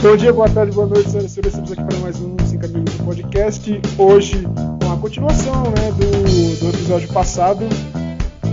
Bom 0.00 0.16
dia, 0.16 0.32
boa 0.32 0.48
tarde, 0.48 0.72
boa 0.72 0.86
noite, 0.86 1.10
senhoras 1.10 1.32
e 1.32 1.34
senhores. 1.34 1.54
Estamos 1.54 1.72
aqui 1.72 1.84
para 1.84 1.98
mais 1.98 2.20
um 2.20 2.36
5 2.46 2.64
Amigos 2.66 2.94
do 2.94 3.04
Podcast. 3.04 3.80
Hoje, 3.98 4.46
com 4.80 4.92
a 4.92 4.96
continuação 4.96 5.64
né, 5.64 5.90
do, 5.90 6.60
do 6.60 6.68
episódio 6.68 7.08
passado, 7.08 7.64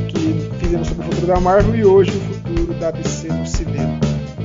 que 0.07 0.49
fizemos 0.59 0.87
sobre 0.87 1.05
o 1.05 1.09
futuro 1.09 1.27
da 1.27 1.39
Marvel, 1.39 1.75
e 1.75 1.85
hoje 1.85 2.17
o 2.17 2.33
futuro 2.33 2.73
da 2.79 2.89
DC 2.89 3.27
no 3.27 3.45
cinema. 3.45 3.99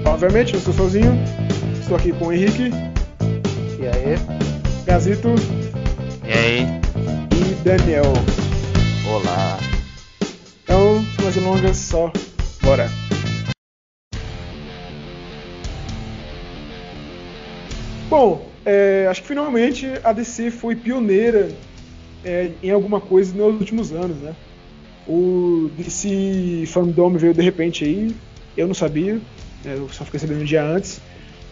Obviamente, 0.05 0.53
eu 0.53 0.59
estou 0.59 0.75
sozinho, 0.75 1.19
estou 1.81 1.97
aqui 1.97 2.13
com 2.13 2.27
o 2.27 2.33
Henrique. 2.35 2.71
E 3.79 3.87
aí? 3.87 4.19
Gazito. 4.85 5.31
E 6.23 6.33
aí? 6.33 6.67
E 7.33 7.55
Daniel. 7.65 8.13
Olá. 9.09 9.70
Mais 11.31 11.35
delongas, 11.35 11.77
só 11.77 12.13
bora. 12.61 12.89
Bom, 18.09 18.51
é, 18.65 19.07
acho 19.09 19.23
que 19.23 19.29
finalmente 19.29 19.87
a 20.03 20.13
DC 20.13 20.51
foi 20.51 20.75
pioneira 20.75 21.53
é, 22.25 22.51
em 22.61 22.71
alguma 22.73 23.01
coisa 23.01 23.33
nos 23.33 23.61
últimos 23.61 23.93
anos, 23.93 24.17
né? 24.17 24.35
O 25.07 25.71
DC 25.79 26.65
Fandom 26.67 27.13
veio 27.13 27.33
de 27.33 27.43
repente 27.43 27.85
aí, 27.85 28.13
eu 28.57 28.67
não 28.67 28.75
sabia, 28.75 29.15
né, 29.65 29.75
eu 29.77 29.89
só 29.91 30.05
fiquei 30.05 30.19
sabendo 30.19 30.41
um 30.41 30.45
dia 30.45 30.65
antes. 30.65 31.01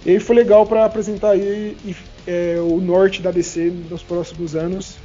E 0.05 0.19
foi 0.19 0.34
legal 0.34 0.66
para 0.66 0.84
apresentar 0.84 1.30
aí 1.30 1.77
é, 2.27 2.56
o 2.58 2.80
norte 2.80 3.22
da 3.22 3.30
DC 3.30 3.72
nos 3.88 4.02
próximos 4.02 4.56
anos. 4.56 4.97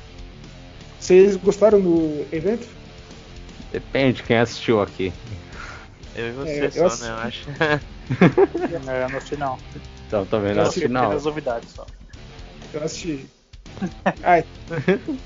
Vocês 1.00 1.36
gostaram 1.36 1.80
do 1.80 2.26
evento? 2.32 2.83
Depende 3.74 4.18
de 4.18 4.24
quem 4.24 4.38
assistiu 4.38 4.82
aqui. 4.82 5.12
Eu 6.16 6.28
e 6.28 6.32
você 6.32 6.66
É, 6.66 6.72
só, 6.72 6.80
eu 6.80 6.98
né? 6.98 7.10
Eu 7.10 7.28
acho. 7.28 7.50
Não, 8.86 8.94
eu 8.94 9.10
não 9.10 9.18
assisti 9.18 9.38
não. 9.38 9.58
Então 10.08 10.26
também 10.28 10.52
Eu 10.52 10.56
não 10.58 10.62
assisti 10.64 10.80
assisti 10.82 10.94
não. 10.94 11.06
apenas 11.06 11.26
novidades 11.26 11.72
só. 11.72 11.88
Eu 12.72 12.84
assisti. 12.84 13.26
Ai. 14.24 14.46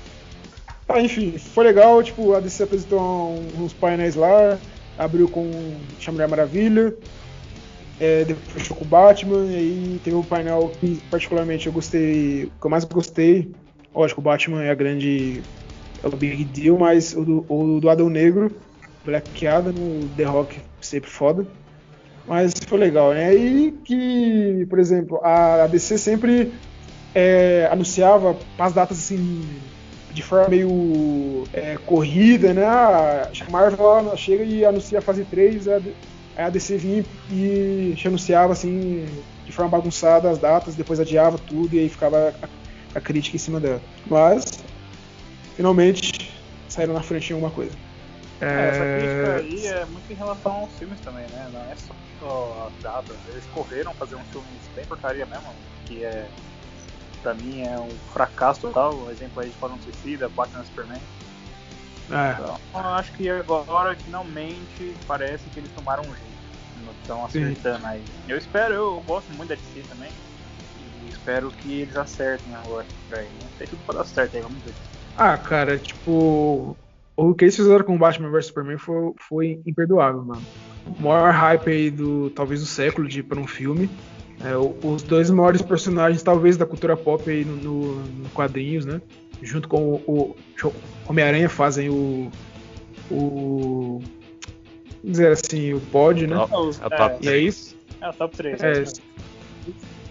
Ah, 0.90 1.02
enfim, 1.02 1.36
foi 1.36 1.64
legal, 1.64 2.02
tipo, 2.02 2.32
a 2.32 2.40
DC 2.40 2.62
apresentou 2.62 3.38
uns 3.58 3.74
painéis 3.74 4.14
lá, 4.14 4.58
abriu 4.96 5.28
com 5.28 5.42
Mulher 6.10 6.26
Maravilha, 6.28 6.94
é, 8.00 8.24
depois 8.24 8.52
fechou 8.54 8.74
com 8.74 8.86
o 8.86 8.88
Batman, 8.88 9.44
e 9.52 9.54
aí 9.54 10.00
teve 10.02 10.16
um 10.16 10.22
painel 10.22 10.72
que 10.80 10.96
particularmente 11.10 11.66
eu 11.66 11.74
gostei, 11.74 12.44
o 12.44 12.50
que 12.58 12.66
eu 12.66 12.70
mais 12.70 12.84
gostei, 12.84 13.50
lógico, 13.94 14.22
o 14.22 14.24
Batman 14.24 14.62
é 14.64 14.70
a 14.70 14.74
grande, 14.74 15.42
é 16.02 16.06
o 16.06 16.16
big 16.16 16.44
deal, 16.44 16.78
mas 16.78 17.14
o 17.14 17.24
do, 17.24 17.46
o 17.48 17.80
do 17.80 17.90
Adão 17.90 18.08
Negro, 18.08 18.54
Black 19.04 19.46
Adam, 19.46 19.72
no 19.72 20.08
The 20.10 20.24
Rock, 20.24 20.60
sempre 20.80 21.10
foda. 21.10 21.46
Mas 22.26 22.52
foi 22.66 22.78
legal, 22.78 23.14
né? 23.14 23.34
E 23.34 23.72
que, 23.72 24.66
por 24.68 24.78
exemplo, 24.78 25.18
a, 25.24 25.66
DC 25.66 25.96
sempre 25.96 26.52
é, 27.14 27.66
anunciava 27.72 28.36
as 28.58 28.72
datas 28.74 28.98
assim 28.98 29.42
de 30.12 30.22
forma 30.22 30.48
meio 30.48 31.44
é, 31.52 31.76
corrida, 31.86 32.52
né? 32.52 32.64
A 32.66 33.30
Marvel 33.50 34.14
chega 34.16 34.44
e 34.44 34.64
anuncia 34.64 34.98
a 34.98 35.02
fase 35.02 35.24
3, 35.24 35.68
a, 35.68 35.80
a 36.36 36.50
DC 36.50 36.76
vinha 36.76 37.04
e 37.30 37.94
anunciava 38.04 38.52
assim 38.52 39.06
de 39.46 39.52
forma 39.52 39.70
bagunçada 39.70 40.28
as 40.28 40.38
datas, 40.38 40.74
depois 40.74 41.00
adiava 41.00 41.38
tudo 41.38 41.74
e 41.74 41.78
aí 41.78 41.88
ficava 41.88 42.34
a, 42.42 42.48
a 42.98 43.00
crítica 43.00 43.36
em 43.36 43.40
cima 43.40 43.58
dela. 43.58 43.80
Mas 44.06 44.57
finalmente 45.58 46.30
saíram 46.68 46.94
na 46.94 47.02
frente 47.02 47.30
em 47.30 47.34
alguma 47.34 47.50
coisa. 47.50 47.72
É, 48.40 48.68
essa 48.68 48.84
crítica 48.84 49.34
aí 49.34 49.66
é 49.66 49.84
muito 49.86 50.12
em 50.12 50.14
relação 50.14 50.52
aos 50.52 50.72
filmes 50.78 51.00
também, 51.00 51.26
né? 51.32 51.50
Não 51.52 51.60
é 51.60 51.74
só 51.74 52.68
a 52.68 52.70
data. 52.80 53.12
Eles 53.28 53.44
correram 53.52 53.92
fazer 53.94 54.14
um 54.14 54.24
filme 54.26 54.46
bem 54.76 54.84
porcaria 54.86 55.26
mesmo, 55.26 55.52
que 55.84 56.04
é 56.04 56.28
pra 57.20 57.34
mim 57.34 57.62
é 57.62 57.76
um 57.80 57.90
fracasso 58.12 58.60
total. 58.60 58.94
Um 58.94 59.10
exemplo 59.10 59.40
aí 59.42 59.48
de 59.48 59.54
Esquadrão 59.54 59.78
Suicida, 59.82 60.28
Batman 60.28 60.64
Superman. 60.64 61.00
É, 62.10 62.32
Então, 62.32 62.58
eu 62.74 62.90
acho 62.90 63.12
que 63.14 63.28
agora 63.28 63.96
finalmente 63.96 64.94
parece 65.08 65.44
que 65.50 65.58
eles 65.58 65.70
tomaram 65.72 66.02
um 66.02 66.14
jeito. 66.14 66.28
Estão 67.02 67.24
acertando 67.24 67.84
aí. 67.86 68.04
Eu 68.28 68.38
espero, 68.38 68.74
eu 68.74 69.02
gosto 69.06 69.28
muito 69.34 69.48
da 69.48 69.56
DC 69.56 69.82
também. 69.88 70.10
E 71.04 71.10
espero 71.10 71.50
que 71.50 71.80
eles 71.80 71.96
acertem 71.96 72.54
agora. 72.54 72.86
Pra 73.08 73.18
aí. 73.18 73.28
Tem 73.58 73.66
tudo 73.66 73.84
pra 73.84 73.96
dar 73.96 74.04
certo 74.04 74.36
aí, 74.36 74.42
vamos 74.42 74.62
ver. 74.62 74.74
Ah, 75.18 75.36
cara, 75.36 75.76
tipo. 75.76 76.76
O 77.16 77.34
que 77.34 77.46
eles 77.46 77.56
fizeram 77.56 77.84
com 77.84 77.98
Batman 77.98 78.30
vs 78.30 78.46
Superman 78.46 78.78
foi, 78.78 79.12
foi 79.28 79.60
imperdoável, 79.66 80.24
mano. 80.24 80.42
O 80.86 81.02
maior 81.02 81.32
hype 81.32 81.68
aí 81.68 81.90
do. 81.90 82.30
talvez 82.30 82.60
do 82.60 82.66
século 82.66 83.08
de 83.08 83.24
para 83.24 83.40
um 83.40 83.46
filme. 83.46 83.90
É, 84.44 84.56
os 84.56 85.02
dois 85.02 85.28
maiores 85.28 85.60
personagens, 85.60 86.22
talvez, 86.22 86.56
da 86.56 86.64
cultura 86.64 86.96
pop 86.96 87.28
aí 87.28 87.44
no, 87.44 87.56
no, 87.56 87.94
no 87.96 88.28
quadrinhos, 88.30 88.86
né? 88.86 89.02
Junto 89.42 89.68
com 89.68 89.94
o, 90.06 90.36
o 90.62 90.72
Homem-Aranha 91.08 91.48
fazem 91.48 91.90
o. 91.90 92.30
o. 93.10 94.00
vamos 95.02 95.02
dizer 95.02 95.32
assim, 95.32 95.74
o 95.74 95.80
pod, 95.80 96.24
né? 96.28 96.36
É 96.36 96.86
o 96.86 96.90
top 96.90 97.26
E 97.26 97.28
é 97.28 97.38
isso? 97.38 97.76
É 98.00 98.08
o 98.08 98.12
top 98.12 98.36
3. 98.36 98.62
É, 98.62 98.84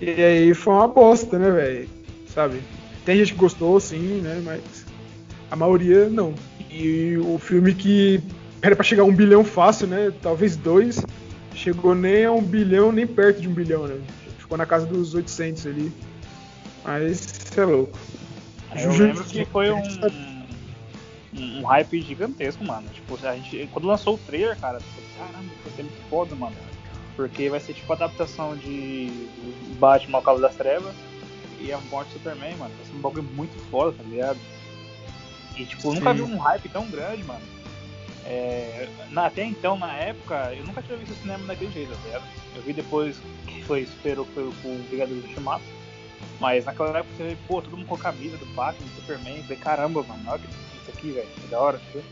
e 0.02 0.24
aí 0.24 0.54
foi 0.54 0.74
uma 0.74 0.88
bosta, 0.90 1.40
né, 1.40 1.50
velho? 1.50 1.90
Sabe? 2.28 2.62
Tem 3.06 3.16
gente 3.16 3.34
que 3.34 3.40
gostou, 3.40 3.80
sim, 3.80 4.20
né? 4.22 4.42
Mas 4.44 4.77
a 5.50 5.56
maioria 5.56 6.10
não. 6.10 6.34
E 6.70 7.18
o 7.18 7.38
filme 7.38 7.74
que 7.74 8.22
era 8.62 8.76
pra 8.76 8.84
chegar 8.84 9.04
a 9.04 9.06
um 9.06 9.14
bilhão 9.14 9.44
fácil, 9.44 9.88
né? 9.88 10.12
Talvez 10.22 10.56
dois. 10.56 11.04
Chegou 11.54 11.96
nem 11.96 12.26
a 12.26 12.32
um 12.32 12.42
bilhão, 12.42 12.92
nem 12.92 13.08
perto 13.08 13.42
de 13.42 13.48
um 13.48 13.54
bilhão, 13.54 13.88
né? 13.88 14.00
Ficou 14.38 14.58
na 14.58 14.66
casa 14.66 14.86
dos 14.86 15.14
800 15.16 15.66
ali. 15.68 15.92
Mas, 16.84 17.58
é 17.58 17.66
louco. 17.66 17.98
Eu 18.76 18.92
lembro 18.92 19.24
que 19.24 19.46
foi 19.46 19.72
um, 19.72 19.82
um, 21.34 21.60
um 21.60 21.66
hype 21.66 22.02
gigantesco, 22.02 22.64
mano. 22.64 22.88
Tipo, 22.94 23.18
a 23.26 23.36
gente, 23.36 23.68
quando 23.74 23.88
lançou 23.88 24.16
o 24.16 24.18
trailer, 24.20 24.58
cara, 24.60 24.80
falei, 24.80 25.10
caramba, 25.18 25.54
vai 25.64 25.74
ser 25.74 25.84
muito 25.84 26.10
foda, 26.10 26.36
mano. 26.36 26.56
Porque 27.16 27.50
vai 27.50 27.60
ser 27.60 27.74
tipo 27.74 27.92
a 27.92 27.96
adaptação 27.96 28.56
de 28.56 29.28
Batman 29.80 30.20
ao 30.20 30.24
Cabo 30.24 30.40
das 30.40 30.56
Trevas 30.56 30.94
e 31.60 31.72
a 31.72 31.80
morte 31.90 32.10
do 32.10 32.14
Superman, 32.14 32.56
mano. 32.58 32.74
Vai 32.78 32.86
ser 32.86 32.96
um 32.96 33.02
bagulho 33.02 33.24
muito 33.24 33.58
foda, 33.72 33.98
tá 33.98 34.04
ligado? 34.04 34.38
E 35.58 35.66
tipo, 35.66 35.90
eu 35.90 35.94
nunca 35.96 36.14
vi 36.14 36.22
um 36.22 36.38
hype 36.38 36.70
tão 36.70 36.86
grande, 36.90 37.24
mano. 37.24 37.42
É, 38.26 38.88
na- 39.10 39.26
até 39.28 39.44
então, 39.44 39.78
na 39.78 39.94
época, 39.94 40.54
eu 40.54 40.66
nunca 40.66 40.82
tinha 40.82 40.98
visto 40.98 41.12
o 41.12 41.16
cinema 41.16 41.46
daquele 41.46 41.72
jeito, 41.72 41.92
tá 41.94 41.98
ligado? 42.06 42.24
Eu 42.56 42.62
vi 42.62 42.74
depois 42.74 43.20
que 43.48 43.64
foi 43.64 43.86
superou 43.86 44.26
foi 44.34 44.52
com 44.62 44.76
o 44.76 44.84
Brigadeiro 44.90 45.22
do 45.22 45.28
Ultimato. 45.28 45.64
Mas 46.40 46.66
naquela 46.66 47.00
época 47.00 47.16
você 47.16 47.24
vê, 47.24 47.38
pô, 47.48 47.62
todo 47.62 47.76
mundo 47.78 47.88
com 47.88 47.96
a 47.96 48.00
camisa 48.00 48.38
do 48.38 48.46
Batman, 48.48 48.86
do 48.88 48.96
Superman. 48.96 49.38
Eu 49.38 49.44
falei, 49.44 49.58
caramba, 49.58 50.04
mano, 50.04 50.24
olha 50.28 50.40
que 50.40 50.48
isso 50.48 50.92
aqui, 50.92 51.12
velho, 51.12 51.28
que 51.42 51.48
da 51.48 51.60
hora, 51.60 51.82
viu? 51.92 52.04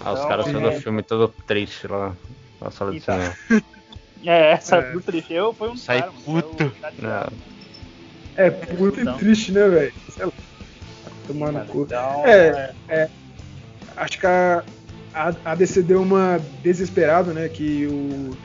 Ah, 0.00 0.12
os 0.12 0.18
Então, 0.20 0.28
caras 0.28 0.46
sendo 0.46 0.66
é. 0.66 0.76
o 0.76 0.80
filme 0.80 1.02
todo 1.02 1.34
triste 1.46 1.86
lá 1.88 2.16
na 2.60 2.70
sala 2.70 2.92
de 2.92 2.98
Então. 2.98 3.14
cinema. 3.14 3.36
É, 4.24 4.52
essa 4.52 4.76
É. 4.78 4.92
do 4.92 5.00
triste. 5.02 5.32
Eu 5.32 5.52
foi 5.52 5.68
um 5.68 5.76
Sai 5.76 6.00
cara, 6.00 6.10
mano, 6.10 6.24
puto. 6.24 6.64
eu 6.64 6.74
chateado. 6.80 7.36
É 8.34 8.50
puto 8.50 9.00
Então. 9.00 9.14
e 9.16 9.18
triste, 9.18 9.52
né, 9.52 9.68
velho? 9.68 9.94
Tomar 11.26 11.52
no 11.52 11.66
cu. 11.66 11.82
Então, 11.82 12.26
É. 12.26 13.08
acho 13.96 14.18
que 14.18 14.26
a, 14.26 14.62
a, 15.14 15.34
a 15.44 15.54
DC 15.54 15.82
deu 15.82 16.02
uma 16.02 16.40
desesperada, 16.62 17.32
né? 17.32 17.48
Que 17.48 17.86
o, 17.86 18.36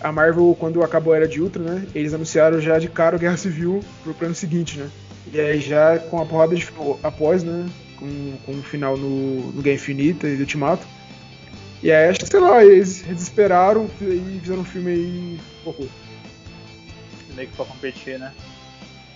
a 0.00 0.10
Marvel, 0.12 0.56
quando 0.58 0.82
acabou 0.82 1.12
a 1.12 1.16
Era 1.16 1.28
de 1.28 1.40
Ultron, 1.40 1.62
né? 1.62 1.86
Eles 1.94 2.14
anunciaram 2.14 2.60
já 2.60 2.78
de 2.78 2.88
cara 2.88 3.16
o 3.16 3.18
Guerra 3.18 3.36
Civil 3.36 3.82
pro 4.02 4.14
plano 4.14 4.34
seguinte, 4.34 4.78
né? 4.78 4.88
E 5.32 5.40
aí 5.40 5.60
já 5.60 5.98
com 5.98 6.20
a 6.20 6.26
porrada 6.26 6.54
de 6.54 6.66
após, 7.02 7.42
né? 7.42 7.66
Com, 7.98 8.36
com 8.44 8.52
o 8.52 8.62
final 8.62 8.96
no, 8.96 9.52
no 9.52 9.62
Guerra 9.62 9.76
Infinita 9.76 10.28
e 10.28 10.36
do 10.36 10.40
Ultimato. 10.40 10.86
E 11.82 11.90
aí 11.92 12.08
acho 12.08 12.20
que, 12.20 12.26
sei 12.26 12.40
lá, 12.40 12.64
eles 12.64 13.02
desesperaram 13.02 13.88
e 14.00 14.38
fizeram 14.40 14.60
um 14.60 14.64
filme 14.64 14.90
aí. 14.90 15.40
Pô, 15.62 15.74
meio 17.34 17.48
que 17.48 17.56
pra 17.56 17.64
competir, 17.66 18.18
né? 18.18 18.32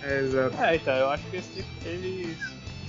é, 0.03 0.19
exato. 0.21 0.55
É, 0.61 0.75
então, 0.75 0.93
eu 0.95 1.09
acho 1.09 1.23
que 1.29 1.37
esse- 1.37 1.65
eles, 1.85 2.37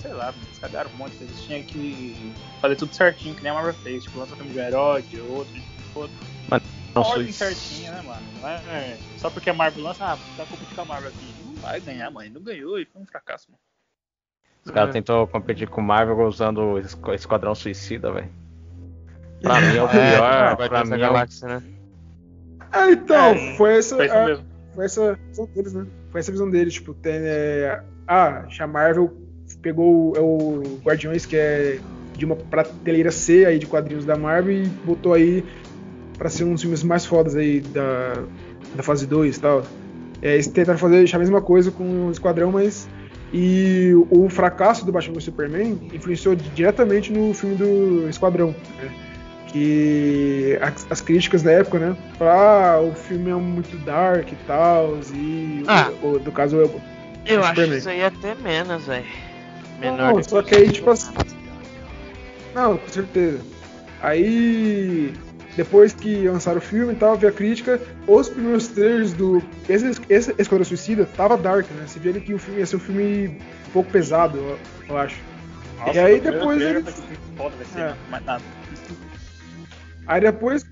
sei 0.03 0.13
lá, 0.13 0.33
eles 0.45 0.59
cagaram 0.59 0.91
muito. 0.97 1.19
Eles 1.21 1.41
tinham 1.41 1.63
que 1.63 2.33
fazer 2.61 2.75
tudo 2.75 2.93
certinho, 2.93 3.33
que 3.33 3.41
nem 3.41 3.51
a 3.51 3.55
Marvel 3.55 3.73
fez. 3.73 4.03
Tipo, 4.03 4.19
lança 4.19 4.33
um 4.33 4.37
filme 4.37 4.51
de 4.51 4.59
um 4.59 4.61
herói, 4.61 5.01
de 5.01 5.19
outro, 5.21 5.53
de 5.53 5.63
outro. 5.95 6.15
Nossa, 6.93 7.09
Ordem 7.13 7.27
isso- 7.29 7.39
certinha, 7.39 7.91
né, 7.91 8.01
mano? 8.03 8.21
Não 8.39 8.47
é 8.49 8.97
só 9.17 9.27
porque 9.31 9.49
a 9.49 9.53
Marvel 9.53 9.81
lança, 9.83 10.05
ah, 10.05 10.17
tá 10.37 10.45
competindo 10.45 10.75
com 10.75 10.81
a 10.81 10.85
Marvel 10.85 11.09
aqui. 11.09 11.33
Não 11.43 11.55
vai 11.55 11.79
ganhar, 11.79 12.11
mãe. 12.11 12.29
Não 12.29 12.39
ganhou 12.41 12.77
e 12.77 12.85
foi 12.85 13.01
um 13.01 13.05
fracasso, 13.05 13.47
mano. 13.49 13.59
Os 14.63 14.69
caras 14.69 14.89
É. 14.89 14.93
tentou 14.93 15.25
competir 15.27 15.67
com 15.67 15.81
o 15.81 15.83
Marvel 15.83 16.15
usando 16.27 16.77
Esquadrão 17.15 17.55
Suicida, 17.55 18.11
velho. 18.11 18.29
Pra 19.41 19.59
mim 19.59 19.75
é 19.75 19.81
o 19.83 19.87
É, 19.89 20.15
pior, 20.15 20.55
vai 20.57 20.69
pra 20.69 20.85
mim 20.85 20.91
é 20.93 20.95
o... 20.97 20.99
galáxia, 20.99 21.47
né? 21.47 21.63
Ah, 22.71 22.91
então, 22.91 23.31
É, 23.33 23.57
foi 23.57 23.77
essa. 23.77 23.95
Foi 23.95 24.07
a- 24.09 24.39
foi 24.75 24.85
essa 24.85 25.15
visão 25.29 25.45
deles, 25.47 25.73
né? 25.73 25.87
Foi 26.11 26.19
essa 26.19 26.31
visão 26.31 26.49
deles, 26.49 26.73
tipo, 26.75 26.93
tem, 26.93 27.13
é, 27.15 27.83
ah, 28.07 28.45
a 28.59 28.67
Marvel 28.67 29.17
pegou 29.63 30.11
o, 30.11 30.15
é 30.15 30.19
o 30.19 30.77
Guardiões, 30.85 31.25
que 31.25 31.35
é 31.35 31.79
de 32.15 32.25
uma 32.25 32.35
prateleira 32.35 33.09
C 33.11 33.45
aí 33.45 33.57
de 33.57 33.65
quadrinhos 33.65 34.05
da 34.05 34.15
Marvel 34.15 34.53
e 34.63 34.67
botou 34.85 35.13
aí 35.13 35.43
pra 36.17 36.29
ser 36.29 36.43
um 36.43 36.51
dos 36.53 36.61
filmes 36.61 36.83
mais 36.83 37.03
fodas 37.05 37.35
aí 37.35 37.59
da, 37.61 38.13
da 38.75 38.83
fase 38.83 39.07
2 39.07 39.35
e 39.35 39.39
tal. 39.39 39.63
É, 40.21 40.33
eles 40.35 40.45
tentaram 40.47 40.77
fazer 40.77 41.09
a 41.11 41.17
mesma 41.19 41.41
coisa 41.41 41.71
com 41.71 42.07
o 42.07 42.11
Esquadrão, 42.11 42.51
mas. 42.51 42.87
E 43.33 43.91
o 44.11 44.29
fracasso 44.29 44.85
do 44.85 44.91
Batman 44.91 45.15
vs 45.15 45.23
Superman 45.23 45.79
influenciou 45.91 46.35
diretamente 46.35 47.11
no 47.11 47.33
filme 47.33 47.55
do 47.55 48.07
Esquadrão. 48.07 48.49
Né? 48.79 48.91
Que 49.47 50.57
as, 50.61 50.85
as 50.91 51.01
críticas 51.01 51.41
da 51.41 51.51
época, 51.51 51.79
né? 51.79 51.97
Falaram, 52.17 52.39
ah, 52.39 52.81
o 52.81 52.93
filme 52.93 53.31
é 53.31 53.35
muito 53.35 53.75
dark 53.83 54.31
e 54.31 54.35
tal, 54.47 54.99
e 55.15 55.63
Ah. 55.67 55.91
o, 56.03 56.07
o- 56.07 56.19
no 56.19 56.31
caso 56.31 56.59
é 56.59 56.65
o 56.65 56.71
Eu 57.25 57.39
acho 57.41 57.49
Superman. 57.49 57.77
isso 57.79 57.89
aí 57.89 58.03
até 58.03 58.35
menos, 58.35 58.85
velho. 58.85 59.05
Menor 59.79 60.13
Não, 60.15 60.23
só 60.23 60.41
que 60.41 60.49
que 60.49 60.55
aí, 60.55 60.71
tipo 60.71 60.89
assim. 60.89 61.11
Não, 62.53 62.77
com 62.77 62.87
certeza. 62.87 63.39
Aí. 64.01 65.13
Depois 65.55 65.93
que 65.93 66.27
lançaram 66.27 66.57
o 66.57 66.61
filme 66.61 66.93
e 66.93 66.95
tal, 66.95 67.15
veio 67.15 67.31
a 67.31 67.35
crítica, 67.35 67.79
os 68.07 68.27
primeiros 68.27 68.67
trailers 68.69 69.13
do. 69.13 69.39
Esse, 69.69 70.01
esse 70.09 70.33
Esquadrão 70.39 70.65
Suicida 70.65 71.05
tava 71.15 71.37
dark, 71.37 71.69
né? 71.71 71.85
Você 71.85 71.99
via 71.99 72.13
que 72.13 72.33
o 72.33 72.39
filme 72.39 72.59
ia 72.59 72.65
ser 72.65 72.77
um 72.77 72.79
filme 72.79 73.27
um 73.67 73.71
pouco 73.71 73.91
pesado, 73.91 74.37
eu, 74.39 74.57
eu 74.89 74.97
acho. 74.97 75.21
Nossa, 75.77 75.93
E 75.93 75.99
aí 75.99 76.15
o 76.17 76.21
primeiro 76.21 76.39
depois 76.39 76.57
trailer 76.57 76.75
ele- 76.77 76.91
foi 76.91 77.17
foda, 77.37 77.55
vai 77.55 77.65
ser 77.67 77.79
É. 77.81 77.95
mais 78.09 78.25
nada. 78.25 78.43
Aí 80.07 80.21
depois, 80.21 80.65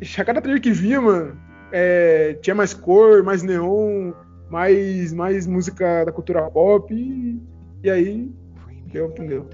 já 0.00 0.24
cada 0.24 0.40
trailer 0.40 0.62
que 0.62 0.72
vinha, 0.72 1.00
mano, 1.00 1.36
é, 1.70 2.38
tinha 2.40 2.54
mais 2.54 2.72
cor, 2.72 3.22
mais 3.22 3.42
neon, 3.42 4.12
mais, 4.50 5.12
mais 5.12 5.46
música 5.46 6.04
da 6.06 6.12
cultura 6.12 6.42
pop, 6.50 6.94
e, 6.94 7.38
e 7.82 7.90
aí. 7.90 8.30
Deu, 8.86 9.06
entendeu? 9.06 9.48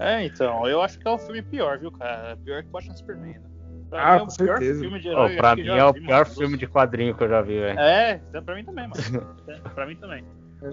É, 0.00 0.24
então, 0.24 0.66
eu 0.66 0.80
acho 0.82 0.98
que 0.98 1.06
é 1.06 1.10
o 1.10 1.18
filme 1.18 1.42
pior, 1.42 1.78
viu, 1.78 1.92
cara? 1.92 2.36
Pior 2.44 2.62
que 2.62 2.68
Batman 2.70 2.96
Superman. 2.96 3.32
Né? 3.34 3.40
Pra 3.90 4.02
Ah, 4.02 4.16
mim 4.16 4.16
é 4.16 4.18
com 4.26 4.32
o 4.32 4.36
pior 4.36 4.58
certeza. 4.58 4.80
filme 4.80 5.06
herói 5.06 5.36
pra 5.36 5.56
que 5.56 5.62
mim 5.62 5.68
é 5.68 5.84
o 5.84 5.92
vi, 5.92 6.00
pior 6.00 6.24
mano. 6.24 6.36
filme 6.36 6.56
de 6.56 6.66
quadrinho 6.66 7.14
que 7.14 7.24
eu 7.24 7.28
já 7.28 7.42
vi, 7.42 7.58
velho. 7.60 7.78
É, 7.78 8.20
então 8.28 8.42
pra 8.42 8.54
mim 8.54 8.64
também, 8.64 8.88
mano. 8.88 9.36
É, 9.48 9.54
pra 9.70 9.86
mim 9.86 9.96
também. 9.96 10.24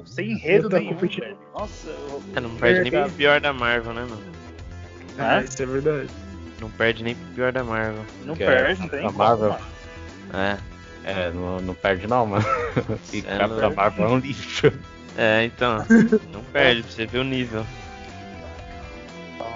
Sem 0.05 0.31
enredo 0.31 0.69
nenhum, 0.69 0.93
competindo. 0.93 1.23
velho. 1.23 1.37
Nossa, 1.57 1.89
eu... 1.89 2.21
É, 2.35 2.39
não 2.39 2.49
perde 2.55 2.89
nem 2.89 3.01
pro 3.03 3.11
pior 3.11 3.41
da 3.41 3.53
Marvel, 3.53 3.93
né, 3.93 4.01
mano? 4.01 4.21
Ah, 5.19 5.41
É? 5.41 5.43
isso 5.43 5.61
é 5.61 5.65
verdade. 5.65 6.09
Não 6.61 6.69
perde 6.71 7.03
nem 7.03 7.15
pro 7.15 7.25
pior 7.35 7.51
da 7.51 7.63
Marvel. 7.63 8.03
não 8.25 8.33
é 8.33 8.37
perde, 8.37 8.81
não 8.81 8.87
tem 8.89 8.99
a 8.99 9.03
como, 9.07 9.17
Marvel. 9.17 9.49
mano. 9.49 9.65
É. 10.33 10.57
É, 11.09 11.31
não, 11.31 11.59
não 11.61 11.73
perde 11.73 12.05
não, 12.07 12.25
mano. 12.25 12.45
E 13.13 13.19
É, 13.19 13.37
Capitã 13.37 13.61
não. 13.69 13.75
Marvel 13.75 14.05
é 14.05 14.09
um 14.09 14.17
lixo. 14.19 14.71
É, 15.17 15.43
então. 15.45 15.83
Não 16.31 16.41
perde, 16.53 16.83
pra 16.83 16.91
você 16.91 17.05
ver 17.05 17.19
o 17.19 17.23
nível. 17.23 17.65
Então, 19.35 19.47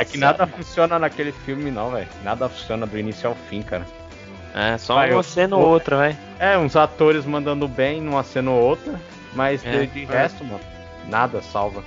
É 0.00 0.04
que 0.04 0.16
embaçado, 0.16 0.38
nada 0.38 0.46
funciona 0.46 0.98
naquele 0.98 1.32
filme 1.32 1.70
não, 1.70 1.90
velho. 1.90 2.08
Nada 2.22 2.48
funciona 2.48 2.86
do 2.86 2.98
início 2.98 3.28
ao 3.28 3.34
fim, 3.48 3.62
cara. 3.62 3.86
É, 4.54 4.76
só 4.78 4.94
Vai, 4.96 5.12
uma 5.12 5.22
cena 5.22 5.56
ou 5.56 5.66
outra, 5.68 5.96
vai. 5.96 6.16
É, 6.38 6.56
uns 6.58 6.74
atores 6.74 7.24
mandando 7.24 7.68
bem 7.68 8.00
numa 8.00 8.22
cena 8.24 8.50
ou 8.50 8.60
outra, 8.60 9.00
mas 9.34 9.64
É. 9.64 9.70
de, 9.70 9.86
de 9.86 10.04
resto, 10.06 10.44
mano, 10.44 10.60
nada 11.08 11.40
salva. 11.40 11.84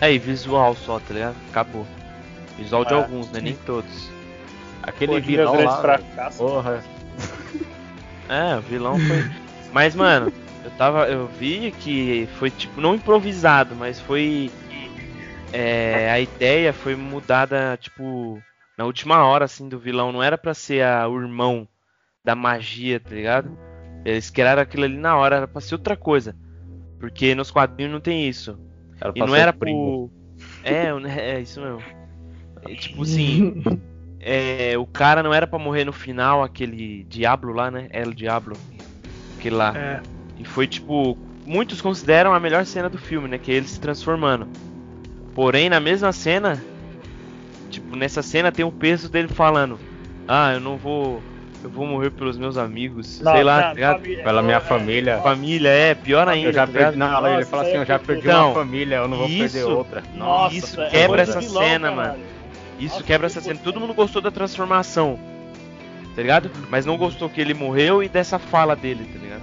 É, 0.00 0.12
e 0.12 0.18
visual 0.18 0.74
só, 0.74 0.98
tá 0.98 1.14
ligado? 1.14 1.36
Acabou. 1.50 1.86
Visual 2.58 2.84
de 2.84 2.92
É. 2.92 2.96
alguns, 2.96 3.30
né? 3.30 3.40
Nem 3.40 3.54
todos. 3.54 4.10
Aquele 4.82 5.20
Pô, 5.20 5.26
vilão 5.26 5.52
lá, 5.52 5.58
velho, 5.60 5.80
fracasso. 5.80 6.38
porra. 6.38 6.82
É, 8.28 8.56
o 8.56 8.60
vilão 8.62 8.98
foi. 8.98 9.30
Mas, 9.72 9.94
mano, 9.94 10.32
eu 10.66 10.70
tava. 10.76 11.08
Eu 11.08 11.28
vi 11.28 11.70
que 11.70 12.28
foi 12.38 12.50
tipo, 12.50 12.80
não 12.80 12.94
improvisado, 12.94 13.74
mas 13.76 14.00
foi. 14.00 14.50
É, 15.52 16.10
a 16.10 16.20
ideia 16.20 16.72
foi 16.72 16.96
mudada, 16.96 17.78
tipo, 17.80 18.42
na 18.76 18.84
última 18.84 19.24
hora, 19.24 19.44
assim, 19.44 19.68
do 19.68 19.78
vilão. 19.78 20.10
Não 20.10 20.22
era 20.22 20.36
pra 20.36 20.52
ser 20.52 20.84
a, 20.84 21.08
o 21.08 21.20
irmão 21.20 21.68
da 22.24 22.34
magia, 22.34 22.98
tá 22.98 23.14
ligado? 23.14 23.56
Eles 24.04 24.28
criaram 24.28 24.60
aquilo 24.62 24.84
ali 24.84 24.96
na 24.96 25.16
hora, 25.16 25.36
era 25.36 25.48
pra 25.48 25.60
ser 25.60 25.76
outra 25.76 25.96
coisa. 25.96 26.36
Porque 26.98 27.34
nos 27.34 27.50
quadrinhos 27.50 27.92
não 27.92 28.00
tem 28.00 28.28
isso. 28.28 28.58
Era 29.00 29.12
E 29.14 29.20
não 29.20 29.28
ser 29.28 29.38
era 29.38 29.52
primo. 29.52 30.10
pro. 30.10 30.26
É, 30.64 31.36
é 31.36 31.40
isso 31.40 31.60
mesmo. 31.60 31.82
É, 32.62 32.74
tipo 32.74 33.02
assim, 33.02 33.62
é, 34.18 34.76
o 34.76 34.86
cara 34.86 35.22
não 35.22 35.32
era 35.32 35.46
pra 35.46 35.58
morrer 35.58 35.84
no 35.84 35.92
final, 35.92 36.42
aquele 36.42 37.04
Diablo 37.04 37.52
lá, 37.52 37.70
né? 37.70 37.88
El 37.92 38.12
Diablo. 38.12 38.56
Aquele 39.38 39.54
lá. 39.54 39.72
É, 39.76 40.15
E 40.38 40.44
foi 40.44 40.66
tipo. 40.66 41.16
Muitos 41.44 41.80
consideram 41.80 42.34
a 42.34 42.40
melhor 42.40 42.64
cena 42.66 42.88
do 42.88 42.98
filme, 42.98 43.28
né? 43.28 43.38
Que 43.38 43.52
é 43.52 43.54
ele 43.54 43.68
se 43.68 43.78
transformando. 43.80 44.48
Porém, 45.34 45.68
na 45.70 45.78
mesma 45.80 46.12
cena. 46.12 46.62
Tipo, 47.70 47.96
nessa 47.96 48.22
cena 48.22 48.50
tem 48.50 48.64
o 48.64 48.72
peso 48.72 49.08
dele 49.08 49.28
falando: 49.28 49.78
Ah, 50.26 50.52
eu 50.54 50.60
não 50.60 50.76
vou. 50.76 51.22
Eu 51.64 51.70
vou 51.70 51.86
morrer 51.86 52.10
pelos 52.10 52.36
meus 52.38 52.56
amigos. 52.56 53.20
Não, 53.20 53.32
sei 53.32 53.42
lá, 53.42 53.56
não, 53.56 53.62
tá 53.62 53.72
ligado? 53.74 53.96
família- 54.00 54.24
Pela 54.24 54.42
minha 54.42 54.56
é, 54.56 54.60
família. 54.60 55.18
Família, 55.18 55.68
é, 55.68 55.94
pior 55.94 56.28
ainda. 56.28 56.48
Eu 56.50 56.52
já 56.52 56.66
tá 56.66 56.72
perdi. 56.72 56.98
Não, 56.98 57.06
ele 57.06 57.14
Nossa, 57.38 57.46
fala 57.46 57.62
isso 57.62 57.70
assim, 57.70 57.78
eu 57.80 57.84
já 57.86 57.94
é 57.94 57.98
perdi 57.98 58.28
Então, 58.28 58.46
uma 58.46 58.54
família, 58.54 58.94
eu 58.96 59.08
não 59.08 59.16
vou 59.16 59.26
perder 59.28 59.46
isso- 59.46 59.70
outra. 59.70 60.02
Nossa, 60.14 60.54
Isso 60.54 60.80
é 60.80 60.88
quebra 60.90 61.22
essa 61.22 61.40
vilão, 61.40 61.62
cena, 61.62 61.88
caralho. 61.90 62.10
mano. 62.12 62.24
Isso 62.78 62.94
Nossa, 62.94 63.04
quebra 63.06 63.26
que 63.28 63.32
essa 63.38 63.40
cena. 63.40 63.58
Todo 63.64 63.80
mundo 63.80 63.94
gostou 63.94 64.22
da 64.22 64.30
transformação. 64.30 65.18
Tá 66.14 66.22
ligado? 66.22 66.50
Mas 66.70 66.86
não 66.86 66.96
gostou 66.96 67.28
que 67.28 67.40
ele 67.40 67.52
morreu 67.54 68.02
e 68.02 68.08
dessa 68.08 68.38
fala 68.38 68.76
dele, 68.76 69.04
tá 69.12 69.18
ligado? 69.18 69.42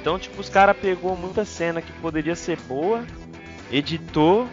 Então, 0.00 0.18
tipo, 0.18 0.40
os 0.40 0.48
caras 0.48 0.76
pegou 0.76 1.16
muita 1.16 1.44
cena 1.44 1.82
que 1.82 1.92
poderia 1.94 2.34
ser 2.34 2.58
boa, 2.68 3.04
editou 3.70 4.48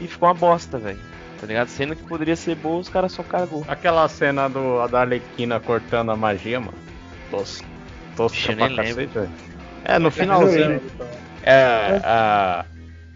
e 0.00 0.06
ficou 0.06 0.28
uma 0.28 0.34
bosta, 0.34 0.78
velho. 0.78 0.98
Tá 1.40 1.46
ligado? 1.46 1.68
Cena 1.68 1.94
que 1.94 2.02
poderia 2.02 2.36
ser 2.36 2.54
boa, 2.56 2.78
os 2.78 2.88
caras 2.88 3.12
só 3.12 3.22
cagou. 3.22 3.64
Aquela 3.68 4.06
cena 4.08 4.48
do, 4.48 4.86
da 4.88 5.00
Arlequina 5.00 5.58
cortando 5.60 6.10
a 6.10 6.16
magia, 6.16 6.60
mano. 6.60 6.76
Tosca. 7.30 7.66
Tosca 8.16 8.54
pra 8.54 8.68
cacete, 8.74 9.06
velho. 9.14 9.30
É, 9.84 9.98
no 9.98 10.10
finalzinho. 10.10 10.68
lembro. 10.68 10.90
É, 11.42 12.00
a, 12.04 12.64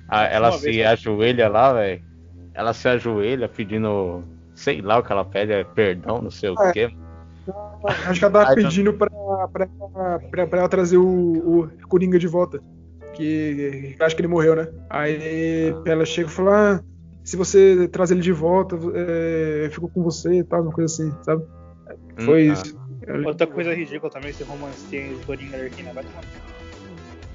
a- 0.08 0.24
ela 0.24 0.52
se 0.52 0.82
ajoelha 0.82 1.48
lá, 1.48 1.72
velho. 1.74 2.02
Ela 2.54 2.72
se 2.72 2.88
ajoelha 2.88 3.48
pedindo. 3.48 4.24
Sei 4.54 4.80
lá 4.80 4.98
o 4.98 5.02
que 5.02 5.12
ela 5.12 5.24
pede, 5.24 5.52
é 5.52 5.64
perdão, 5.64 6.22
não 6.22 6.30
sei 6.30 6.50
o 6.50 6.62
É. 6.62 6.72
quê. 6.72 6.90
Acho 8.06 8.18
que 8.18 8.24
ela 8.24 8.32
tava 8.32 8.48
Ai, 8.48 8.54
pedindo 8.54 8.92
pra, 8.94 9.10
pra, 9.52 9.66
pra, 10.30 10.46
pra 10.46 10.58
ela 10.60 10.68
trazer 10.68 10.96
o, 10.96 11.64
o 11.64 11.70
Coringa 11.88 12.18
de 12.18 12.26
volta. 12.26 12.60
Que 13.14 13.94
acho 14.00 14.16
que 14.16 14.22
ele 14.22 14.28
morreu, 14.28 14.56
né? 14.56 14.68
Aí 14.90 15.72
ela 15.86 16.04
chega 16.04 16.28
e 16.28 16.32
fala: 16.32 16.76
ah, 16.76 16.80
se 17.22 17.36
você 17.36 17.86
trazer 17.88 18.14
ele 18.14 18.22
de 18.22 18.32
volta, 18.32 18.76
é, 18.94 19.66
eu 19.66 19.70
fico 19.70 19.88
com 19.88 20.02
você 20.02 20.38
e 20.38 20.44
tal, 20.44 20.62
uma 20.62 20.72
coisa 20.72 20.92
assim, 20.92 21.12
sabe? 21.22 21.44
Foi 22.18 22.48
Hum, 22.48 22.52
isso. 22.52 22.78
Ela- 23.06 23.28
Outra 23.28 23.46
coisa 23.46 23.74
ridícula 23.74 24.10
também, 24.10 24.30
esse 24.30 24.42
romancinho 24.42 25.18
de 25.18 25.24
Coringa 25.26 25.56
e 25.56 25.60
Arlequina, 25.60 25.92
vai 25.92 26.02
tomar. 26.04 26.22
no 26.22 26.28
cu. 26.28 26.54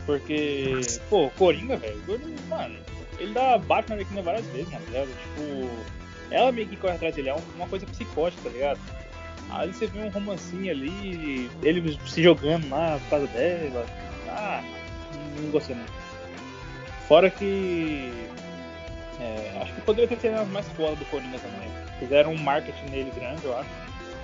Porque, 0.06 0.82
pô, 1.10 1.30
Coringa, 1.38 1.78
velho, 1.78 2.00
Coringa, 2.06 2.42
mano, 2.50 2.76
ele 3.20 3.34
dá 3.34 3.58
bate 3.58 3.90
na 3.90 3.96
Arlequina 3.96 4.22
várias 4.22 4.46
vezes, 4.48 4.70
mano, 4.72 4.84
tá 4.86 4.92
ligado? 4.92 5.10
Tipo, 5.10 5.70
ela 6.32 6.52
meio 6.52 6.68
que 6.68 6.76
corre 6.78 6.94
atrás 6.96 7.16
dele, 7.16 7.30
é 7.30 7.36
um- 7.36 7.56
uma 7.56 7.68
coisa 7.68 7.86
psicótica, 7.86 8.42
tá 8.44 8.50
ligado? 8.50 8.80
Aí 9.52 9.74
você 9.74 9.88
vê 9.88 10.00
um 10.00 10.10
romancinho 10.10 10.72
ali, 10.72 11.50
ele 11.64 12.00
se 12.06 12.22
jogando 12.22 12.70
lá 12.70 13.00
por 13.04 13.10
causa 13.10 13.28
dela. 13.28 13.86
Ah, 14.30 14.62
não 15.42 15.50
gostei 15.52 15.76
não. 15.76 15.86
Fora 17.08 17.30
que. 17.30 18.12
é, 19.20 19.60
acho 19.62 19.74
que 19.74 19.82
poderia 19.82 20.08
ter 20.08 20.20
cenas 20.20 20.48
mais 20.50 20.68
foda 20.70 20.96
do 20.96 21.06
Coringa 21.06 21.40
também. 21.40 21.68
Fizeram 22.00 22.32
um 22.34 22.38
marketing 22.38 22.86
nele 22.92 23.12
grande, 23.16 23.44
eu 23.44 23.58
acho. 23.58 23.70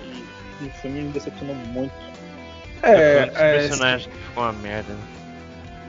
E, 0.04 0.64
e 0.64 0.66
o 0.68 0.70
filme 0.70 1.02
me 1.02 1.12
decepcionou 1.12 1.54
muito 1.56 1.92
É, 2.82 3.28
é, 3.34 3.58
personagens 3.58 4.06
que 4.06 4.18
ficou 4.18 4.44
uma 4.44 4.52
merda. 4.52 4.92
Né? 4.92 5.00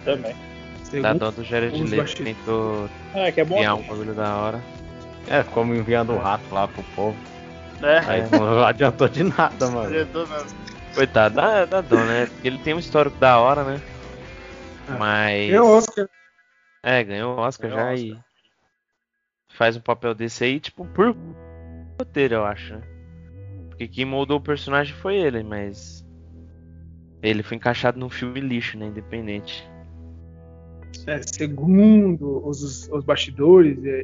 também. 0.04 0.34
Dá 0.34 0.86
segundo- 0.90 1.20
dó 1.20 1.32
do 1.32 1.44
Jared 1.44 1.84
Leto 1.84 2.16
que 2.16 2.24
tentou 2.24 2.90
É, 3.14 3.32
que 3.32 3.42
é 3.42 3.46
bom. 3.46 3.58
criar 3.58 3.76
um 3.76 3.82
bagulho 3.84 4.14
da 4.14 4.36
hora. 4.38 4.62
É, 5.30 5.44
como 5.44 5.76
enviando 5.76 6.14
o 6.14 6.18
rato 6.18 6.44
lá 6.52 6.68
pro 6.68 6.82
povo. 6.96 7.18
É, 7.82 8.00
Aí 8.00 8.24
não 8.32 8.64
adiantou 8.64 9.08
de 9.08 9.24
nada, 9.24 9.70
mano. 9.70 9.88
adiantou 9.88 10.28
mesmo. 10.28 10.50
Coitado, 10.96 11.36
dá, 11.36 11.66
dá 11.66 11.82
dó, 11.82 11.98
né? 11.98 12.28
Ele 12.44 12.58
tem 12.60 12.74
um 12.74 12.80
histórico 12.80 13.18
da 13.20 13.40
hora, 13.40 13.64
né? 13.64 13.82
É. 14.90 14.98
Mas. 14.98 15.50
Ganhou 15.52 15.68
o 15.68 15.78
Oscar. 15.78 16.10
É, 16.82 17.04
ganhou 17.04 17.38
o 17.38 17.40
Oscar 17.40 17.70
Ganhou 17.70 17.86
já 17.86 17.94
o 17.94 17.98
e. 17.98 18.20
Faz 19.50 19.76
um 19.76 19.82
papel 19.82 20.16
desse 20.16 20.44
aí, 20.44 20.60
tipo, 20.60 20.86
por 20.86 21.16
roteiro, 22.00 22.36
eu 22.36 22.46
acho, 22.46 22.74
né? 22.74 22.82
Porque 23.70 23.88
quem 23.88 24.06
moldou 24.06 24.38
o 24.38 24.42
personagem 24.42 24.96
foi 24.96 25.16
ele, 25.16 25.44
mas. 25.44 26.04
Ele 27.22 27.44
foi 27.44 27.58
encaixado 27.58 28.00
num 28.00 28.10
filme 28.10 28.40
lixo, 28.40 28.78
né? 28.78 28.88
Independente. 28.88 29.68
É, 31.06 31.22
segundo 31.22 32.48
os, 32.48 32.90
os 32.90 33.04
bastidores, 33.04 33.84
é, 33.86 34.04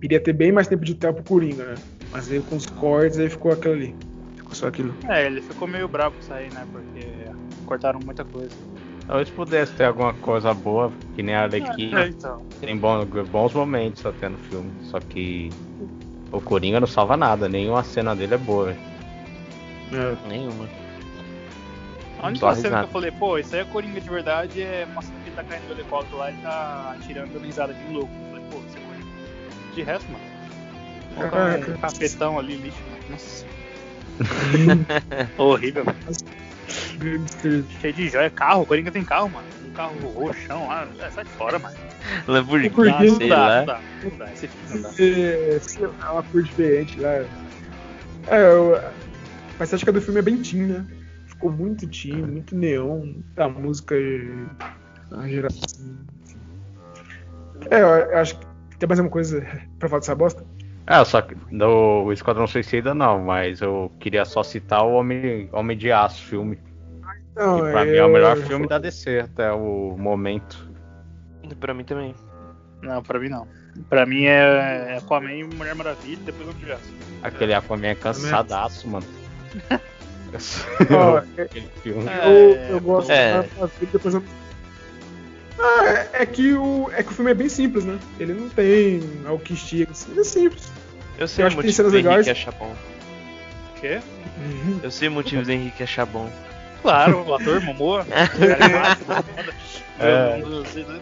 queria 0.00 0.20
ter 0.20 0.32
bem 0.32 0.52
mais 0.52 0.66
tempo 0.66 0.84
de 0.84 0.94
tela 0.94 1.14
pro 1.14 1.24
Coringa, 1.24 1.64
né? 1.66 1.74
Mas 2.12 2.30
aí 2.30 2.40
com 2.40 2.56
os 2.56 2.66
cortes 2.66 3.18
aí 3.18 3.28
ficou 3.28 3.52
aquilo 3.52 3.74
ali. 3.74 3.96
Ficou 4.36 4.54
só 4.54 4.68
aquilo. 4.68 4.94
É, 5.08 5.26
ele 5.26 5.40
ficou 5.42 5.66
meio 5.68 5.88
bravo 5.88 6.14
com 6.16 6.20
isso 6.22 6.32
aí, 6.32 6.48
né? 6.52 6.66
Porque 6.72 7.06
cortaram 7.66 8.00
muita 8.04 8.24
coisa. 8.24 8.50
Talvez 9.06 9.30
pudesse 9.30 9.72
ter 9.74 9.84
alguma 9.84 10.12
coisa 10.14 10.52
boa, 10.52 10.92
que 11.14 11.22
nem 11.22 11.34
a 11.34 11.40
É, 11.40 11.42
Arlequina. 11.44 12.06
então. 12.08 12.42
Tem 12.60 12.76
bons, 12.76 13.04
bons 13.28 13.52
momentos 13.54 14.04
até 14.04 14.28
no 14.28 14.38
filme. 14.38 14.70
Só 14.82 14.98
que 15.00 15.50
O 16.32 16.40
Coringa 16.40 16.80
não 16.80 16.88
salva 16.88 17.16
nada, 17.16 17.48
nenhuma 17.48 17.84
cena 17.84 18.14
dele 18.16 18.34
é 18.34 18.38
boa, 18.38 18.66
velho. 18.66 18.78
É. 19.92 20.28
Nenhuma. 20.28 20.68
A 22.20 22.26
única 22.28 22.54
cena 22.56 22.78
que 22.80 22.84
eu 22.86 22.88
falei, 22.88 23.10
pô, 23.12 23.38
isso 23.38 23.54
aí 23.54 23.60
é 23.60 23.64
Coringa 23.64 24.00
de 24.00 24.08
verdade, 24.10 24.60
é 24.60 24.88
uma 24.90 25.02
cena 25.02 25.14
que 25.22 25.28
ele 25.28 25.36
tá 25.36 25.44
caindo 25.44 25.66
do 25.68 25.74
helicóptero 25.74 26.16
lá 26.16 26.32
e 26.32 26.36
tá 26.38 26.96
atirando 26.98 27.38
risada 27.38 27.72
de 27.72 27.92
louco. 27.92 28.10
Eu 28.12 28.30
falei, 28.30 28.44
pô, 28.50 28.58
isso 28.66 28.76
é 28.76 28.80
Coringa. 28.80 29.06
De 29.74 29.82
resto, 29.82 30.10
mano. 30.12 30.24
Colocar 31.16 31.36
um 31.36 31.60
Caraca. 31.62 31.78
cafetão 31.78 32.38
ali, 32.38 32.56
lixo. 32.56 32.78
Nossa. 33.10 33.46
Horrível, 35.38 35.84
mano. 35.84 35.98
Cheio 37.80 37.92
de 37.94 38.08
joia. 38.08 38.30
Carro, 38.30 38.62
o 38.62 38.66
Coringa 38.66 38.90
tem 38.90 39.04
carro, 39.04 39.28
mano. 39.28 39.46
Um 39.66 39.70
carro 39.72 39.94
roxão 40.10 40.66
lá. 40.68 40.86
É, 41.00 41.10
sai 41.10 41.24
fora, 41.24 41.58
mano. 41.58 41.76
Lamborghini, 42.26 43.06
não 43.08 43.16
sei 43.16 43.28
dá, 43.28 43.36
lá. 43.36 43.58
não 43.60 43.66
dá, 43.66 43.80
não 44.02 44.18
dá. 44.18 44.32
Esse 44.32 44.48
filme 44.48 44.82
não 44.82 44.82
dá. 44.82 44.88
É, 44.98 45.58
sei 45.60 45.86
lá, 45.86 46.12
uma 46.12 46.22
cor 46.22 46.42
diferente 46.42 47.00
lá. 47.00 47.10
É, 47.12 47.26
eu- 48.52 48.76
a 49.58 49.64
estética 49.64 49.92
do 49.92 50.00
filme 50.00 50.18
é 50.20 50.22
bem 50.22 50.42
teen, 50.42 50.66
né? 50.66 50.84
Ficou 51.26 51.50
muito 51.50 51.86
teen, 51.88 52.16
muito 52.22 52.54
neon. 52.56 53.14
A 53.36 53.48
música 53.48 53.94
e 53.96 54.46
a 55.12 55.28
geração. 55.28 55.86
É, 57.70 57.80
eu 57.80 57.86
eu 57.86 58.18
acho 58.18 58.38
que 58.38 58.46
tem 58.78 58.86
mais 58.88 58.98
alguma 58.98 59.12
coisa 59.12 59.40
pra 59.78 59.88
falar 59.88 60.00
dessa 60.00 60.14
bosta? 60.14 60.44
É, 60.86 61.04
só 61.04 61.20
que 61.20 61.36
no 61.50 62.12
Esquadrão 62.12 62.46
Suicida 62.46 62.94
não, 62.94 63.20
mas 63.24 63.60
eu 63.60 63.90
queria 63.98 64.24
só 64.24 64.42
citar 64.42 64.84
o 64.84 64.92
Homem, 64.94 65.48
Homem 65.52 65.76
de 65.76 65.90
Aço 65.90 66.22
filme. 66.24 66.58
Não, 67.34 67.56
que 67.56 67.70
pra 67.70 67.84
mim 67.84 67.94
é 67.96 68.04
o 68.04 68.08
melhor 68.08 68.36
filme 68.36 68.66
da 68.68 68.78
DC 68.78 69.20
até 69.20 69.52
o 69.52 69.96
momento. 69.98 70.70
Pra 71.60 71.74
mim 71.74 71.84
também. 71.84 72.14
Não, 72.82 73.02
pra 73.02 73.18
mim 73.18 73.28
não. 73.28 73.46
Pra 73.88 74.06
mim 74.06 74.24
é, 74.24 74.92
é 74.92 74.96
Aquaman 74.98 75.32
e 75.32 75.44
Mulher 75.44 75.74
Maravilha, 75.74 76.20
depois 76.24 76.48
Homem 76.48 76.64
de 76.64 76.72
Aço. 76.72 76.94
Aquele 77.22 77.52
Aquaman 77.52 77.88
é 77.88 77.94
cansadaço, 77.94 78.88
mano. 78.88 79.06
É- 79.70 79.80
Aquele 81.42 81.68
filme. 81.82 82.08
É. 82.08 82.26
eu, 82.70 82.74
eu 82.76 82.80
gosto 82.80 83.10
É. 83.10 83.32
da 83.34 83.40
da 83.60 83.66
vida, 83.66 83.92
depois 83.92 84.14
eu... 84.14 84.22
Ah, 85.58 85.84
é, 85.86 86.08
é 86.22 86.26
que 86.26 86.52
o, 86.52 86.90
é 86.92 87.02
que 87.02 87.10
o 87.10 87.14
filme 87.14 87.30
é 87.30 87.34
bem 87.34 87.48
simples, 87.48 87.84
né? 87.84 87.98
Ele 88.20 88.34
não 88.34 88.48
tem 88.48 89.00
algo 89.26 89.42
que 89.42 89.54
estiga, 89.54 89.92
assim, 89.92 90.10
ele 90.10 90.20
é 90.20 90.24
simples. 90.24 90.70
Eu 91.18 91.26
sei 91.26 91.42
Eu 91.42 91.46
o 91.46 91.48
acho 91.48 91.56
motivo 91.56 91.72
cenas 91.74 91.92
do 91.92 91.98
Henrique 91.98 92.30
achar 92.30 92.52
bom. 92.52 92.74
O 93.76 93.80
quê? 93.80 94.00
Eu 94.82 94.90
sei 94.90 95.08
o 95.08 95.12
motivo 95.12 95.42
do 95.42 95.50
Henrique 95.52 95.82
achar 95.82 96.04
bom. 96.04 96.30
Claro, 96.82 97.24
o 97.26 97.34
ator 97.34 97.60
Momoa. 97.62 98.06
É. 99.98 100.42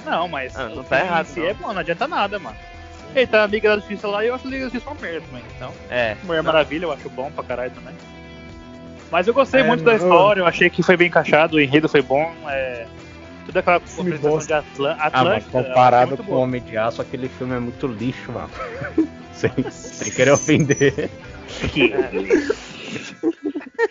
Não, 0.06 0.28
mas. 0.28 0.54
Ah, 0.56 0.68
não 0.68 0.84
tá 0.84 1.00
errado, 1.00 1.26
si 1.26 1.40
não. 1.40 1.48
É 1.48 1.54
bom, 1.54 1.72
não 1.72 1.80
adianta 1.80 2.06
nada, 2.06 2.38
mano. 2.38 2.56
Ele 3.12 3.26
tá 3.26 3.38
na 3.38 3.46
Liga 3.46 3.70
da 3.70 3.76
Justiça 3.76 4.06
lá 4.06 4.24
e 4.24 4.28
eu 4.28 4.34
acho 4.36 4.46
a 4.46 4.50
Liga 4.50 4.66
da 4.66 4.70
Justiça 4.70 4.88
uma 4.90 5.00
merda 5.00 5.20
também. 5.26 5.42
Então, 5.56 5.72
É. 5.90 6.16
Mulher 6.22 6.42
Não. 6.44 6.52
Maravilha 6.52 6.84
eu 6.84 6.92
acho 6.92 7.08
bom 7.10 7.28
pra 7.32 7.42
caralho 7.42 7.72
também. 7.72 7.94
Mas 9.10 9.26
eu 9.26 9.34
gostei 9.34 9.62
É, 9.62 9.64
muito 9.64 9.82
da 9.82 9.92
mano. 9.92 10.04
história, 10.04 10.40
eu 10.40 10.46
achei 10.46 10.70
que 10.70 10.80
foi 10.82 10.96
bem 10.96 11.08
encaixado, 11.08 11.56
o 11.56 11.60
enredo 11.60 11.88
foi 11.88 12.02
bom. 12.02 12.32
É... 12.48 12.86
Aquela 13.60 13.76
apresentação 13.76 14.38
de 14.38 14.52
Atlan 14.52 14.92
Ah, 14.92 14.96
mas 14.96 15.14
Atlântida. 15.14 15.58
eu 15.58 15.64
comparado 15.64 16.04
achei 16.14 16.16
com 16.18 16.22
o 16.22 16.26
boa. 16.34 16.40
Homem 16.40 16.62
de 16.62 16.76
Aço, 16.76 17.00
aquele 17.02 17.28
filme 17.28 17.54
é 17.54 17.58
muito 17.60 17.86
lixo, 17.86 18.32
mano. 18.32 18.50
sem, 19.32 19.50
sem 19.70 20.12
querer 20.12 20.32
ofender. 20.32 21.10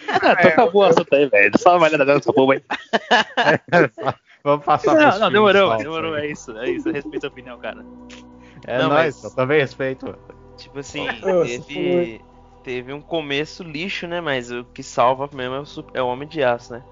Ah, 0.10 0.36
então 0.40 0.52
acabou 0.52 0.82
o 0.82 0.86
assunto 0.86 1.14
aí, 1.14 1.28
velho. 1.28 1.52
Só 1.58 1.78
vai 1.78 1.90
dar 1.90 2.08
essa 2.10 2.34
porra 2.34 2.56
aí. 2.56 2.64
Vamos 4.44 4.66
passar 4.66 4.94
Não, 4.96 5.08
pros 5.10 5.20
não, 5.20 5.32
demorou, 5.32 5.78
demorou. 5.78 6.18
É 6.18 6.28
isso, 6.28 6.56
é 6.58 6.70
isso. 6.70 6.92
Respeita 6.92 7.28
a 7.28 7.30
opinião, 7.30 7.58
cara. 7.58 7.84
É 8.68 8.78
Não, 8.78 8.90
nóis, 8.90 9.16
mas- 9.16 9.24
eu 9.24 9.32
também 9.32 9.60
respeito. 9.62 10.16
Tipo 10.58 10.80
assim, 10.80 11.06
teve, 11.58 12.22
teve 12.64 12.94
um 12.94 13.02
começo 13.02 13.64
lixo, 13.64 14.08
né? 14.08 14.22
Mas 14.22 14.52
o 14.52 14.64
que 14.66 14.84
salva 14.84 15.30
mesmo 15.34 15.56
é 15.56 15.60
o, 15.60 15.66
é 15.96 16.02
o 16.02 16.08
Homem 16.08 16.28
de 16.28 16.44
Aço, 16.44 16.74
né? 16.74 16.84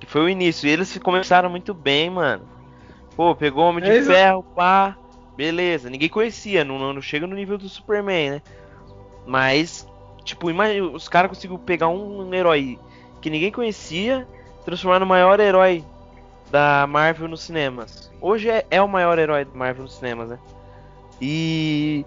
Que 0.00 0.06
foi 0.06 0.22
o 0.22 0.28
início. 0.28 0.66
E 0.66 0.70
eles 0.70 0.96
começaram 0.98 1.48
muito 1.50 1.72
bem, 1.74 2.10
mano. 2.10 2.42
Pô, 3.14 3.34
pegou 3.34 3.64
o 3.64 3.68
Homem 3.68 3.84
de 3.84 3.90
É, 3.90 4.02
Ferro, 4.02 4.42
pá. 4.42 4.96
Beleza. 5.36 5.88
Ninguém 5.90 6.08
conhecia. 6.08 6.64
Não, 6.64 6.78
não, 6.78 7.00
chega 7.02 7.26
no 7.26 7.36
nível 7.36 7.58
do 7.58 7.68
Superman, 7.68 8.30
né? 8.30 8.42
Mas, 9.26 9.86
tipo, 10.24 10.50
imagina, 10.50 10.86
os 10.88 11.08
caras 11.08 11.28
conseguiram 11.28 11.58
pegar 11.58 11.88
um 11.88 12.32
herói 12.34 12.78
que 13.20 13.30
ninguém 13.30 13.52
conhecia, 13.52 14.26
transformar 14.64 14.98
no 14.98 15.06
maior 15.06 15.38
herói 15.38 15.84
da 16.50 16.86
Marvel 16.86 17.28
nos 17.28 17.42
cinemas. 17.42 18.10
Hoje 18.20 18.48
é, 18.50 18.66
é 18.70 18.82
o 18.82 18.88
maior 18.88 19.18
herói 19.18 19.44
da 19.44 19.54
Marvel 19.54 19.84
nos 19.84 19.94
cinemas, 19.96 20.30
né? 20.30 20.38
E 21.20 22.04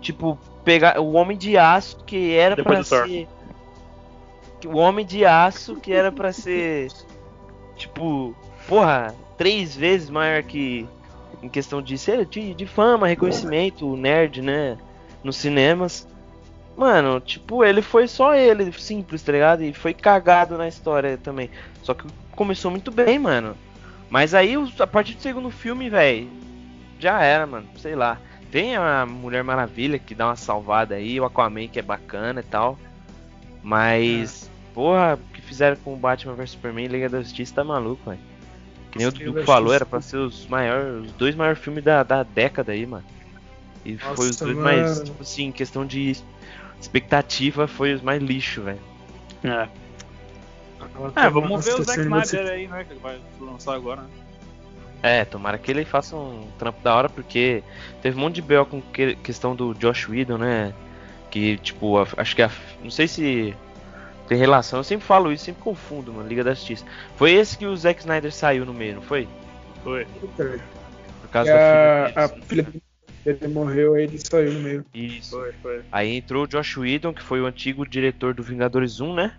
tipo 0.00 0.38
pegar 0.64 1.00
o 1.00 1.12
Homem 1.12 1.36
de 1.36 1.56
Aço 1.56 2.04
que 2.04 2.34
era 2.34 2.56
Depois 2.56 2.88
pra 2.88 2.98
do 2.98 3.04
Thor. 3.04 3.08
ser 3.08 3.28
o 4.66 4.76
Homem 4.76 5.06
de 5.06 5.24
Aço 5.24 5.76
que 5.76 5.92
era 5.92 6.10
pra 6.12 6.32
ser 6.32 6.88
tipo, 7.80 8.34
porra, 8.68 9.14
três 9.36 9.74
vezes 9.74 10.10
maior 10.10 10.42
que 10.42 10.86
em 11.42 11.48
questão 11.48 11.80
de 11.80 11.96
ser 11.96 12.26
de, 12.26 12.54
de 12.54 12.66
fama, 12.66 13.06
reconhecimento, 13.06 13.96
nerd, 13.96 14.42
né, 14.42 14.76
nos 15.24 15.36
cinemas. 15.36 16.06
Mano, 16.76 17.20
tipo, 17.20 17.64
ele 17.64 17.82
foi 17.82 18.06
só 18.06 18.34
ele, 18.34 18.72
simples, 18.72 19.22
tá 19.22 19.32
ligado? 19.32 19.62
E 19.62 19.72
foi 19.72 19.92
cagado 19.92 20.56
na 20.56 20.68
história 20.68 21.18
também. 21.18 21.50
Só 21.82 21.92
que 21.94 22.06
começou 22.32 22.70
muito 22.70 22.90
bem, 22.90 23.18
mano. 23.18 23.54
Mas 24.08 24.34
aí, 24.34 24.54
a 24.78 24.86
partir 24.86 25.14
do 25.14 25.20
segundo 25.20 25.50
filme, 25.50 25.90
velho, 25.90 26.28
já 26.98 27.20
era, 27.22 27.46
mano. 27.46 27.66
Sei 27.76 27.94
lá. 27.94 28.18
Tem 28.50 28.76
a 28.76 29.06
Mulher 29.06 29.44
Maravilha 29.44 29.98
que 29.98 30.14
dá 30.14 30.28
uma 30.28 30.36
salvada 30.36 30.94
aí, 30.94 31.20
o 31.20 31.24
Aquaman 31.24 31.68
que 31.68 31.78
é 31.78 31.82
bacana 31.82 32.40
e 32.40 32.44
tal. 32.44 32.78
Mas, 33.62 34.49
porra, 34.74 35.14
o 35.14 35.32
que 35.34 35.40
fizeram 35.42 35.76
com 35.76 35.94
o 35.94 35.96
Batman 35.96 36.34
vs 36.34 36.50
Superman 36.50 36.84
e 36.84 36.88
Liga 36.88 37.08
da 37.08 37.20
Justiça 37.22 37.54
tá 37.56 37.64
maluco, 37.64 38.08
velho. 38.10 38.20
Que 38.90 38.98
nem 38.98 39.06
o 39.06 39.12
Dudu 39.12 39.44
falou, 39.44 39.72
era 39.72 39.86
pra 39.86 40.00
ser 40.00 40.16
os 40.16 40.46
maiores, 40.48 41.06
os 41.06 41.12
dois 41.12 41.34
maiores 41.36 41.60
filmes 41.60 41.84
da, 41.84 42.02
da 42.02 42.22
década 42.24 42.72
aí, 42.72 42.84
mano. 42.86 43.04
E 43.84 43.96
foi 43.96 44.28
os 44.28 44.40
Nossa, 44.40 44.44
dois 44.46 44.56
mais, 44.58 44.90
mano. 44.90 45.04
tipo 45.04 45.22
assim, 45.22 45.44
em 45.46 45.52
questão 45.52 45.86
de 45.86 46.16
expectativa, 46.80 47.66
foi 47.68 47.94
os 47.94 48.02
mais 48.02 48.20
lixo, 48.22 48.62
velho. 48.62 48.80
É. 49.44 49.68
É, 50.80 51.10
tá 51.14 51.28
vamos 51.28 51.64
ver 51.64 51.74
o 51.74 51.78
nossa, 51.78 51.92
Zack 51.92 52.00
Snyder 52.00 52.52
aí, 52.52 52.66
né? 52.66 52.84
Que 52.84 52.94
vai 52.94 53.20
lançar 53.40 53.74
agora, 53.74 54.02
né? 54.02 54.08
É, 55.02 55.24
tomara 55.24 55.56
que 55.56 55.70
ele 55.70 55.84
faça 55.84 56.14
um 56.16 56.46
trampo 56.58 56.82
da 56.82 56.94
hora, 56.94 57.08
porque 57.08 57.62
teve 58.02 58.16
um 58.18 58.20
monte 58.20 58.34
de 58.36 58.42
B.O. 58.42 58.66
com 58.66 58.82
que- 58.82 59.14
questão 59.16 59.54
do 59.56 59.72
Josh 59.74 60.08
Whedon, 60.08 60.38
né? 60.38 60.74
Que, 61.30 61.56
tipo, 61.58 61.96
a- 61.98 62.06
acho 62.18 62.34
que 62.36 62.42
a. 62.42 62.50
Não 62.82 62.90
sei 62.90 63.06
se 63.08 63.54
tem 64.30 64.38
relação, 64.38 64.78
eu 64.78 64.84
sempre 64.84 65.04
falo 65.04 65.32
isso, 65.32 65.46
sempre 65.46 65.60
confundo, 65.60 66.12
mano, 66.12 66.28
Liga 66.28 66.44
da 66.44 66.54
Justiça. 66.54 66.84
Foi 67.16 67.32
esse 67.32 67.58
que 67.58 67.66
o 67.66 67.76
Zack 67.76 67.98
Snyder 67.98 68.32
saiu 68.32 68.64
no 68.64 68.72
meio, 68.72 68.94
não 68.94 69.02
foi? 69.02 69.26
Foi. 69.82 70.06
Por 70.36 71.28
causa 71.32 71.50
e 71.50 71.52
a, 71.52 71.56
da 72.12 72.24
a 72.26 72.28
filha 72.28 72.72
dele 73.24 73.48
morreu, 73.48 73.94
aí 73.94 74.04
ele 74.04 74.18
saiu 74.18 74.52
no 74.52 74.60
meio. 74.60 74.86
Isso. 74.94 75.30
Foi, 75.30 75.52
foi. 75.54 75.82
Aí 75.90 76.16
entrou 76.16 76.44
o 76.44 76.46
Josh 76.46 76.76
Whedon, 76.76 77.12
que 77.12 77.24
foi 77.24 77.40
o 77.40 77.46
antigo 77.46 77.84
diretor 77.84 78.32
do 78.32 78.40
Vingadores 78.44 79.00
1, 79.00 79.12
né? 79.12 79.34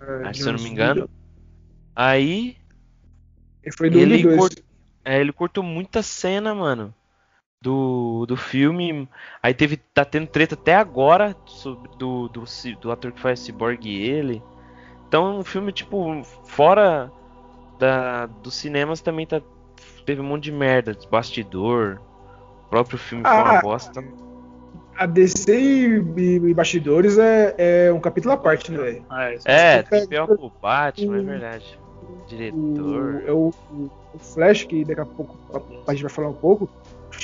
É, 0.00 0.28
Acho, 0.28 0.42
se 0.44 0.48
eu 0.48 0.52
não 0.52 0.62
me 0.62 0.70
engano. 0.70 1.00
Whedon. 1.00 1.08
Aí 1.96 2.56
Ele 3.64 3.74
foi 3.76 3.90
do 3.90 3.98
Ele 3.98 4.18
1 4.18 4.22
2. 4.22 4.36
cort- 4.38 4.62
É, 5.04 5.20
ele 5.20 5.32
cortou 5.32 5.64
muita 5.64 6.00
cena, 6.00 6.54
mano. 6.54 6.94
Do, 7.62 8.24
do 8.26 8.36
filme. 8.36 9.06
Aí 9.42 9.52
teve. 9.52 9.76
Tá 9.76 10.04
tendo 10.04 10.26
treta 10.26 10.54
até 10.54 10.74
agora 10.74 11.36
sobre, 11.44 11.90
do, 11.98 12.28
do, 12.28 12.44
do 12.80 12.90
ator 12.90 13.12
que 13.12 13.20
faz 13.20 13.40
Cyborg 13.40 13.86
e 13.86 14.00
ele. 14.02 14.42
Então 15.06 15.38
um 15.38 15.44
filme, 15.44 15.70
tipo, 15.72 16.22
fora 16.44 17.12
da, 17.78 18.26
dos 18.26 18.54
cinemas 18.54 19.00
também 19.00 19.26
tá. 19.26 19.42
Teve 20.06 20.20
um 20.22 20.24
monte 20.24 20.44
de 20.44 20.52
merda, 20.52 20.96
bastidor. 21.10 22.00
O 22.66 22.70
próprio 22.70 22.98
filme 22.98 23.24
foi 23.24 23.32
uma 23.34 23.58
Ah, 23.58 23.60
bosta. 23.60 24.02
A 24.96 25.06
DC 25.06 25.58
e, 25.58 25.86
e- 26.16 26.50
e 26.50 26.54
bastidores 26.54 27.18
é, 27.18 27.54
é 27.86 27.92
um 27.92 28.00
capítulo 28.00 28.32
à 28.34 28.36
parte, 28.36 28.70
né, 28.70 28.78
velho? 28.78 29.04
Ah, 29.08 29.30
é. 29.30 29.38
É, 29.44 29.82
tem 29.82 30.06
pior 30.06 30.26
que 30.26 30.32
o 30.34 30.50
Batman, 30.62 31.18
é 31.18 31.22
verdade. 31.22 31.78
O, 32.02 32.26
Diretor. 32.26 33.22
é 33.26 33.32
o, 33.32 33.48
o- 33.72 33.90
o 34.14 34.18
Flash, 34.18 34.64
que 34.64 34.84
daqui 34.84 35.00
a 35.00 35.06
pouco 35.06 35.36
a, 35.54 35.90
a 35.90 35.94
gente 35.94 36.02
vai 36.02 36.10
falar 36.10 36.28
um 36.28 36.34
pouco, 36.34 36.68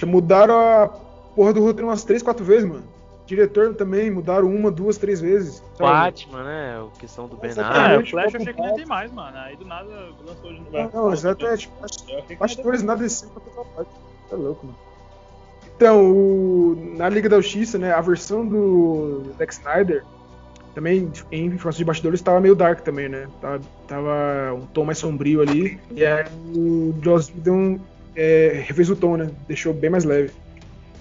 mudaram 0.04 0.54
a 0.58 0.88
porra 1.34 1.52
do 1.52 1.60
roteiro 1.62 1.88
umas 1.88 2.04
3, 2.04 2.22
4 2.22 2.44
vezes, 2.44 2.68
mano. 2.68 2.84
Diretor 3.26 3.74
também 3.74 4.08
mudaram 4.10 4.46
uma, 4.48 4.70
duas, 4.70 4.96
três 4.98 5.20
vezes. 5.20 5.56
sabe? 5.76 5.90
Batman, 5.90 6.44
né? 6.44 6.80
A 6.80 6.98
questão 7.00 7.26
do 7.26 7.36
Ben 7.36 7.50
Exatamente. 7.50 7.80
Ah, 7.80 7.84
Affleck. 7.96 8.06
o 8.06 8.10
Flash 8.10 8.34
eu 8.34 8.40
achei 8.40 8.54
que 8.54 8.60
não 8.62 8.74
ter 8.76 8.86
mais, 8.86 9.12
mano. 9.12 9.36
Aí 9.36 9.56
do 9.56 9.64
nada 9.64 9.88
lançou 10.24 10.52
de 10.52 10.60
novo. 10.60 10.70
Não, 10.72 10.90
não, 11.06 11.12
exatamente. 11.12 11.70
Que 12.26 12.36
Bastidores 12.36 12.82
nada 12.82 13.02
desse 13.02 13.26
parte. 13.74 13.90
Tá 14.30 14.36
louco, 14.36 14.66
mano. 14.66 14.78
Então, 15.76 16.10
o- 16.10 16.94
na 16.96 17.08
Liga 17.08 17.28
da 17.28 17.36
Justiça, 17.40 17.76
né, 17.78 17.92
a 17.92 18.00
versão 18.00 18.46
do 18.46 19.24
Zack 19.36 19.52
Snyder, 19.52 20.04
também 20.74 21.10
em 21.32 21.46
informação 21.46 21.78
de 21.78 21.84
bastidores, 21.84 22.20
tava 22.22 22.40
meio 22.40 22.54
dark 22.54 22.80
também, 22.80 23.08
né? 23.08 23.26
Tava, 23.40 23.60
tava 23.88 24.54
um 24.54 24.66
tom 24.66 24.84
mais 24.84 24.98
sombrio 24.98 25.40
ali. 25.42 25.80
E 25.90 26.04
aí 26.04 26.24
o 26.54 26.94
Joss 27.02 27.32
Whedon 27.32 27.78
é, 28.16 28.64
refez 28.66 28.88
o 28.90 28.96
tom, 28.96 29.16
né? 29.16 29.30
Deixou 29.46 29.74
bem 29.74 29.90
mais 29.90 30.04
leve. 30.04 30.32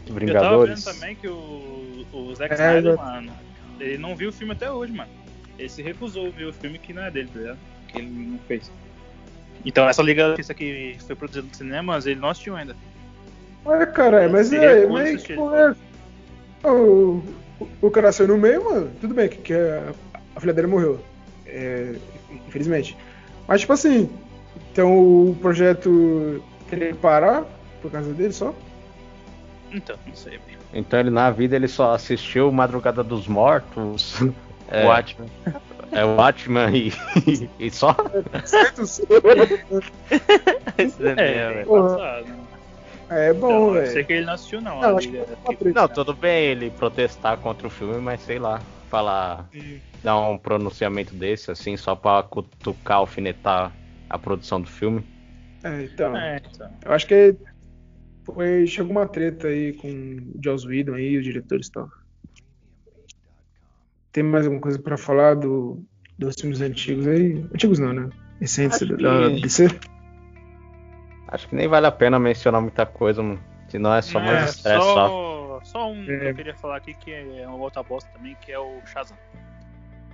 Vingadores. 0.06 0.86
Eu 0.86 0.94
tava 0.94 1.00
vendo 1.00 1.00
também 1.00 1.16
que 1.16 1.28
o, 1.28 2.06
o 2.14 2.36
Zack 2.36 2.54
É, 2.54 2.56
Snyder, 2.56 2.98
mano, 2.98 3.32
ele 3.80 3.98
não 3.98 4.16
viu 4.16 4.30
o 4.30 4.34
filme 4.34 4.54
até 4.54 4.70
hoje, 4.70 4.92
mano. 4.92 5.10
Ele 5.58 5.70
se 5.70 5.82
recusou 5.82 6.28
a 6.28 6.30
ver 6.30 6.46
o 6.46 6.54
filme 6.54 6.78
que 6.78 6.94
não 6.94 7.04
é 7.04 7.10
dele, 7.10 7.30
tá 7.34 7.40
ligado? 7.40 7.58
Que 7.88 7.98
ele 8.00 8.10
não 8.10 8.40
fez. 8.40 8.70
Então 9.66 9.88
essa 9.90 10.04
Liga 10.04 10.28
Justiça 10.28 10.54
que 10.54 10.98
foi 11.08 11.16
produzida 11.16 11.48
nos 11.48 11.58
cinemas, 11.58 12.06
ele 12.06 12.20
não 12.20 12.30
assistiu 12.30 12.56
ainda. 12.56 12.76
Olha, 13.64 13.88
cara, 13.88 14.30
mas 14.30 14.54
é. 14.54 14.86
Mas, 14.86 15.10
que 15.10 15.16
assistir. 15.16 15.36
porra 15.36 15.76
é 16.64 16.68
o, 16.70 17.24
o 17.82 17.92
cara 17.92 18.12
saiu 18.12 18.30
no 18.30 18.38
meio, 18.38 18.64
mano. 18.64 18.92
Tudo 19.02 19.14
bem 19.14 19.30
que, 19.30 19.38
que 19.38 19.54
a, 19.54 19.94
a 20.36 20.40
filha 20.40 20.54
dele 20.54 20.68
morreu. 20.68 21.00
É, 21.48 21.96
infelizmente. 22.48 22.96
Mas, 23.48 23.62
tipo 23.62 23.74
assim. 23.74 24.10
Então 24.72 25.30
o 25.30 25.36
projeto 25.42 26.44
teria 26.70 26.88
que 26.94 26.98
parar 27.00 27.46
por 27.82 27.92
causa 27.92 28.14
dele 28.14 28.34
só? 28.34 28.54
Então, 29.72 29.96
não 30.06 30.16
sei. 30.16 30.40
Então 30.74 31.00
ele 31.00 31.10
na 31.10 31.32
vida 31.32 31.56
ele 31.56 31.68
só 31.68 31.94
assistiu 31.94 32.52
Madrugada 32.52 33.04
dos 33.04 33.28
Mortos, 33.28 34.16
é, 34.70 34.84
O 34.84 34.88
Watchmen. 34.88 35.30
é 35.92 36.06
o 36.06 36.16
Watchman 36.16 36.76
e, 36.76 36.94
e 37.60 37.72
só. 37.72 37.96
Certo? 38.46 38.82
Esse 38.84 39.06
daí 41.02 41.16
é, 41.18 41.42
É, 41.42 41.54
né? 41.54 41.66
É 43.10 43.34
bom, 43.34 43.48
Então, 43.48 43.68
eu 43.68 43.74
velho. 43.74 43.92
sei 43.94 44.04
que 44.04 44.14
ele 44.14 44.26
não 44.26 44.34
assistiu, 44.34 44.62
não. 44.62 44.82
Não, 44.82 44.92
uma 44.94 45.00
treta. 45.00 45.82
Não, 45.82 45.88
tudo 45.88 46.14
bem 46.14 46.46
ele 46.46 46.72
protestar 46.72 47.38
contra 47.38 47.68
o 47.68 47.70
filme, 47.70 48.00
mas 48.00 48.22
sei 48.22 48.40
lá, 48.40 48.60
falar, 48.90 49.48
dar 50.04 50.18
um 50.20 50.38
pronunciamento 50.38 51.14
desse 51.14 51.52
assim 51.52 51.78
só 51.78 51.96
pra 51.96 52.24
cutucar, 52.24 52.98
alfinetar 52.98 53.72
a 54.10 54.18
produção 54.18 54.60
do 54.60 54.68
filme. 54.68 55.06
É, 55.66 55.84
então. 55.84 56.16
É, 56.16 56.38
então. 56.54 56.72
Eu 56.86 56.92
acho 56.94 57.08
que 57.08 57.36
foi, 58.24 58.66
chegou 58.68 58.92
uma 58.92 59.08
treta 59.08 59.48
aí 59.48 59.74
com 59.74 59.88
o 59.90 60.40
Joss 60.44 60.66
Whedon 60.68 60.94
aí, 60.94 61.18
os 61.18 61.24
diretores 61.24 61.68
e 61.68 61.72
tal. 61.72 61.90
Tem 64.12 64.24
mais 64.24 64.46
alguma 64.46 64.62
coisa 64.62 64.80
pra 64.82 64.98
falar 64.98 65.36
do, 65.36 65.84
dos 66.18 66.36
filmes 66.40 66.62
antigos 66.62 67.06
aí? 67.08 67.34
Antigos 67.54 67.80
não, 67.80 67.92
né? 67.94 68.10
Recentes 68.40 68.82
Acho 68.82 68.96
da 68.98 69.30
que- 69.30 69.42
DC? 69.42 69.68
Acho 71.28 71.50
que 71.50 71.56
nem 71.56 71.68
vale 71.68 71.88
a 71.88 71.92
pena 71.92 72.20
mencionar 72.20 72.62
muita 72.62 72.86
coisa, 72.86 73.22
mano. 73.22 73.42
Senão 73.68 73.94
é 73.94 74.02
só 74.02 74.20
mais 74.20 74.42
É, 74.42 74.46
estresse 74.46 74.78
só. 74.86 75.08
só, 75.10 75.60
só 75.64 75.92
um 75.92 76.06
que 76.06 76.12
É. 76.12 76.30
eu 76.30 76.36
queria 76.36 76.56
falar 76.56 76.78
aqui, 76.78 76.94
que 76.94 77.12
é 77.12 77.46
uma 77.48 77.58
outra 77.58 77.82
bosta 77.84 78.10
também, 78.14 78.36
que 78.42 78.52
é 78.52 78.60
o 78.60 78.80
Shazam. 78.86 79.18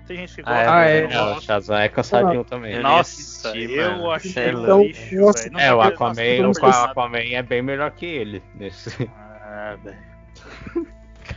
Tem 0.07 0.17
gente 0.17 0.35
que 0.35 0.41
Ah, 0.41 0.43
gosta, 0.45 0.61
é 0.63 0.67
Ah, 0.69 0.85
é. 0.85 1.07
que 1.07 1.13
É, 1.13 1.17
não 1.17 1.37
o. 1.37 1.41
Shazam 1.41 1.77
é 1.77 1.89
cansadinho 1.89 2.43
também. 2.43 2.71
Eu 2.71 2.83
nem 2.83 2.91
Nossa, 2.91 3.49
assisti, 3.49 3.71
eu 3.71 3.91
mano. 3.91 4.11
achei 4.11 4.43
é 4.43 4.51
lixo. 4.51 5.15
Não 5.51 5.59
É, 5.59 5.73
o 5.73 5.81
Aquaman, 5.81 6.21
o 6.49 6.51
não. 6.61 6.83
Aquaman 6.85 7.19
é 7.19 7.41
bem 7.43 7.61
melhor 7.61 7.91
que 7.91 8.05
ele. 8.05 8.43
Nesse... 8.55 9.09
Ah, 9.15 9.75
velho. 9.83 9.97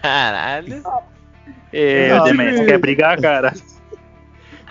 Caralho. 0.02 0.82
Ê, 1.72 2.08
Não, 2.08 2.24
Demente, 2.24 2.60
que- 2.60 2.66
quer 2.66 2.78
brigar, 2.78 3.20
cara? 3.20 3.52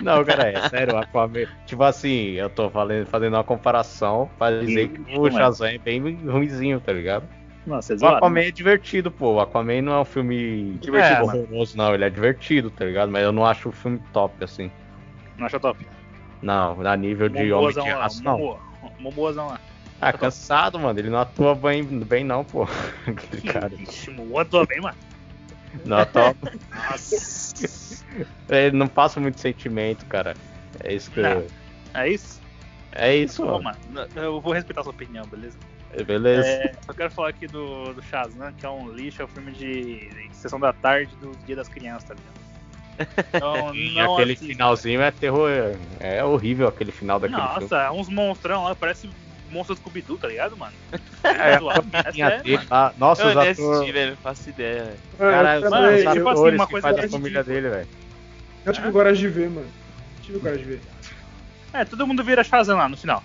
Não, 0.02 0.26
cara, 0.26 0.50
é 0.50 0.70
sério, 0.70 0.96
o 0.96 0.98
Aquaman. 0.98 1.46
Tipo 1.66 1.84
assim, 1.84 2.32
eu 2.32 2.50
tô 2.50 2.70
falando, 2.70 3.06
fazendo 3.06 3.36
uma 3.36 3.44
comparação 3.44 4.30
pra 4.40 4.50
dizer 4.60 4.90
que 4.90 5.02
o 5.16 5.22
Não 5.22 5.28
é. 5.28 5.32
Shazam 5.32 5.68
é 5.68 5.78
bem 5.78 6.02
ruimzinho, 6.02 6.80
tá 6.82 6.92
ligado? 6.92 7.26
Nossa, 7.66 7.94
é 7.94 7.98
O. 7.98 8.08
Aquaman 8.08 8.42
é 8.42 8.52
divertido, 8.52 9.10
pô. 9.10 9.34
O 9.34 9.40
Aquaman 9.40 9.82
não 9.82 9.94
é 9.94 10.00
um 10.02 10.06
filme 10.06 10.74
Divertido, 10.82 11.20
é, 11.20 11.24
horroroso, 11.24 11.78
não. 11.78 11.94
Ele 11.94 12.04
é 12.04 12.10
divertido, 12.10 12.70
tá 12.70 12.86
ligado? 12.86 13.12
Mas 13.12 13.24
eu 13.24 13.32
não 13.32 13.46
acho 13.46 13.70
o 13.70 13.72
filme 13.72 14.02
top, 14.12 14.44
assim. 14.44 14.72
Não 15.38 15.46
acha 15.46 15.60
top? 15.60 15.86
Não, 16.42 16.86
a 16.86 16.98
nível 16.98 17.30
de 17.30 17.54
Homem 17.54 17.72
de 17.72 17.80
lá, 17.80 18.06
Aço, 18.06 18.24
não. 18.24 18.38
Momoa. 18.38 18.60
Momoazão 19.00 19.48
lá. 19.48 19.60
Ah, 20.02 20.12
cansado, 20.12 20.78
mano. 20.78 21.00
Ele 21.00 21.10
não 21.10 21.20
atua 21.20 21.56
bem, 21.56 21.84
bem 21.84 22.24
não, 22.24 22.44
pô. 22.44 22.68
Cara. 23.52 23.74
Ixi, 23.76 24.12
Momoa 24.12 24.42
atua 24.42 24.66
bem, 24.66 24.82
mano. 24.82 24.98
Não 25.86 25.98
atua. 25.98 26.36
Nossa. 26.92 28.04
Ele 28.50 28.76
não 28.76 28.88
passa 28.88 29.20
muito 29.20 29.40
sentimento, 29.40 30.06
cara. 30.06 30.36
É 30.84 30.94
isso 30.94 31.10
que. 31.12 31.22
Não. 31.22 31.44
É 31.94 32.10
isso? 32.10 32.42
É 32.92 33.16
isso, 33.16 33.44
Pô, 33.44 33.60
mano. 33.60 33.78
mano, 33.92 34.08
eu 34.16 34.40
vou 34.40 34.54
respeitar 34.54 34.84
sua 34.84 34.92
opinião, 34.92 35.26
beleza? 35.26 35.58
Beleza. 36.06 36.48
É, 36.48 36.76
eu 36.88 36.94
quero 36.94 37.12
falar 37.12 37.30
aqui 37.30 37.48
do, 37.48 37.94
do 37.94 38.02
Shazam, 38.02 38.52
que 38.54 38.66
é 38.66 38.70
um 38.70 38.90
lixo, 38.90 39.22
é 39.22 39.26
um 39.26 39.28
filme 39.28 39.52
de, 39.52 40.10
de 40.10 40.36
sessão 40.36 40.60
da 40.60 40.74
tarde 40.74 41.12
do 41.22 41.32
Dia 41.46 41.56
das 41.56 41.68
Crianças, 41.68 42.10
tá 42.10 42.16
ligado? 42.16 43.28
Então, 43.36 43.74
E 43.76 43.94
não 43.94 44.14
aquele 44.16 44.34
assista. 44.34 44.46
finalzinho 44.54 45.02
é 45.02 45.12
terror. 45.12 45.50
É 46.00 46.24
horrível 46.24 46.68
aquele 46.68 46.92
final 46.92 47.20
daquele 47.20 47.40
filme. 47.42 47.60
Nossa, 47.62 47.78
é 47.78 47.92
uns 47.92 48.10
monstrão 48.10 48.64
lá, 48.64 48.76
parece 48.76 49.10
monstro 49.52 49.76
do 49.76 49.80
Scooby-Doo, 49.82 50.18
tá 50.18 50.28
ligado, 50.28 50.58
mano? 50.58 50.74
É, 51.24 51.54
é 51.54 52.12
sério, 52.12 52.44
dele 52.44 52.60
mano. 52.70 52.94
Nossa, 52.98 53.24
Eu 53.24 53.30
os 53.30 53.38
assisti, 53.38 53.92
velho. 53.94 54.10
Não 54.12 54.18
faço 54.18 54.50
ideia, 54.50 54.84
velho. 54.84 54.98
Cara, 55.18 55.60
os 55.60 55.70
Mano, 55.70 55.88
os 55.96 56.02
tipo 56.14 56.30
assim, 56.30 56.50
uma 56.56 56.66
que 56.66 56.72
coisa 56.72 56.88
fazem 56.88 57.00
a 57.00 57.02
ridícula. 57.04 57.10
família 57.22 57.44
dele, 57.44 57.70
velho. 57.70 57.88
Eu 58.66 58.74
tive 58.74 58.92
coragem 58.92 59.22
de 59.22 59.30
ver, 59.30 59.50
mano. 59.50 59.68
Tive 60.22 60.40
coragem 60.40 60.64
de 60.64 60.70
ver. 60.72 60.82
É, 61.74 61.86
todo 61.86 62.06
mundo 62.06 62.24
vira 62.24 62.44
Shazam 62.44 62.78
lá 62.78 62.90
no 62.90 62.98
final. 62.98 63.24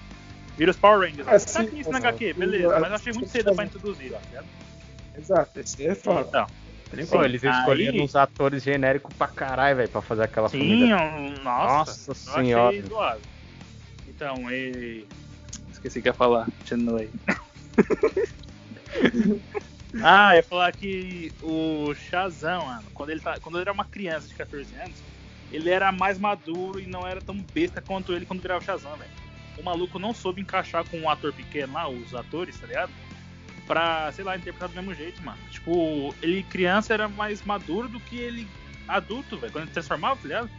Vira 0.58 0.72
os 0.72 0.76
Power 0.76 1.08
Rangers. 1.08 1.26
É, 1.28 1.30
tá 1.30 1.38
sim, 1.38 1.60
aqui 1.60 1.80
isso 1.80 1.90
na. 1.92 1.98
HQ, 1.98 2.32
beleza, 2.32 2.80
mas 2.80 2.90
eu 2.90 2.94
achei 2.96 3.12
muito 3.12 3.30
cedo 3.30 3.54
pra 3.54 3.64
introduzir, 3.64 4.10
tá 4.10 4.18
ligado? 4.28 4.46
Exato, 5.16 5.60
esse 5.60 5.86
é 5.86 5.94
foda. 5.94 6.20
Então, 6.28 6.46
Pô, 7.10 7.22
eles 7.22 7.44
escolheram 7.44 7.94
Aí- 7.94 8.00
uns 8.02 8.16
atores 8.16 8.62
genéricos 8.62 9.14
pra 9.14 9.28
caralho, 9.28 9.76
velho, 9.76 9.88
pra 9.88 10.02
fazer 10.02 10.24
aquela 10.24 10.48
sim, 10.48 10.58
família. 10.58 10.96
um- 10.96 11.42
nossa, 11.44 11.90
Nossa 11.90 12.10
eu 12.10 12.14
senhora. 12.14 13.18
Então, 14.08 14.50
e... 14.50 15.06
Esqueci 15.70 16.00
o 16.00 16.02
que 16.02 16.08
ia 16.08 16.12
falar, 16.14 16.46
continua 16.58 17.00
aí. 17.00 17.10
ah, 20.02 20.34
ia 20.34 20.42
falar 20.42 20.72
que 20.72 21.32
o 21.40 21.94
Shazam, 21.94 22.64
mano, 22.66 22.84
quando 22.94 23.10
ele, 23.10 23.20
tá, 23.20 23.38
quando 23.40 23.56
ele 23.56 23.62
era 23.62 23.72
uma 23.72 23.84
criança 23.84 24.26
de 24.26 24.34
14 24.34 24.74
anos, 24.74 24.96
ele 25.52 25.70
era 25.70 25.92
mais 25.92 26.18
maduro 26.18 26.80
e 26.80 26.86
não 26.86 27.06
era 27.06 27.20
tão 27.20 27.36
besta 27.54 27.80
quanto 27.80 28.12
ele 28.12 28.26
quando 28.26 28.40
virava 28.40 28.60
o 28.60 28.64
Shazam, 28.64 28.96
velho. 28.96 29.27
O 29.58 29.62
maluco 29.62 29.98
não 29.98 30.14
soube 30.14 30.40
encaixar 30.40 30.84
com 30.84 30.98
um 31.00 31.10
ator 31.10 31.32
pequeno 31.32 31.72
lá, 31.72 31.88
os 31.88 32.14
atores, 32.14 32.58
tá 32.58 32.66
ligado? 32.66 32.92
Pra, 33.66 34.10
sei 34.12 34.24
lá, 34.24 34.36
interpretar 34.36 34.68
do 34.68 34.74
mesmo 34.74 34.94
jeito, 34.94 35.22
mano. 35.22 35.38
Tipo, 35.50 36.14
ele 36.22 36.42
criança 36.44 36.94
era 36.94 37.08
mais 37.08 37.42
maduro 37.42 37.88
do 37.88 38.00
que 38.00 38.16
ele 38.16 38.48
adulto, 38.86 39.38
velho. 39.38 39.52
Quando 39.52 39.62
ele 39.64 39.68
se 39.68 39.74
transformava, 39.74 40.16
tá 40.16 40.28
ligado? 40.28 40.50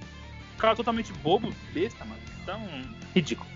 Ficava 0.52 0.76
totalmente 0.76 1.14
bobo, 1.14 1.52
besta, 1.74 2.04
mano. 2.06 2.22
Então, 2.44 2.62
ridículo. 3.16 3.50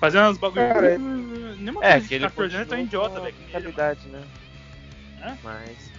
Fazendo 0.00 0.30
uns 0.30 0.38
bagulho. 0.38 0.68
Cara, 0.68 0.92
é- 0.92 0.98
Nenhuma 0.98 1.84
É, 1.84 1.92
coisa 1.92 2.08
que 2.08 2.14
ele 2.14 2.24
14 2.26 2.54
anos 2.56 2.66
é 2.66 2.70
tão 2.70 2.78
continua 2.78 3.06
idiota, 3.06 3.20
velho. 3.20 3.36
mentalidade, 3.38 4.08
né? 4.08 4.26
Hã? 5.22 5.38
Mas. 5.42 5.92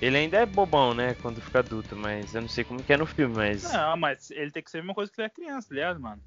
Ele 0.00 0.16
ainda 0.16 0.38
é 0.38 0.46
bobão, 0.46 0.94
né? 0.94 1.14
Quando 1.14 1.40
fica 1.40 1.60
adulto, 1.60 1.96
mas 1.96 2.34
eu 2.34 2.40
não 2.40 2.48
sei 2.48 2.64
como 2.64 2.82
que 2.82 2.92
é 2.92 2.96
no 2.96 3.06
filme, 3.06 3.34
mas. 3.34 3.62
Não, 3.72 3.96
mas 3.96 4.30
ele 4.30 4.50
tem 4.50 4.62
que 4.62 4.70
ser 4.70 4.78
a 4.78 4.80
mesma 4.80 4.94
coisa 4.94 5.10
que 5.12 5.20
ele 5.20 5.26
é 5.26 5.30
criança, 5.30 5.68
tá 5.68 5.74
ligado, 5.74 6.00
mano? 6.00 6.20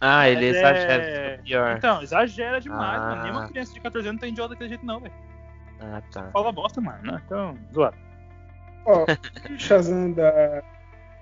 Ah, 0.00 0.28
ele 0.28 0.46
Mas 0.46 0.56
é- 0.56 0.58
exagera, 0.60 1.40
pior. 1.42 1.76
Então, 1.76 2.02
exagera 2.02 2.60
demais, 2.60 3.00
Ah. 3.00 3.08
mano. 3.10 3.22
Nenhuma 3.22 3.48
criança 3.48 3.74
de 3.74 3.80
14 3.80 4.08
anos 4.08 4.20
tá 4.20 4.26
idiota 4.28 4.50
daquele 4.50 4.68
jeito, 4.68 4.86
não, 4.86 5.00
velho. 5.00 5.14
Ah, 5.80 6.02
tá. 6.12 6.30
Fala 6.32 6.52
bosta, 6.52 6.80
mano. 6.80 6.98
né? 7.02 7.20
Então, 7.24 7.58
zoado. 7.72 7.96
Ó, 8.86 9.04
o 9.04 9.58
Shazam 9.58 10.12
da 10.12 10.62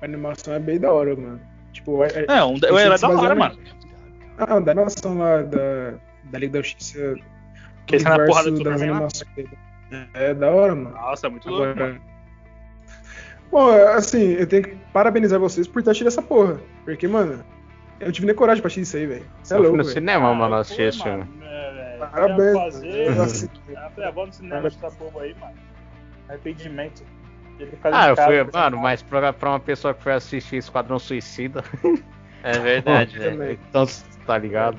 animação 0.02 0.54
é 0.54 0.58
bem 0.58 0.78
da 0.78 0.92
hora, 0.92 1.16
mano. 1.16 1.40
Tipo, 1.72 2.04
é, 2.04 2.08
é- 2.08 2.24
Esse 2.54 2.66
eu 2.68 2.78
era 2.78 2.96
se 2.98 3.02
da 3.02 3.08
hora, 3.14 3.34
mano. 3.34 3.58
ah, 4.38 4.60
da 4.60 4.72
animação 4.72 5.18
lá 5.18 5.42
da, 5.42 5.94
da 6.24 6.38
Liga 6.38 6.54
da 6.58 6.62
Justiça. 6.62 7.14
Que 7.86 7.96
ele 7.96 8.02
sai 8.02 8.18
na 8.18 8.26
porrada 8.26 8.50
do 8.50 8.62
das 8.62 8.82
animações. 8.82 9.48
É 10.14 10.34
da 10.34 10.50
hora, 10.50 10.74
mano. 10.74 10.90
Nossa, 10.96 11.30
muito 11.30 11.48
louco, 11.48 11.78
mano. 11.78 11.82
Agora. 11.82 12.00
Bom, 13.50 13.70
assim, 13.96 14.32
eu 14.32 14.46
tenho 14.46 14.62
que 14.64 14.74
parabenizar 14.92 15.38
vocês 15.38 15.66
por 15.68 15.82
ter 15.82 15.90
assistido 15.90 16.08
essa 16.08 16.20
porra. 16.22 16.60
Porque, 16.84 17.06
mano, 17.06 17.44
eu 18.00 18.06
não 18.06 18.12
tive 18.12 18.26
nem 18.26 18.34
coragem 18.34 18.60
pra 18.62 18.66
assistir 18.68 18.82
isso 18.82 18.96
aí, 18.96 19.06
velho. 19.06 19.26
Você 19.42 19.54
é 19.54 19.56
Eu 19.56 19.60
fui 19.60 19.66
louco, 19.68 19.76
no 19.78 19.84
velho. 19.84 19.94
cinema, 19.94 20.34
mano, 20.34 20.54
Ah, 20.54 20.58
assistir 20.60 20.82
esse 20.82 21.02
filme. 21.02 21.24
É, 21.42 21.72
velho. 21.72 21.98
Parabéns. 21.98 22.52
Fazer. 22.54 23.08
Ah, 23.76 24.10
vamos 24.10 24.26
no 24.28 24.32
cinema 24.34 24.66
essa 24.68 24.90
porra 24.90 25.22
aí, 25.22 25.34
mano. 25.40 25.54
Arrependimento. 26.28 27.02
Ah, 27.84 28.08
eu 28.08 28.16
fui, 28.16 28.44
mano, 28.52 28.76
mas 28.78 29.02
pra, 29.02 29.32
pra 29.32 29.48
uma 29.50 29.60
pessoa 29.60 29.94
que 29.94 30.02
foi 30.02 30.12
assistir 30.12 30.56
Esquadrão 30.56 30.98
Suicida, 30.98 31.64
É 32.42 32.58
verdade, 32.58 33.18
né? 33.18 33.30
também. 33.30 33.58
então, 33.68 33.86
tá 34.26 34.36
ligado? 34.36 34.78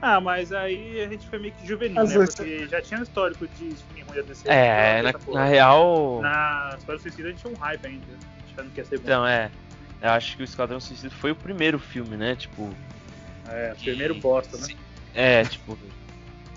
Ah, 0.00 0.20
mas 0.20 0.52
aí 0.52 1.00
a 1.02 1.08
gente 1.08 1.28
foi 1.28 1.38
meio 1.40 1.52
que 1.54 1.66
juvenil, 1.66 2.00
Às 2.00 2.10
né? 2.10 2.18
vezes- 2.18 2.34
Porque 2.34 2.66
já 2.68 2.80
tinha 2.80 3.00
um 3.00 3.02
histórico 3.02 3.46
de 3.48 3.74
filme 3.74 4.02
ruim 4.08 4.22
DC. 4.24 4.48
É, 4.48 5.02
na, 5.02 5.12
na 5.32 5.44
real. 5.44 6.20
Na 6.22 6.76
do 6.86 6.98
Suicida 6.98 7.28
a 7.28 7.30
gente 7.32 7.40
tinha 7.42 7.52
um 7.52 7.56
hype 7.56 7.86
ainda. 7.86 8.04
Achando 8.52 8.70
que 8.70 8.80
ia 8.80 8.84
ser 8.84 8.98
bom. 8.98 9.04
Então, 9.04 9.26
é. 9.26 9.50
Eu 10.02 10.10
acho 10.10 10.36
que 10.36 10.42
o 10.42 10.44
Esquadrão 10.44 10.80
Suicida 10.80 11.14
foi 11.14 11.30
o 11.30 11.36
primeiro 11.36 11.78
filme, 11.78 12.16
né? 12.16 12.34
Tipo. 12.34 12.68
é, 13.48 13.72
primeiro 13.80 14.16
bosta, 14.16 14.56
né? 14.58 14.74
É, 15.14 15.44
tipo. 15.44 15.78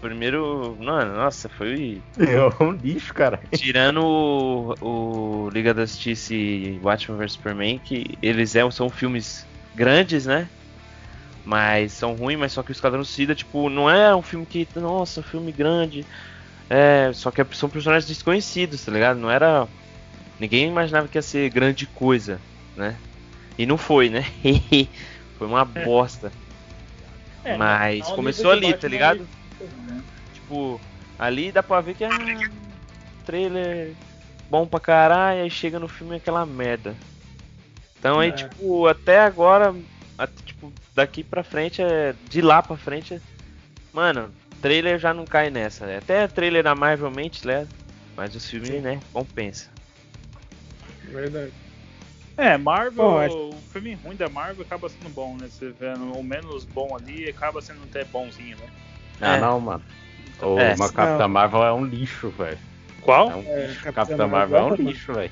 Primeiro. 0.01 0.75
Mano, 0.79 1.15
nossa, 1.15 1.47
foi. 1.47 2.01
É 2.17 2.63
um 2.63 2.71
lixo, 2.71 3.13
cara. 3.13 3.39
Tirando 3.53 4.03
o, 4.03 4.75
o 4.81 5.49
Liga 5.49 5.75
da 5.75 5.85
Justiça 5.85 6.33
e 6.33 6.79
Batman 6.81 7.17
vs 7.17 7.33
Superman, 7.33 7.77
que 7.77 8.17
eles 8.19 8.55
é, 8.55 8.69
são 8.71 8.89
filmes 8.89 9.45
grandes, 9.75 10.25
né? 10.25 10.49
Mas 11.45 11.91
são 11.91 12.15
ruins, 12.15 12.39
mas 12.39 12.51
só 12.51 12.63
que 12.63 12.71
o 12.71 12.73
Esquadrão 12.73 13.03
Suicida, 13.03 13.35
tipo, 13.35 13.69
não 13.69 13.87
é 13.87 14.15
um 14.15 14.23
filme 14.23 14.47
que. 14.47 14.67
Nossa, 14.75 15.21
filme 15.21 15.51
grande. 15.51 16.03
É, 16.67 17.11
só 17.13 17.29
que 17.29 17.45
são 17.55 17.69
personagens 17.69 18.07
desconhecidos, 18.07 18.83
tá 18.83 18.91
ligado? 18.91 19.19
Não 19.19 19.29
era. 19.29 19.67
Ninguém 20.39 20.67
imaginava 20.67 21.07
que 21.07 21.17
ia 21.17 21.21
ser 21.21 21.47
grande 21.51 21.85
coisa, 21.85 22.41
né? 22.75 22.97
E 23.57 23.65
não 23.65 23.77
foi, 23.77 24.09
né? 24.09 24.23
foi 25.37 25.47
uma 25.47 25.63
bosta. 25.65 26.31
É, 27.43 27.55
Mas 27.57 27.99
não, 28.01 28.09
não 28.09 28.15
começou 28.15 28.51
ali, 28.51 28.73
tá 28.73 28.87
ligado? 28.87 29.27
né? 29.59 30.01
Tipo, 30.33 30.81
ali 31.17 31.51
dá 31.51 31.61
pra 31.63 31.79
ver 31.81 31.95
que 31.95 32.03
é 32.03 32.09
um 32.09 32.49
trailer 33.25 33.93
bom 34.49 34.67
pra 34.67 34.79
caralho, 34.79 35.41
aí 35.43 35.49
chega 35.49 35.79
no 35.79 35.87
filme 35.87 36.15
aquela 36.15 36.45
merda. 36.45 36.95
Então 37.99 38.19
aí, 38.19 38.29
É. 38.29 38.33
tipo, 38.33 38.87
até 38.87 39.19
agora, 39.19 39.73
até, 40.17 40.33
tipo, 40.45 40.71
daqui 40.93 41.23
pra 41.23 41.43
frente, 41.43 41.81
é, 41.81 42.13
de 42.29 42.41
lá 42.41 42.61
pra 42.61 42.77
frente, 42.77 43.15
é- 43.15 43.21
mano, 43.93 44.31
trailer 44.61 44.99
já 44.99 45.13
não 45.13 45.25
cai 45.25 45.49
nessa. 45.49 45.85
né? 45.85 45.97
Até 45.97 46.27
trailer 46.27 46.63
da 46.63 46.75
Marvel 46.75 47.09
mente 47.11 47.45
leva, 47.45 47.67
mas 48.17 48.35
o 48.35 48.39
filme, 48.39 48.79
né, 48.81 48.99
compensa. 49.13 49.69
Verdade. 51.03 51.51
É, 52.37 52.57
Marvel, 52.57 53.03
Bom, 53.03 53.19
acho- 53.19 53.35
o 53.35 53.55
filme 53.71 53.93
ruim 54.03 54.15
da 54.15 54.27
Marvel 54.27 54.63
acaba 54.65 54.89
sendo 54.89 55.09
bom, 55.09 55.37
né? 55.39 55.47
Você 55.49 55.73
vendo 55.79 56.11
o 56.17 56.23
menos 56.23 56.65
bom 56.65 56.95
ali 56.95 57.29
acaba 57.29 57.61
sendo 57.61 57.83
até 57.83 58.03
bonzinho, 58.03 58.57
né? 58.57 58.65
Ah, 59.21 59.37
É. 59.37 59.39
não, 59.41 59.59
mano. 59.61 59.83
O 60.41 60.59
É. 60.59 60.73
uma 60.73 60.91
Capitã 60.91 61.27
Marvel 61.29 61.63
é 61.63 61.71
um 61.73 61.85
lixo, 61.85 62.29
velho. 62.31 62.57
Qual? 62.99 63.31
É 63.31 63.35
um 63.35 63.43
É, 63.47 63.67
lixo. 63.67 63.75
Capitã 63.83 63.91
Capitã 63.93 64.27
Marvel 64.27 64.59
Marvel 64.61 64.77
é 64.77 64.81
um 64.81 64.87
lixo, 64.89 65.13
velho. 65.13 65.31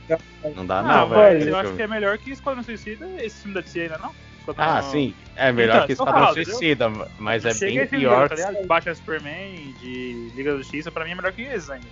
Não 0.55 0.65
dá 0.65 0.79
Ah, 0.79 0.83
não, 0.83 1.09
velho. 1.09 1.49
eu 1.49 1.57
acho 1.57 1.67
Esse 1.69 1.75
que 1.75 1.81
é 1.83 1.87
melhor 1.87 2.17
que 2.17 2.31
Esquadrão 2.31 2.63
Suicida 2.63 3.05
esse 3.21 3.41
filme 3.41 3.53
da 3.55 3.61
DC 3.61 3.81
ainda 3.81 3.97
não? 3.97 4.11
Esquadrão- 4.39 4.65
Ah, 4.65 4.81
sim. 4.83 5.13
É 5.35 5.51
melhor 5.51 5.75
Então, 5.75 5.87
que 5.87 5.95
só 5.95 6.03
Esquadrão 6.03 6.27
falo? 6.27 6.45
Suicida, 6.45 6.89
mas 7.19 7.43
é 7.45 7.53
Chega 7.53 7.65
bem 7.65 7.77
esse 7.79 7.87
filme, 7.89 8.05
pior. 8.05 8.29
Tá 8.29 8.35
Batman 8.65 8.95
Superman, 8.95 9.73
de 9.81 10.31
Liga 10.35 10.51
da 10.53 10.57
Justiça, 10.59 10.89
pra 10.91 11.03
mim 11.03 11.11
é 11.11 11.15
melhor 11.15 11.33
que 11.33 11.41
esses 11.41 11.69
ainda. 11.69 11.85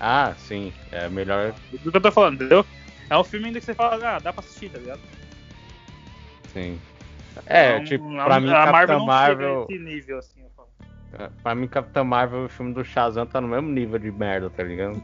Ah, 0.00 0.34
sim. 0.36 0.72
É 0.90 1.08
melhor. 1.08 1.54
Do 1.70 1.90
que 1.92 1.96
eu 1.96 2.00
tô 2.00 2.10
falando, 2.10 2.34
entendeu? 2.36 2.66
É 3.10 3.18
um 3.18 3.24
filme 3.24 3.46
ainda 3.46 3.58
que 3.60 3.66
você 3.66 3.74
fala, 3.74 3.94
ah, 4.16 4.18
dá 4.18 4.32
pra 4.32 4.40
assistir, 4.40 4.70
tá 4.70 4.78
ligado? 4.78 5.00
Sim. 6.52 6.80
É, 7.46 7.72
Então, 7.74 7.84
tipo, 7.84 8.18
a- 8.20 8.24
pra 8.24 8.40
mim, 8.40 8.50
a 8.50 8.64
Capitã 8.64 8.98
não 8.98 9.06
Marvel. 9.06 9.66
chega 9.68 9.74
nesse 9.84 9.84
nível, 9.96 10.18
assim, 10.18 10.40
eu 10.42 10.50
falo. 10.56 10.68
Pra 11.42 11.54
mim, 11.54 11.68
Capitã 11.68 12.02
Marvel 12.04 12.42
e 12.42 12.46
o 12.46 12.48
filme 12.48 12.72
do 12.72 12.84
Shazam 12.84 13.26
tá 13.26 13.40
no 13.40 13.48
mesmo 13.48 13.68
nível 13.68 13.98
de 13.98 14.10
merda, 14.10 14.50
tá 14.50 14.62
ligado? 14.62 15.00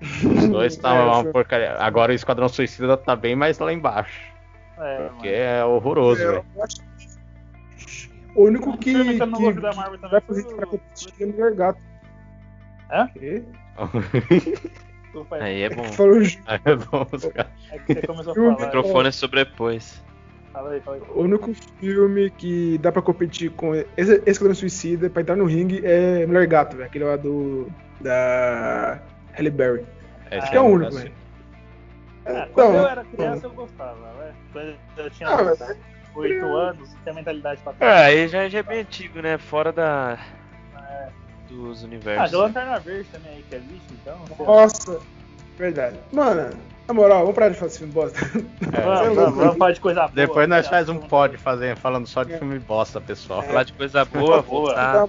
Os 0.02 0.48
dois 0.48 0.76
tá 0.76 0.94
É, 0.94 1.02
uma 1.04 1.24
porcaria. 1.24 1.72
Agora 1.78 2.12
o 2.12 2.14
Esquadrão 2.14 2.48
Suicida 2.48 2.96
tá 2.98 3.16
bem 3.16 3.34
mais 3.34 3.58
lá 3.58 3.72
embaixo. 3.72 4.30
É, 4.78 4.96
Porque 5.08 5.28
mano. 5.28 5.38
é 5.38 5.64
horroroso, 5.64 6.20
É, 6.22 6.26
velho. 6.32 6.44
acho 6.62 6.76
que 6.80 6.86
O 8.34 8.42
único 8.44 8.76
que, 8.76 8.90
O 8.90 8.94
filme 8.96 9.14
que 9.18 9.24
não 9.26 9.38
que 9.54 9.60
da 9.60 9.72
Marvel 9.72 9.98
também 9.98 10.10
vai 10.10 10.20
fazer 10.20 10.42
o- 10.46 10.56
pra 10.56 10.66
competir 10.66 11.12
é 11.22 11.26
Mulher 11.26 11.54
Gato. 11.54 11.80
Hã? 12.90 13.08
Desculpa 15.16 15.36
aí. 15.36 15.62
É 15.62 15.70
bom. 15.70 15.82
Aí 16.46 16.60
é 16.64 16.76
bom, 16.76 17.06
os 17.10 17.24
caras. 17.26 17.52
É 17.72 17.78
que 17.78 17.94
você 17.94 18.06
começou 18.06 18.32
a 18.34 18.36
O 18.38 18.40
O 18.50 18.54
falar. 18.54 18.66
microfone 18.66 19.12
sobrepôs. 19.12 20.04
Fala 20.52 20.70
aí, 20.72 20.80
fala 20.80 20.96
aí. 20.98 21.02
O 21.14 21.22
único 21.22 21.52
filme 21.80 22.30
que 22.30 22.78
dá 22.78 22.90
pra 22.92 23.02
competir 23.02 23.50
com 23.50 23.74
esse 23.74 24.22
Esquadrão 24.26 24.54
Suicida 24.54 25.08
pra 25.10 25.22
entrar 25.22 25.36
no 25.36 25.44
ringue 25.46 25.80
é 25.84 26.26
Mulher 26.26 26.46
Gato, 26.46 26.76
velho. 26.76 26.86
Aquele 26.88 27.04
lá 27.04 27.16
do. 27.16 27.68
da. 28.00 29.00
Halle 29.36 29.50
Berry. 29.50 29.84
Esse 30.30 30.38
Acho 30.38 30.50
que 30.50 30.56
é 30.56 30.60
o 30.60 30.64
um 30.64 30.72
único, 30.72 30.92
velho. 30.94 31.12
Ah, 32.26 32.30
Então, 32.30 32.48
quando 32.52 32.74
eu 32.76 32.88
era 32.88 33.04
criança 33.04 33.46
eu 33.46 33.50
gostava, 33.52 34.12
né? 34.14 34.34
Quando 34.52 34.76
eu 34.96 35.10
tinha 35.10 35.28
Ah, 35.28 35.42
uns 35.42 35.58
mas- 35.58 35.76
8 36.14 36.44
anos, 36.46 36.96
tinha 37.02 37.14
mentalidade 37.14 37.60
pra 37.62 37.74
É, 37.86 38.04
aí 38.06 38.28
já, 38.28 38.48
já 38.48 38.58
é 38.58 38.62
bem 38.62 38.80
antigo, 38.80 39.20
né? 39.20 39.36
Fora 39.38 39.70
da. 39.72 40.18
É. 41.50 41.54
dos 41.54 41.82
Ah, 41.82 41.86
universos. 41.86 42.30
de 42.30 42.36
Lanterna 42.36 42.78
Verde 42.78 43.08
também 43.12 43.32
aí, 43.32 43.44
que 43.48 43.54
é 43.54 43.58
lixo, 43.58 43.86
então. 44.02 44.18
lá. 44.38 44.46
Nossa, 44.46 44.98
verdade. 45.58 45.96
Mano, 46.12 46.50
na 46.88 46.94
moral, 46.94 47.20
vamos 47.22 47.34
parar 47.34 47.48
de 47.48 47.54
falar 47.56 47.66
desse 47.68 47.78
filme 47.78 47.92
bosta. 47.92 48.18
É, 48.18 48.80
Vamos, 48.82 49.16
vamos, 49.16 49.34
vamos 49.38 49.56
falar 49.56 49.72
de 49.72 49.80
coisa 49.80 50.00
boa. 50.02 50.12
Depois 50.14 50.48
nós 50.48 50.64
né? 50.64 50.70
faz 50.70 50.88
um 50.88 50.98
pod 50.98 51.36
fazer, 51.38 51.76
falando 51.76 52.06
só 52.06 52.22
de 52.22 52.36
filme 52.38 52.58
bosta, 52.58 53.00
pessoal. 53.00 53.42
Falar 53.42 53.64
de 53.64 53.72
coisa 53.72 54.04
boa, 54.04 54.42
Boa. 54.42 55.08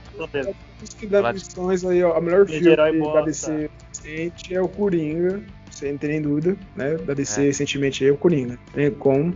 Os 0.81 0.93
que 0.93 1.07
dá 1.07 1.21
de- 1.31 1.33
missões 1.39 1.83
aí, 1.85 2.03
ó. 2.03 2.17
O 2.17 2.21
melhor 2.21 2.45
Filme 2.45 2.59
de 2.61 2.75
filme 2.75 2.99
herói 2.99 3.13
da. 3.13 3.21
DC 3.21 3.69
recente 3.89 4.53
é 4.55 4.61
o 4.61 4.67
Coringa. 4.67 5.41
Sem 5.71 5.95
ter 5.97 6.07
nem 6.07 6.21
dúvida, 6.21 6.55
né? 6.75 6.95
Da 6.97 7.13
DC 7.13 7.41
É. 7.41 7.45
recentemente 7.45 8.03
aí 8.03 8.09
é 8.09 8.13
o 8.13 8.17
Coringa. 8.17 8.57
Tem 8.73 8.89
como. 8.89 9.35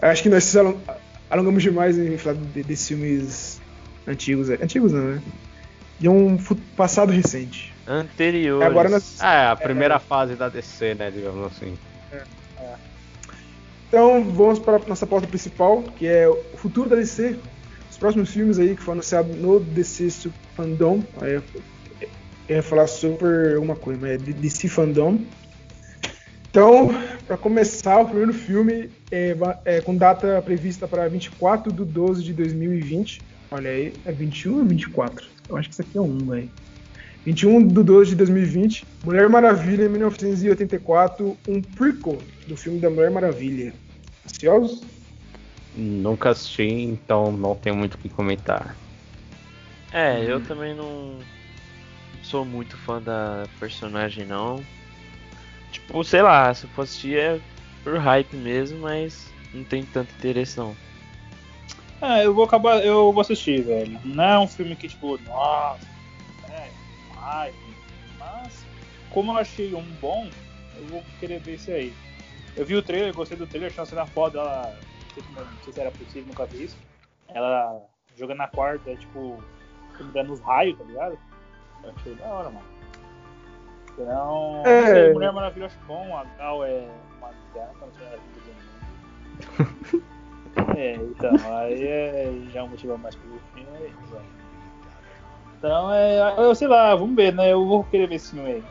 Acho 0.00 0.22
que 0.22 0.28
nós 0.28 0.54
alongamos 1.30 1.62
demais 1.62 1.98
em 1.98 2.16
falar 2.18 2.36
de- 2.36 2.62
desses 2.62 2.86
filmes 2.88 3.60
antigos. 4.06 4.50
Antigos 4.50 4.92
não, 4.92 5.00
né? 5.02 5.22
De 6.02 6.08
um 6.08 6.36
passado 6.76 7.12
recente. 7.12 7.72
Anteriores. 7.86 8.66
Agora 8.66 8.88
nós- 8.88 9.18
Ah, 9.20 9.34
é 9.34 9.46
a 9.46 9.54
primeira 9.54 10.00
fase 10.00 10.34
da 10.34 10.48
DC, 10.48 10.96
né, 10.96 11.12
digamos 11.12 11.46
assim. 11.46 11.78
Então 13.86 14.24
vamos 14.24 14.58
para 14.58 14.78
a 14.78 14.80
nossa 14.80 15.06
pauta 15.06 15.28
principal, 15.28 15.80
que 15.96 16.08
é 16.08 16.28
o 16.28 16.36
futuro 16.56 16.90
da 16.90 16.96
DC. 16.96 17.36
Os 17.88 17.96
próximos 17.98 18.30
filmes 18.30 18.58
aí 18.58 18.74
que 18.74 18.82
foram 18.82 18.94
anunciados 18.94 19.36
no 19.36 19.60
DC 19.60 20.30
Fandom. 20.56 21.04
Aí 21.20 21.34
eu 21.34 21.42
ia 22.48 22.62
falar 22.64 22.88
Super 22.88 23.54
alguma 23.54 23.76
coisa, 23.76 24.00
mas 24.00 24.10
é 24.10 24.16
DC 24.16 24.68
Fandom. 24.68 25.20
Então, 26.50 26.90
para 27.28 27.36
começar, 27.36 28.00
o 28.00 28.06
primeiro 28.06 28.34
filme 28.34 28.90
é, 29.08 29.36
é 29.64 29.80
com 29.80 29.96
data 29.96 30.42
prevista 30.42 30.88
para 30.88 31.06
24 31.08 31.72
de 31.72 31.84
12 31.84 32.24
de 32.24 32.32
2020. 32.32 33.22
Olha 33.52 33.70
aí, 33.70 33.94
é 34.06 34.12
21 34.12 34.60
ou 34.60 34.64
24? 34.64 35.28
Eu 35.46 35.56
acho 35.58 35.68
que 35.68 35.74
isso 35.74 35.82
aqui 35.82 35.98
é 35.98 36.00
um, 36.00 36.16
velho. 36.16 36.50
21 37.26 37.68
de 37.68 37.82
12 37.82 38.10
de 38.10 38.16
2020. 38.16 38.86
Mulher 39.04 39.28
Maravilha, 39.28 39.84
em 39.84 39.88
1984. 39.90 41.36
Um 41.46 41.60
prequel 41.60 42.18
do 42.46 42.56
filme 42.56 42.80
da 42.80 42.88
Mulher 42.88 43.10
Maravilha. 43.10 43.74
Ansiosos? 44.24 44.82
Nunca 45.76 46.30
assisti, 46.30 46.62
então 46.62 47.30
não 47.30 47.54
tenho 47.54 47.76
muito 47.76 47.94
o 47.94 47.98
que 47.98 48.08
comentar. 48.08 48.74
É, 49.92 50.24
eu 50.24 50.40
também 50.40 50.74
não 50.74 51.18
sou 52.22 52.46
muito 52.46 52.74
fã 52.78 53.02
da 53.02 53.46
personagem, 53.60 54.24
não. 54.24 54.64
Tipo, 55.70 56.02
sei 56.04 56.22
lá, 56.22 56.54
se 56.54 56.64
eu 56.64 56.70
for 56.70 56.82
assistir 56.82 57.18
é 57.18 57.40
por 57.84 57.98
hype 57.98 58.34
mesmo, 58.34 58.80
mas 58.80 59.30
não 59.52 59.62
tem 59.62 59.84
tanto 59.84 60.10
interesse, 60.14 60.56
não. 60.56 60.74
Ah, 62.04 62.20
eu 62.20 62.34
vou 62.34 62.44
acabar, 62.44 62.84
eu 62.84 63.12
vou 63.12 63.20
assistir, 63.20 63.62
velho. 63.62 64.00
Não 64.04 64.24
é 64.24 64.36
um 64.40 64.48
filme 64.48 64.74
que, 64.74 64.88
tipo, 64.88 65.16
nossa, 65.22 65.86
é, 66.50 66.68
ai, 67.16 67.54
mas 68.18 68.66
como 69.10 69.30
eu 69.30 69.38
achei 69.38 69.72
um 69.72 69.84
bom, 70.00 70.28
eu 70.78 70.84
vou 70.86 71.04
querer 71.20 71.38
ver 71.38 71.54
esse 71.54 71.70
aí. 71.70 71.94
Eu 72.56 72.66
vi 72.66 72.74
o 72.74 72.82
trailer, 72.82 73.14
gostei 73.14 73.36
do 73.36 73.46
trailer, 73.46 73.70
achei 73.70 73.78
uma 73.80 73.86
cena 73.86 74.04
foda, 74.06 74.40
ela, 74.40 74.76
não 75.16 75.62
sei, 75.62 75.72
se 75.72 75.80
era 75.80 75.92
possível, 75.92 76.26
nunca 76.26 76.44
vi 76.46 76.64
isso. 76.64 76.76
Ela 77.28 77.80
jogando 78.18 78.38
na 78.38 78.48
quarta, 78.48 78.96
tipo, 78.96 79.40
dando 80.12 80.32
os 80.32 80.40
raios, 80.40 80.76
tá 80.76 80.82
ligado? 80.84 81.16
Eu 81.84 81.90
achei 81.90 82.14
da 82.16 82.26
hora, 82.26 82.50
mano. 82.50 82.66
Então, 83.96 84.62
É. 84.66 84.92
sei, 84.92 85.12
Mulher 85.12 85.32
Maravilha 85.32 85.62
eu 85.62 85.66
acho 85.66 85.78
bom, 85.86 86.16
a 86.16 86.24
Gal 86.36 86.64
é 86.64 86.84
uma 87.18 87.30
gata, 87.54 87.76
não 87.80 87.92
sei, 87.92 88.08
é 90.76 90.80
É, 90.80 90.94
então, 90.96 91.32
aí 91.56 91.86
é 91.86 92.32
já 92.52 92.64
um 92.64 92.68
motivo 92.68 92.96
mais 92.98 93.14
pro 93.14 93.28
filme. 93.54 93.68
é 93.76 93.80
velho. 93.80 94.22
Então, 95.58 95.92
é, 95.92 96.34
eu 96.38 96.54
sei 96.54 96.66
lá, 96.68 96.94
vamos 96.94 97.14
ver, 97.14 97.32
né? 97.32 97.52
Eu 97.52 97.64
vou 97.64 97.84
querer 97.84 98.08
ver 98.08 98.16
esse 98.16 98.30
filme 98.32 98.50
aí. 98.50 98.64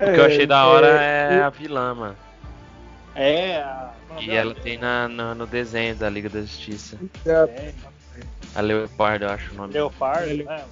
O 0.00 0.14
que 0.14 0.20
eu 0.20 0.24
achei 0.24 0.46
da 0.46 0.66
hora 0.66 0.86
é 1.02 1.42
a 1.42 1.50
vilã, 1.50 1.94
mano. 1.94 2.16
É, 3.14 3.58
a. 3.58 3.92
E 4.20 4.30
ela 4.34 4.54
tem 4.54 4.78
na, 4.78 5.08
na- 5.08 5.34
no 5.34 5.46
desenho 5.46 5.94
da 5.94 6.08
Liga 6.08 6.28
da 6.28 6.40
Justiça. 6.40 6.98
É, 7.26 7.30
É, 7.30 7.72
A 8.54 8.60
Leopardo, 8.60 9.24
eu 9.26 9.30
acho 9.30 9.52
o 9.52 9.56
nome. 9.56 9.72
Leopardo, 9.72 10.28
Ele- 10.30 10.44
né? 10.44 10.64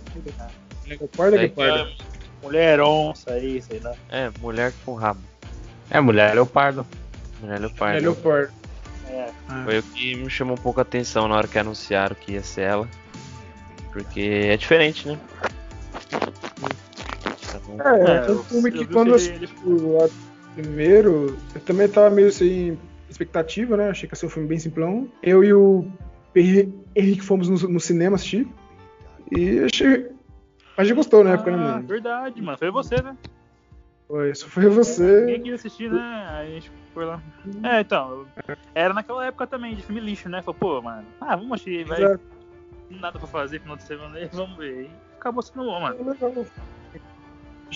Leopardo 0.86 1.36
é 1.36 1.38
É, 1.38 1.42
Leopardo. 1.42 1.92
Mulher 2.42 2.80
onça 2.80 3.32
aí, 3.32 3.60
sei 3.60 3.78
lá. 3.80 3.92
É, 4.10 4.30
mulher 4.40 4.72
com 4.84 4.94
rabo. 4.94 5.20
É, 5.90 6.00
Mulher 6.00 6.34
Leopardo. 6.34 6.86
Mulher 7.40 7.56
É 7.56 7.58
Leopardo. 7.58 8.00
Leopardo. 8.00 8.52
É, 9.10 9.64
Foi 9.64 9.78
o 9.78 9.82
que 9.82 10.14
me 10.16 10.30
chamou 10.30 10.54
um 10.54 10.60
pouco 10.60 10.80
a 10.80 10.82
atenção 10.82 11.26
na 11.28 11.34
hora 11.36 11.48
que 11.48 11.58
anunciaram 11.58 12.14
que 12.14 12.32
ia 12.32 12.42
ser 12.42 12.62
ela. 12.62 12.88
Porque 13.92 14.20
é 14.20 14.56
diferente, 14.56 15.08
né? 15.08 15.18
Então, 17.48 17.80
É, 17.84 18.16
É, 18.16 18.22
foi 18.24 18.34
um 18.36 18.42
filme 18.44 18.68
eu 18.70 18.72
que 18.72 18.86
quando 18.86 19.08
eu 19.08 19.14
assisti 19.16 19.54
o 19.64 19.98
lá 19.98 20.08
primeiro, 20.54 21.36
eu 21.54 21.60
também 21.62 21.88
tava 21.88 22.10
meio 22.10 22.30
sem 22.30 22.78
expectativa, 23.08 23.76
né? 23.76 23.90
Achei 23.90 24.08
que 24.08 24.14
ia 24.14 24.18
ser 24.18 24.26
um 24.26 24.30
filme 24.30 24.48
bem 24.48 24.58
simplão. 24.58 25.08
Eu 25.22 25.42
e 25.42 25.52
o 25.52 25.84
Henri- 26.34 26.72
Henrique 26.94 27.22
fomos 27.22 27.48
no, 27.48 27.68
no 27.68 27.80
cinema 27.80 28.16
assistir. 28.16 28.46
E 29.32 29.60
achei. 29.60 30.08
A 30.76 30.84
gente 30.84 30.94
gostou 30.94 31.22
na 31.24 31.32
época, 31.34 31.50
né, 31.50 31.56
ah, 31.56 31.60
mano? 31.60 31.86
verdade, 31.86 32.40
mano. 32.40 32.56
Foi 32.58 32.70
você, 32.70 33.02
né? 33.02 33.16
Foi, 34.10 34.34
só 34.34 34.48
foi 34.48 34.64
Ninguém 34.64 34.76
você. 34.76 35.24
queria 35.38 35.54
assistir, 35.54 35.88
né? 35.88 36.26
Aí 36.30 36.50
a 36.50 36.54
gente 36.54 36.72
foi 36.92 37.04
lá. 37.04 37.22
É, 37.62 37.80
então. 37.80 38.26
Era 38.74 38.92
naquela 38.92 39.24
época 39.24 39.46
também 39.46 39.76
de 39.76 39.82
filme 39.82 40.00
lixo, 40.00 40.28
né? 40.28 40.42
Falei, 40.42 40.58
pô, 40.58 40.82
mano. 40.82 41.06
Ah, 41.20 41.36
vamos 41.36 41.52
assistir, 41.52 41.84
vai. 41.84 42.02
Exato. 42.02 42.20
nada 42.90 43.18
pra 43.20 43.28
fazer 43.28 43.60
final 43.60 43.76
de 43.76 43.84
semana 43.84 44.18
aí, 44.18 44.28
vamos 44.32 44.56
ver. 44.56 44.82
E 44.86 44.90
acabou 45.16 45.40
sendo 45.44 45.64
bom, 45.64 45.80
mano. 45.80 45.96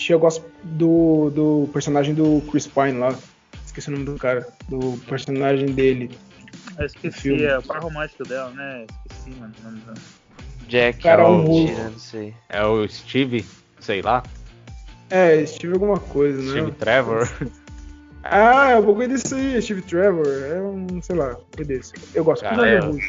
Eu 0.09 0.19
gosto 0.19 0.45
do, 0.61 1.29
do 1.29 1.69
personagem 1.71 2.13
do 2.13 2.41
Chris 2.51 2.67
Pine 2.67 2.99
lá. 2.99 3.15
Esqueci 3.65 3.87
o 3.87 3.93
nome 3.93 4.03
do 4.03 4.17
cara. 4.17 4.45
Do 4.67 4.97
personagem 5.07 5.67
dele. 5.67 6.11
Eu 6.77 6.85
esqueci, 6.85 7.45
é 7.45 7.57
o 7.57 7.63
par 7.63 7.81
romântico 7.81 8.27
dela, 8.27 8.49
né? 8.49 8.85
Esqueci, 9.09 9.39
mano. 9.39 9.53
o 9.61 9.63
nome 9.63 9.79
dela. 9.79 9.97
Jack, 10.67 10.99
Cara, 11.01 11.23
ó, 11.23 11.31
um 11.31 11.45
rolo. 11.45 11.67
tirando 11.67 11.95
isso 11.95 12.17
aí. 12.17 12.33
É 12.49 12.65
o 12.65 12.85
Steve, 12.89 13.45
sei 13.79 14.01
lá. 14.01 14.21
É, 15.09 15.45
Steve 15.45 15.73
alguma 15.73 15.99
coisa, 15.99 16.41
né? 16.41 16.49
Steve 16.49 16.71
Trevor. 16.71 17.29
Ah, 18.23 18.71
é 18.71 18.75
um 18.77 18.85
bagulho 18.85 19.07
desse 19.09 19.35
aí, 19.35 19.61
Steve 19.61 19.81
Trevor. 19.83 20.25
É 20.27 20.59
um, 20.61 21.01
sei 21.01 21.15
lá, 21.15 21.37
um 21.59 21.63
desse. 21.63 21.93
Eu 22.13 22.23
gosto 22.23 22.41
Cara, 22.41 22.55
do 22.55 22.65
é-. 22.97 23.01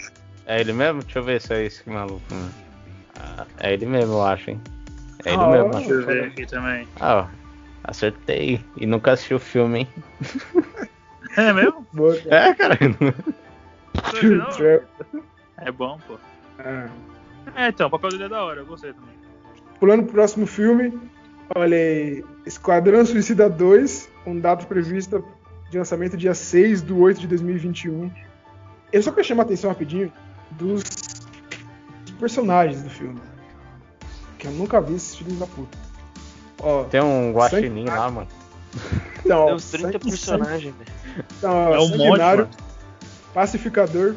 É 0.46 0.60
ele 0.60 0.72
mesmo? 0.72 1.02
Deixa 1.02 1.18
eu 1.18 1.24
ver 1.24 1.40
se 1.40 1.54
é 1.54 1.64
esse 1.64 1.88
maluco. 1.88 2.20
Mano. 2.30 2.50
Ah, 3.18 3.46
é 3.60 3.72
ele 3.72 3.86
mesmo, 3.86 4.12
eu 4.14 4.22
acho, 4.22 4.50
hein? 4.50 4.60
É 5.24 5.32
ele 5.32 5.42
Ah, 5.42 5.48
mesmo, 5.48 5.66
ó. 5.72 5.76
acho. 5.78 5.88
Deixa 5.88 5.92
eu 5.94 6.06
ver 6.06 6.24
aqui 6.24 6.46
também. 6.46 6.86
Ah, 7.00 7.16
ó, 7.16 7.26
acertei. 7.84 8.60
E 8.76 8.86
nunca 8.86 9.12
assisti 9.12 9.34
o 9.34 9.38
filme, 9.38 9.80
hein? 9.80 9.88
É 11.36 11.52
mesmo? 11.52 11.86
Boa, 11.92 12.16
cara. 12.16 12.36
É, 12.48 12.54
cara. 12.54 12.74
Steve 14.08 14.34
Não, 14.36 14.46
Trevor. 14.52 14.86
É 15.58 15.70
bom, 15.70 15.98
pô. 16.06 16.18
Ah. 16.58 16.88
É, 17.54 17.68
então, 17.68 17.88
o 17.88 17.90
papel 17.90 18.10
dele 18.10 18.24
é 18.24 18.28
da 18.28 18.42
hora, 18.42 18.60
eu 18.60 18.66
gostei 18.66 18.92
também. 18.92 19.14
Pulando 19.78 20.04
pro 20.04 20.12
próximo 20.14 20.46
filme, 20.46 20.98
olha 21.54 21.76
aí, 21.76 22.24
Esquadrão 22.44 23.04
Suicida 23.04 23.48
2, 23.48 24.08
com 24.24 24.38
data 24.38 24.64
prevista 24.66 25.22
de 25.70 25.78
lançamento 25.78 26.16
dia 26.16 26.34
6 26.34 26.82
de 26.82 26.92
8 26.92 27.20
de 27.20 27.26
2021. 27.28 28.10
Eu 28.92 29.02
só 29.02 29.10
queria 29.10 29.24
chamar 29.24 29.42
a 29.42 29.46
atenção 29.46 29.70
rapidinho 29.70 30.12
dos 30.52 30.82
personagens 32.18 32.82
do 32.82 32.90
filme. 32.90 33.20
Que 34.38 34.46
eu 34.46 34.52
nunca 34.52 34.80
vi 34.80 34.94
esses 34.94 35.16
filhos 35.16 35.38
da 35.38 35.46
puta. 35.46 35.76
Ó, 36.62 36.84
Tem 36.84 37.00
um 37.02 37.32
guaxinim 37.32 37.84
lá, 37.86 38.10
mano. 38.10 38.28
então, 39.24 39.40
ó, 39.40 39.46
Tem 39.46 39.54
uns 39.54 39.70
30 39.70 39.92
sangue- 39.92 39.98
personagens, 40.10 40.74
velho. 40.74 40.92
Então, 41.38 41.52
ó, 41.52 41.74
É 41.74 41.78
um 41.78 41.88
monte, 41.96 42.18
mano. 42.20 42.48
Pacificador, 43.34 44.14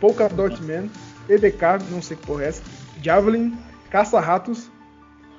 Polka 0.00 0.28
Dot 0.28 0.62
Man, 0.62 0.88
PDK, 1.26 1.78
não 1.90 2.00
sei 2.00 2.16
que 2.16 2.26
porra 2.26 2.44
é 2.44 2.48
essa, 2.48 2.62
Javelin, 3.02 3.56
Caça-Ratos, 3.90 4.70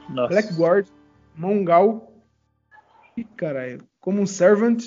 Nossa. 0.10 0.30
Blackguard, 0.30 0.86
Mongal, 1.36 2.12
caralho, 3.36 3.84
como 4.00 4.22
um 4.22 4.26
Servant, 4.26 4.86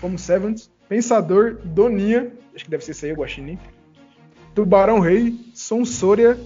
como 0.00 0.18
Servant, 0.18 0.62
Pensador, 0.88 1.58
Donia, 1.64 2.32
acho 2.54 2.64
que 2.64 2.70
deve 2.70 2.84
ser 2.84 2.92
isso 2.92 3.06
aí, 3.06 3.12
o 3.12 3.16
Guaxinim, 3.16 3.58
Tubarão 4.54 5.00
Rei, 5.00 5.34
Sonsoria, 5.54 6.38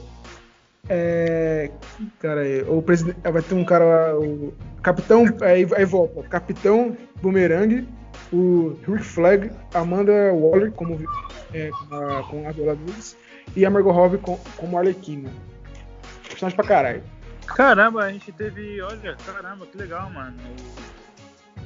é, 0.89 1.71
cara, 2.19 2.43
o 2.69 2.83
presidente, 2.83 3.19
vai 3.23 3.43
ter 3.43 3.55
um 3.55 3.65
cara 3.65 3.85
lá, 3.85 4.19
o 4.19 4.53
Capitão, 4.83 5.25
aí, 5.43 5.67
aí 5.77 5.85
volta, 5.85 6.23
Capitão 6.25 6.97
Boomerang, 7.23 7.87
o 8.33 8.77
Rick 8.87 9.05
Flag, 9.05 9.51
Amanda 9.75 10.33
Waller 10.33 10.73
como 10.73 10.99
é, 11.53 11.71
com 12.29 12.49
a, 12.49 12.53
Viola 12.53 12.79
e 13.57 13.65
a 13.65 13.71
Margot 13.71 13.91
Robbie 13.91 14.19
com, 14.19 14.39
como 14.57 14.79
Arlequina. 14.79 15.31
Personagem 16.29 16.57
pra 16.57 16.67
caralho. 16.67 17.03
Caramba, 17.55 18.05
a 18.05 18.13
gente 18.13 18.33
teve. 18.33 18.81
Olha, 18.81 19.17
caramba, 19.27 19.67
que 19.67 19.77
legal, 19.77 20.11
mano. 20.11 20.37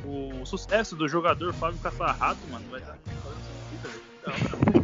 O, 0.05 0.42
o 0.42 0.47
sucesso 0.47 0.97
do 0.97 1.09
jogador 1.09 1.53
Fábio 1.55 1.79
Caçarrato, 1.81 2.40
mano, 2.51 2.64
vai 2.70 2.81
estar 2.81 2.97
fazendo 3.05 3.42
sentido, 3.70 3.88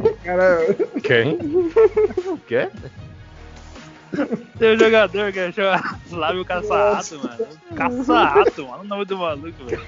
velho. 0.01 0.17
Cara, 0.23 0.57
Quem? 1.03 1.37
O 2.27 2.37
quê? 2.39 2.69
Tem 4.59 4.75
um 4.75 4.79
jogador 4.79 5.31
que 5.31 5.39
é 5.39 5.51
chama 5.51 5.99
Flávio 6.09 6.45
Caçarrato, 6.45 7.19
mano. 7.19 7.47
Caçarrato, 7.75 8.67
mano. 8.67 8.83
O 8.83 8.87
nome 8.87 9.05
do 9.05 9.17
maluco, 9.17 9.65
velho. 9.65 9.81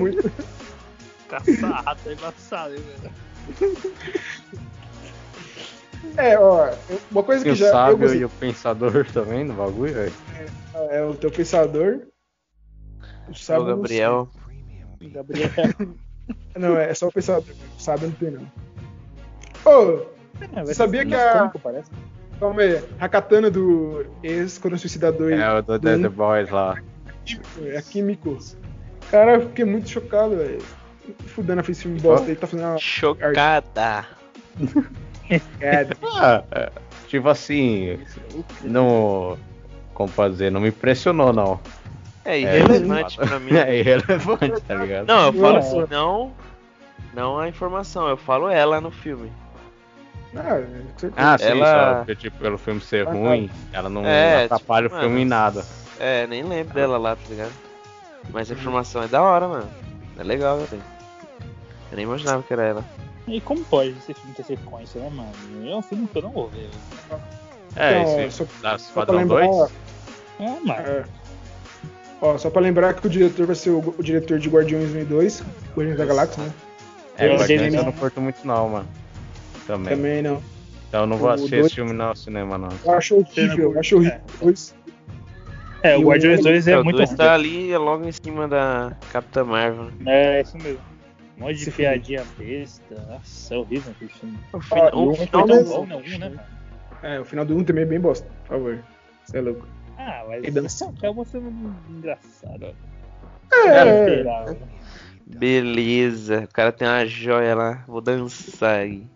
muito. 0.00 0.32
Caçarrato 1.28 2.08
é 2.08 2.12
embaçado, 2.12 2.74
hein, 2.74 2.82
velho. 2.82 3.12
É, 6.16 6.38
ó, 6.38 6.70
uma 7.10 7.22
coisa 7.22 7.44
que 7.44 7.50
o 7.50 7.54
já. 7.54 7.66
Eu 7.66 7.72
sábio 7.72 7.98
gostei, 7.98 8.20
e 8.20 8.24
o 8.24 8.28
pensador 8.28 9.06
também 9.12 9.44
no 9.44 9.54
bagulho, 9.54 9.94
velho. 9.94 10.12
é 10.90 11.02
o 11.04 11.14
teu 11.14 11.30
pensador. 11.30 12.00
O 13.28 13.32
O 13.32 13.34
sábio. 13.34 13.64
não 13.66 13.76
Gabriel. 13.76 14.28
sei. 15.00 15.08
Gabriel. 15.10 15.50
não, 16.58 16.76
é 16.78 16.92
só 16.94 17.08
o 17.08 17.12
pensador. 17.12 17.54
O 17.76 17.80
sábio 17.80 18.08
não 18.08 18.14
tem, 18.14 18.30
não. 18.30 18.46
Ô, 19.64 20.06
É, 20.54 20.64
Você 20.64 20.74
sabia 20.74 21.04
que 21.04 21.14
a- 21.14 21.50
calma 22.38 22.62
aí. 22.62 22.82
A 23.00 23.08
katana 23.08 23.50
do 23.50 24.06
ex-Quando 24.22 24.78
Suicida 24.78 25.10
2 25.10 25.38
É 25.38 25.50
o 25.52 25.62
do 25.62 25.78
do 25.78 25.88
um- 25.90 26.02
The 26.02 26.08
Boys 26.08 26.50
lá. 26.50 26.80
é 27.64 27.76
a 27.76 27.82
Kimiko. 27.82 28.38
Cara, 29.10 29.34
eu 29.36 29.48
fiquei 29.48 29.64
muito 29.64 29.88
chocado, 29.88 30.36
velho. 30.36 30.58
Fudendo 31.26 31.62
fez 31.64 31.82
filme 31.82 31.98
bosta 32.00 32.28
aí, 32.28 32.36
tá 32.36 32.46
fazendo 32.46 32.68
uma 32.68 32.78
Chocada. 32.78 34.06
cagada. 35.28 35.96
Ah, 36.20 36.42
é, 36.50 36.70
tipo 37.06 37.28
assim, 37.28 37.98
não. 38.62 39.38
Como 39.94 40.08
fazer? 40.08 40.50
Não 40.50 40.60
me 40.60 40.68
impressionou, 40.68 41.32
não. 41.32 41.60
É 42.24 42.38
irrelevante 42.40 43.16
pra 43.16 43.38
mim. 43.38 43.52
É 43.56 43.78
irrelevante, 43.78 44.60
tá 44.66 44.74
ligado? 44.74 45.06
Não, 45.06 45.26
eu 45.26 45.32
falo 45.32 45.52
Não. 45.52 45.58
assim, 45.58 45.84
não. 45.90 46.32
Não 47.14 47.38
a 47.38 47.48
informação, 47.48 48.06
eu 48.08 48.16
falo 48.16 48.48
ela 48.48 48.80
no 48.80 48.90
filme. 48.90 49.32
Ah, 50.36 50.60
certeza. 50.98 51.12
Ah, 51.16 51.38
sim, 51.38 51.44
Ela- 51.46 51.66
só 51.66 51.94
porque, 52.04 52.16
tipo, 52.16 52.38
pelo 52.38 52.58
filme 52.58 52.80
ser 52.80 53.08
Ah, 53.08 53.12
ruim, 53.12 53.50
ela 53.72 53.88
não 53.88 54.04
É, 54.04 54.44
atrapalha 54.44 54.88
tipo, 54.88 54.96
o 54.96 55.00
filme 55.00 55.14
mano, 55.14 55.26
em 55.26 55.28
nada. 55.28 55.64
É, 55.98 56.26
nem 56.26 56.42
lembro 56.44 56.74
dela 56.74 56.98
lá, 56.98 57.16
tá 57.16 57.22
ligado? 57.28 57.52
Mas 58.30 58.50
a 58.50 58.54
informação 58.54 59.02
é 59.02 59.08
da 59.08 59.22
hora, 59.22 59.48
mano. 59.48 59.68
É 60.18 60.22
legal, 60.22 60.58
velho. 60.58 60.82
Eu 61.90 61.96
nem 61.96 62.04
imaginava 62.04 62.42
que 62.42 62.52
era 62.52 62.62
ela. 62.64 62.84
E 63.28 63.40
como 63.40 63.64
pode 63.64 63.90
esse 63.90 64.14
filme 64.14 64.34
ter 64.34 64.44
sequência, 64.44 65.00
né, 65.00 65.10
mano? 65.10 65.30
É 65.70 65.76
um 65.76 65.82
filme 65.82 66.06
que 66.08 66.18
eu 66.18 66.22
não 66.22 66.30
vou 66.30 66.48
ver. 66.48 66.68
É, 67.76 68.00
Então, 68.00 68.20
esse 68.22 68.36
só- 68.38 68.44
da 68.44 68.50
Só 68.50 68.60
pra 68.60 68.74
Esquadrão 68.76 69.16
lembrar, 69.18 69.46
2. 69.46 69.72
É, 70.40 70.44
mano. 70.66 70.70
É. 70.72 71.04
Ó, 72.20 72.36
só 72.38 72.50
pra 72.50 72.60
lembrar 72.60 72.94
que 72.94 73.06
o 73.06 73.10
diretor 73.10 73.46
vai 73.46 73.54
ser 73.54 73.70
o, 73.70 73.94
o 73.96 74.02
diretor 74.02 74.38
de 74.38 74.48
Guardiões 74.48 74.90
1 74.92 74.98
e 75.00 75.04
2, 75.04 75.42
Guardiões 75.76 75.98
da 75.98 76.04
Galáxia, 76.04 76.42
né? 76.42 76.52
É, 77.16 77.26
Eu 77.32 77.36
Guardiões 77.36 77.74
eu 77.74 77.84
não 77.84 77.92
curto 77.92 78.20
muito 78.20 78.44
não, 78.46 78.68
mano. 78.68 78.88
Também. 79.66 79.94
Também 79.96 80.22
não. 80.22 80.42
Então 80.88 81.02
eu 81.02 81.06
não 81.06 81.16
vou 81.18 81.28
O 81.28 81.32
assistir 81.32 81.50
dois- 81.56 81.66
esse 81.66 81.74
filme 81.76 81.92
no 81.92 82.16
cinema, 82.16 82.56
não. 82.58 82.68
Eu 82.84 82.92
acho 82.92 83.16
horrível, 83.16 83.72
eu 83.72 83.78
acho 83.80 83.96
horrível. 83.96 84.20
Dois- 84.40 84.74
É, 85.82 85.94
E 85.96 85.98
o 86.02 86.06
o- 86.06 86.10
Guardiões 86.10 86.40
2 86.42 86.66
é 86.66 86.78
o 86.78 86.82
muito 86.82 86.96
dois 86.96 87.10
ruim. 87.10 87.16
tá 87.18 87.34
ali 87.34 87.70
é 87.72 87.78
logo 87.78 88.04
em 88.04 88.10
cima 88.12 88.48
da 88.48 88.96
Capitã 89.12 89.44
Marvel. 89.44 89.84
né? 89.84 90.38
É, 90.38 90.40
isso 90.40 90.56
mesmo. 90.56 90.80
Um 91.38 91.42
monte 91.44 91.56
de 91.58 91.64
Se 91.66 91.70
piadinha 91.72 92.24
besta. 92.36 92.94
Nossa, 93.08 93.54
é 93.54 93.58
horrível 93.58 93.92
aquele 93.92 94.10
filme. 94.10 94.38
O, 94.52 94.60
fina- 94.60 94.90
Ah, 94.92 94.96
o 94.96 95.08
o 95.10 95.14
final 95.14 95.46
do 95.46 95.54
é 95.54 95.62
bom, 95.64 95.86
né? 95.86 95.96
Um, 95.96 96.18
né? 96.18 96.46
É, 97.02 97.20
o 97.20 97.24
final 97.24 97.44
do 97.44 97.56
1 97.56 97.64
também 97.64 97.82
é 97.84 97.86
bem 97.86 98.00
bosta, 98.00 98.28
por 98.42 98.48
favor. 98.48 98.84
Você 99.24 99.38
é 99.38 99.40
louco. 99.40 99.66
Ah, 99.96 100.24
mas 100.28 100.52
dança. 100.52 100.88
acabou 100.90 101.24
sendo 101.24 101.48
engraçado. 101.88 102.74
É, 103.52 103.62
Cara, 103.70 103.90
esperava. 103.90 104.58
Beleza, 105.26 106.40
o 106.44 106.48
cara 106.52 106.72
tem 106.72 106.88
uma 106.88 107.06
joia 107.06 107.54
lá, 107.54 107.84
vou 107.86 108.00
dançar 108.00 108.80
aí. 108.80 109.06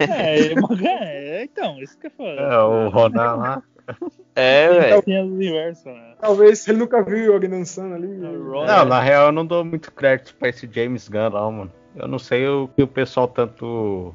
É, 0.00 0.54
mas, 0.56 0.80
é, 0.84 1.44
então, 1.44 1.80
isso 1.80 1.96
que 1.98 2.08
eu 2.08 2.10
falo. 2.10 2.30
É, 2.38 2.58
o 2.62 2.88
Ronan 2.90 3.34
lá. 3.36 3.62
É, 4.34 4.68
velho. 4.68 5.02
Né? 5.86 6.14
talvez 6.20 6.66
ele 6.68 6.78
nunca 6.78 7.02
viu 7.02 7.32
alguém 7.34 7.50
dançando 7.50 7.94
ali. 7.94 8.06
Ron- 8.20 8.64
Não, 8.66 8.84
na 8.84 9.00
real 9.00 9.26
eu 9.26 9.32
não 9.32 9.44
dou 9.44 9.64
muito 9.64 9.90
crédito 9.92 10.34
pra 10.36 10.48
esse 10.48 10.68
James 10.70 11.08
Gunn, 11.08 11.30
não, 11.30 11.52
mano. 11.52 11.72
Eu 11.96 12.06
não 12.06 12.18
sei 12.18 12.46
o 12.46 12.68
que 12.68 12.82
o 12.82 12.86
pessoal 12.86 13.26
tanto 13.26 14.14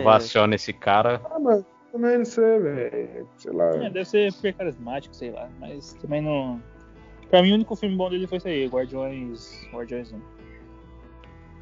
ovaciona 0.00 0.54
esse 0.54 0.72
cara. 0.72 1.20
Ah, 1.30 1.38
mas 1.40 1.64
também 1.90 2.18
não 2.18 2.24
sei, 2.24 2.58
velho. 2.60 3.28
Sei 3.36 3.52
lá. 3.52 3.64
É, 3.84 3.90
deve 3.90 4.04
ser 4.04 4.32
porque 4.32 4.48
é 4.48 4.52
carismático, 4.52 5.14
sei 5.16 5.30
lá. 5.32 5.48
Mas 5.58 5.94
também 5.94 6.22
não. 6.22 6.60
Pra 7.28 7.42
mim, 7.42 7.50
o 7.50 7.54
único 7.56 7.74
filme 7.74 7.96
bom 7.96 8.08
dele 8.08 8.28
foi 8.28 8.38
esse 8.38 8.48
aí, 8.48 8.66
Guardiões. 8.68 9.66
Guardiões 9.72 10.12
1. 10.12 10.20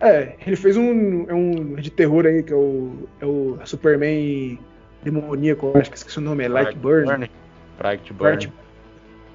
É, 0.00 0.36
ele 0.46 0.56
fez 0.56 0.76
um, 0.76 1.24
é 1.30 1.32
um 1.34 1.76
de 1.76 1.90
terror 1.90 2.26
aí, 2.26 2.42
que 2.42 2.52
é 2.52 2.56
o, 2.56 3.08
é 3.20 3.24
o 3.26 3.58
Superman 3.64 4.58
demoníaco, 5.02 5.72
acho 5.78 5.90
que 5.90 5.96
esqueci 5.96 6.18
o 6.18 6.20
nome, 6.20 6.44
é 6.44 6.48
Lightburn. 6.48 7.30
Bright 7.78 8.12
Burn. 8.12 8.36
Bright- 8.36 8.52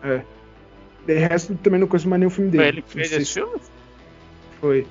É. 0.04 0.22
De 1.06 1.14
resto, 1.16 1.56
também 1.56 1.80
não 1.80 1.88
conheço 1.88 2.08
mais 2.08 2.20
nenhum 2.20 2.30
filme 2.30 2.52
dele. 2.52 2.64
Foi 2.64 3.02
ele 3.02 3.08
fez 3.10 3.12
esse 3.12 3.26
se 3.26 3.34
filme? 3.40 3.60
Foi. 4.60 4.88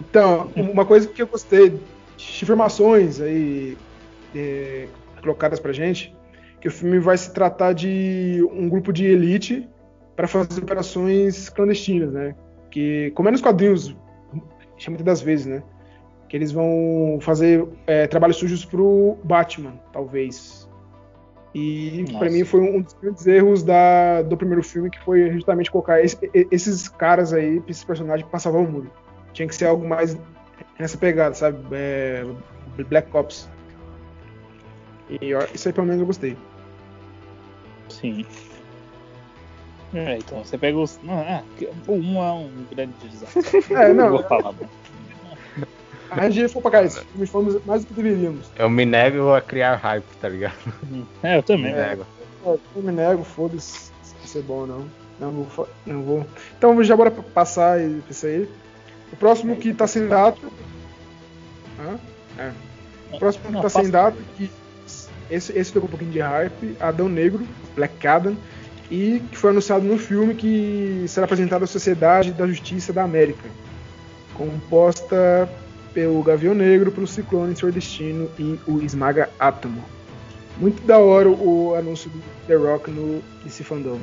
Então, 0.00 0.50
uma 0.56 0.84
coisa 0.84 1.08
que 1.08 1.22
eu 1.22 1.26
gostei 1.26 1.70
de 1.70 2.42
informações 2.42 3.20
aí 3.20 3.76
é, 4.34 4.88
colocadas 5.20 5.60
pra 5.60 5.72
gente, 5.72 6.14
que 6.60 6.68
o 6.68 6.70
filme 6.70 6.98
vai 6.98 7.16
se 7.16 7.32
tratar 7.32 7.72
de 7.72 8.46
um 8.52 8.68
grupo 8.68 8.92
de 8.92 9.04
elite 9.06 9.68
para 10.16 10.26
fazer 10.28 10.60
operações 10.60 11.48
clandestinas, 11.48 12.12
né? 12.12 12.34
Que, 12.70 13.10
como 13.14 13.28
é 13.28 13.32
nos 13.32 13.40
quadrinhos, 13.40 13.96
chama 14.76 14.96
muitas 14.96 15.04
das 15.04 15.22
vezes, 15.22 15.46
né? 15.46 15.62
Que 16.28 16.36
eles 16.36 16.52
vão 16.52 17.18
fazer 17.20 17.66
é, 17.86 18.06
trabalhos 18.06 18.36
sujos 18.36 18.64
pro 18.64 19.16
Batman, 19.24 19.74
talvez. 19.92 20.61
E 21.54 22.04
pra 22.18 22.30
mim 22.30 22.44
foi 22.44 22.60
um 22.62 22.80
dos 22.80 22.94
grandes 22.94 23.26
erros 23.26 23.62
da, 23.62 24.22
do 24.22 24.36
primeiro 24.38 24.62
filme, 24.62 24.88
que 24.90 24.98
foi 25.04 25.30
justamente 25.32 25.70
colocar 25.70 26.00
esse- 26.02 26.30
esses 26.50 26.88
caras 26.88 27.32
aí, 27.34 27.62
esses 27.68 27.84
personagens 27.84 28.26
pra 28.28 28.38
salvar 28.38 28.62
o 28.62 28.70
mundo. 28.70 28.90
Tinha 29.34 29.46
que 29.46 29.54
ser 29.54 29.66
algo 29.66 29.86
mais 29.86 30.16
nessa 30.78 30.96
pegada, 30.96 31.34
sabe? 31.34 31.58
É, 31.72 32.24
Black 32.88 33.14
Ops. 33.14 33.50
E 35.10 35.32
isso 35.54 35.68
aí 35.68 35.74
pelo 35.74 35.86
menos 35.86 36.00
eu 36.00 36.06
gostei. 36.06 36.36
Sim. 37.90 38.24
É, 39.92 40.16
então 40.16 40.42
você 40.42 40.56
pega 40.56 40.78
os. 40.78 40.98
Não, 41.02 41.18
é, 41.20 41.44
que- 41.58 41.68
um 41.86 42.22
é 42.22 42.32
um 42.32 42.50
grande 42.74 42.94
desastre. 43.06 43.42
É, 43.76 43.92
não, 43.92 44.08
vou 44.10 44.22
falar, 44.22 44.52
mano. 44.52 44.70
A 46.20 46.30
gente 46.30 46.52
foi 46.52 46.62
pra 46.62 46.70
cá, 46.70 46.82
esse 46.84 47.00
filme 47.00 47.26
fomos 47.26 47.64
mais 47.64 47.84
do 47.84 47.88
que 47.94 48.02
deveríamos. 48.02 48.50
Eu 48.56 48.68
me 48.70 48.84
nego 48.84 49.32
a 49.34 49.40
criar 49.40 49.76
hype, 49.76 50.04
tá 50.20 50.28
ligado? 50.28 50.54
É, 51.22 51.36
eu 51.38 51.42
também. 51.42 51.72
Me 51.72 51.78
nego. 51.80 52.06
É, 52.46 52.58
Eu 52.76 52.82
me 52.82 52.92
nego, 52.92 53.24
foda-se 53.24 53.90
se 54.02 54.14
vai 54.18 54.26
ser 54.26 54.42
bom 54.42 54.54
ou 54.60 54.66
não. 54.66 54.86
Não 55.20 55.30
vou, 55.44 55.68
não 55.86 56.02
vou. 56.02 56.26
Então 56.58 56.82
já 56.82 56.96
bora 56.96 57.10
pa- 57.10 57.22
passar 57.34 57.78
isso 58.10 58.26
aí. 58.26 58.48
O 59.12 59.16
próximo 59.16 59.54
que 59.56 59.72
tá 59.72 59.86
sem 59.86 60.08
data. 60.08 60.38
Hã? 61.78 61.98
É. 62.38 62.50
O 63.12 63.18
próximo 63.18 63.44
que 63.54 63.62
tá 63.62 63.68
sem 63.68 63.90
data, 63.90 64.16
que 64.36 64.50
esse, 65.30 65.56
esse 65.56 65.70
pegou 65.72 65.86
um 65.86 65.90
pouquinho 65.90 66.10
de 66.10 66.20
hype, 66.20 66.76
Adão 66.80 67.08
Negro, 67.08 67.46
Black 67.76 68.04
Adam, 68.06 68.36
e 68.90 69.22
que 69.30 69.36
foi 69.38 69.50
anunciado 69.50 69.84
no 69.84 69.96
filme 69.98 70.34
que 70.34 71.04
será 71.08 71.24
apresentado 71.24 71.62
à 71.62 71.66
Sociedade 71.66 72.32
da 72.32 72.46
Justiça 72.46 72.92
da 72.92 73.02
América, 73.04 73.48
composta 74.34 75.48
pelo 75.92 76.22
Gavião 76.22 76.54
Negro, 76.54 76.90
pelo 76.92 77.06
Ciclone 77.06 77.52
em 77.52 77.56
seu 77.56 77.70
destino 77.70 78.30
e 78.38 78.58
o 78.66 78.80
Esmaga 78.82 79.28
Átomo. 79.38 79.82
Muito 80.58 80.82
da 80.86 80.98
hora 80.98 81.28
o 81.28 81.74
anúncio 81.74 82.10
do 82.10 82.22
The 82.46 82.54
Rock 82.54 82.90
no 82.90 83.22
DC 83.44 83.64
Fandom. 83.64 84.00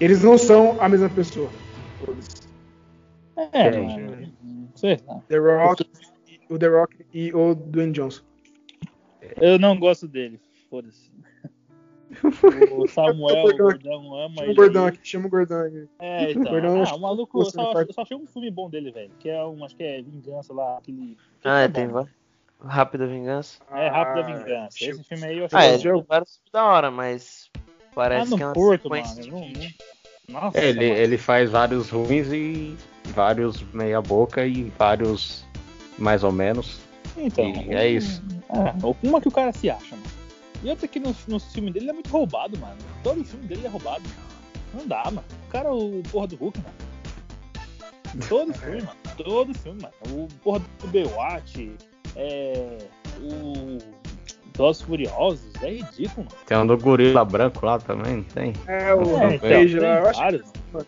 Eles 0.00 0.22
não 0.22 0.36
são 0.38 0.80
a 0.80 0.88
mesma 0.88 1.08
pessoa. 1.10 1.50
todos. 2.04 2.50
É, 3.52 3.72
Sim. 3.72 3.80
mano. 3.80 4.32
Sei 4.74 4.98
lá. 5.06 5.20
The 5.28 5.38
Rock, 5.38 5.86
o 6.48 6.58
The 6.58 6.68
Rock 6.68 7.06
e 7.12 7.34
o 7.34 7.54
Dwayne 7.54 7.92
Johnson. 7.92 8.22
Eu 9.40 9.58
não 9.58 9.78
gosto 9.78 10.08
dele. 10.08 10.40
Foda-se. 10.68 11.10
O 12.76 12.86
Samuel 12.88 13.44
o 13.46 13.56
Gordão 13.56 14.14
ama 14.14 14.34
Chama 14.36 14.42
ele. 14.42 14.52
o 14.52 14.54
gordão 14.54 14.86
aqui, 14.86 14.98
chama 15.02 15.26
o 15.26 15.30
gordão 15.30 15.60
aqui. 15.66 15.88
É, 15.98 16.30
então. 16.32 16.44
Gordão, 16.44 16.84
ah, 16.86 16.94
o 16.94 17.00
maluco, 17.00 17.40
eu 17.40 17.44
só, 17.46 17.72
eu 17.72 17.92
só 17.92 18.02
achei 18.02 18.16
um 18.16 18.26
filme 18.26 18.50
bom 18.50 18.68
dele, 18.70 18.90
velho. 18.90 19.10
Que 19.18 19.28
é 19.28 19.44
um, 19.44 19.64
acho 19.64 19.74
que 19.76 19.82
é 19.82 20.02
Vingança 20.02 20.52
lá, 20.52 20.78
aquele. 20.78 21.16
Ah, 21.44 21.60
é, 21.60 21.68
tem 21.68 21.86
vários. 21.88 22.12
Rápida 22.62 23.06
Vingança. 23.06 23.58
É 23.72 23.88
Rápida 23.88 24.20
Ah, 24.20 24.22
Vingança. 24.22 24.68
achei- 24.74 24.90
Esse 24.90 25.04
filme 25.04 25.24
aí 25.24 25.38
eu 25.38 25.46
achei. 25.46 25.58
Ah, 25.58 25.64
é, 25.64 25.78
Jogo. 25.78 25.98
tem 26.00 26.06
vários 26.08 26.34
filmes 26.36 26.52
da 26.52 26.64
hora, 26.64 26.90
mas 26.90 27.50
Ah, 27.56 27.60
parece 27.94 28.30
no 28.30 28.36
que 28.36 28.42
é 28.42 28.46
uma 28.46 28.52
Porto, 28.52 28.82
sequência 28.82 29.32
mano. 29.32 29.38
Não, 29.38 29.48
não... 29.48 30.42
Nossa, 30.42 30.58
Ele, 30.60 30.88
mano. 30.88 31.00
ele 31.00 31.18
faz 31.18 31.50
vários 31.50 31.90
ruins 31.90 32.30
e 32.32 32.76
vários 33.06 33.62
meia 33.72 34.00
boca 34.00 34.46
e 34.46 34.64
vários 34.78 35.44
mais 35.98 36.22
ou 36.22 36.30
menos. 36.30 36.80
Então, 37.16 37.44
E 37.44 37.74
é 37.74 37.88
isso. 37.88 38.22
É, 38.50 39.06
uma 39.06 39.20
que 39.20 39.26
o 39.28 39.32
cara 39.32 39.52
se 39.52 39.68
acha, 39.70 39.96
mano. 39.96 40.19
E 40.62 40.68
outra 40.70 40.86
que 40.86 41.00
no, 41.00 41.14
no 41.26 41.40
filme 41.40 41.70
dele 41.70 41.84
ele 41.86 41.90
é 41.90 41.94
muito 41.94 42.10
roubado, 42.10 42.58
mano. 42.58 42.76
Todo 43.02 43.24
filme 43.24 43.46
dele 43.46 43.66
é 43.66 43.68
roubado. 43.68 44.02
Não 44.74 44.86
dá, 44.86 45.04
mano. 45.06 45.24
O 45.48 45.50
cara, 45.50 45.72
o 45.72 46.02
porra 46.10 46.26
do 46.26 46.36
Hulk, 46.36 46.58
mano. 46.58 46.74
Todo 48.28 48.52
filme, 48.54 48.82
mano. 48.82 48.96
Todo 49.16 49.54
filme, 49.58 49.82
mano. 49.82 49.94
O 50.10 50.28
porra 50.42 50.60
do 50.80 50.86
Baywatch, 50.88 51.72
é. 52.16 52.78
O. 53.22 53.78
Dos 54.54 54.82
Furiosos, 54.82 55.54
é 55.62 55.70
ridículo, 55.74 56.26
mano. 56.26 56.44
Tem 56.46 56.58
um 56.58 56.66
do 56.66 56.76
gorila 56.76 57.24
branco 57.24 57.64
lá 57.64 57.78
também, 57.78 58.16
não 58.16 58.24
tem? 58.24 58.52
É, 58.66 58.92
o 58.94 59.00
É, 59.00 59.02
então, 59.04 59.18
Rampage 59.18 59.78
tem 59.78 59.80
lá. 59.88 59.98
Eu 60.00 60.08
acho 60.08 60.18
vários, 60.20 60.50
que. 60.50 60.58
mano. 60.72 60.86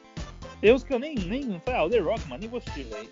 Tem 0.61 0.75
uns 0.75 0.85
que 0.85 0.93
eu 0.93 0.99
nem. 0.99 1.15
nem 1.15 1.61
foi, 1.65 1.75
ah, 1.75 1.85
o 1.85 1.89
The 1.91 1.99
Rock, 2.01 2.29
mano, 2.29 2.41
nem 2.41 2.49
vou 2.51 2.59
assistir, 2.59 2.83
velho. 2.85 3.09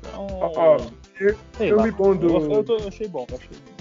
Então. 0.00 0.26
Ó, 0.30 0.52
ó, 0.54 0.78
sei 1.18 1.34
filme 1.68 1.90
lá. 1.90 1.96
bom 1.96 2.14
do- 2.16 2.28
Eu, 2.36 2.52
eu, 2.52 2.64
tô- 2.64 2.76
eu 2.78 2.88
achei 2.88 3.08
bom, 3.08 3.26
eu 3.28 3.36
achei 3.36 3.48
bom. 3.48 3.73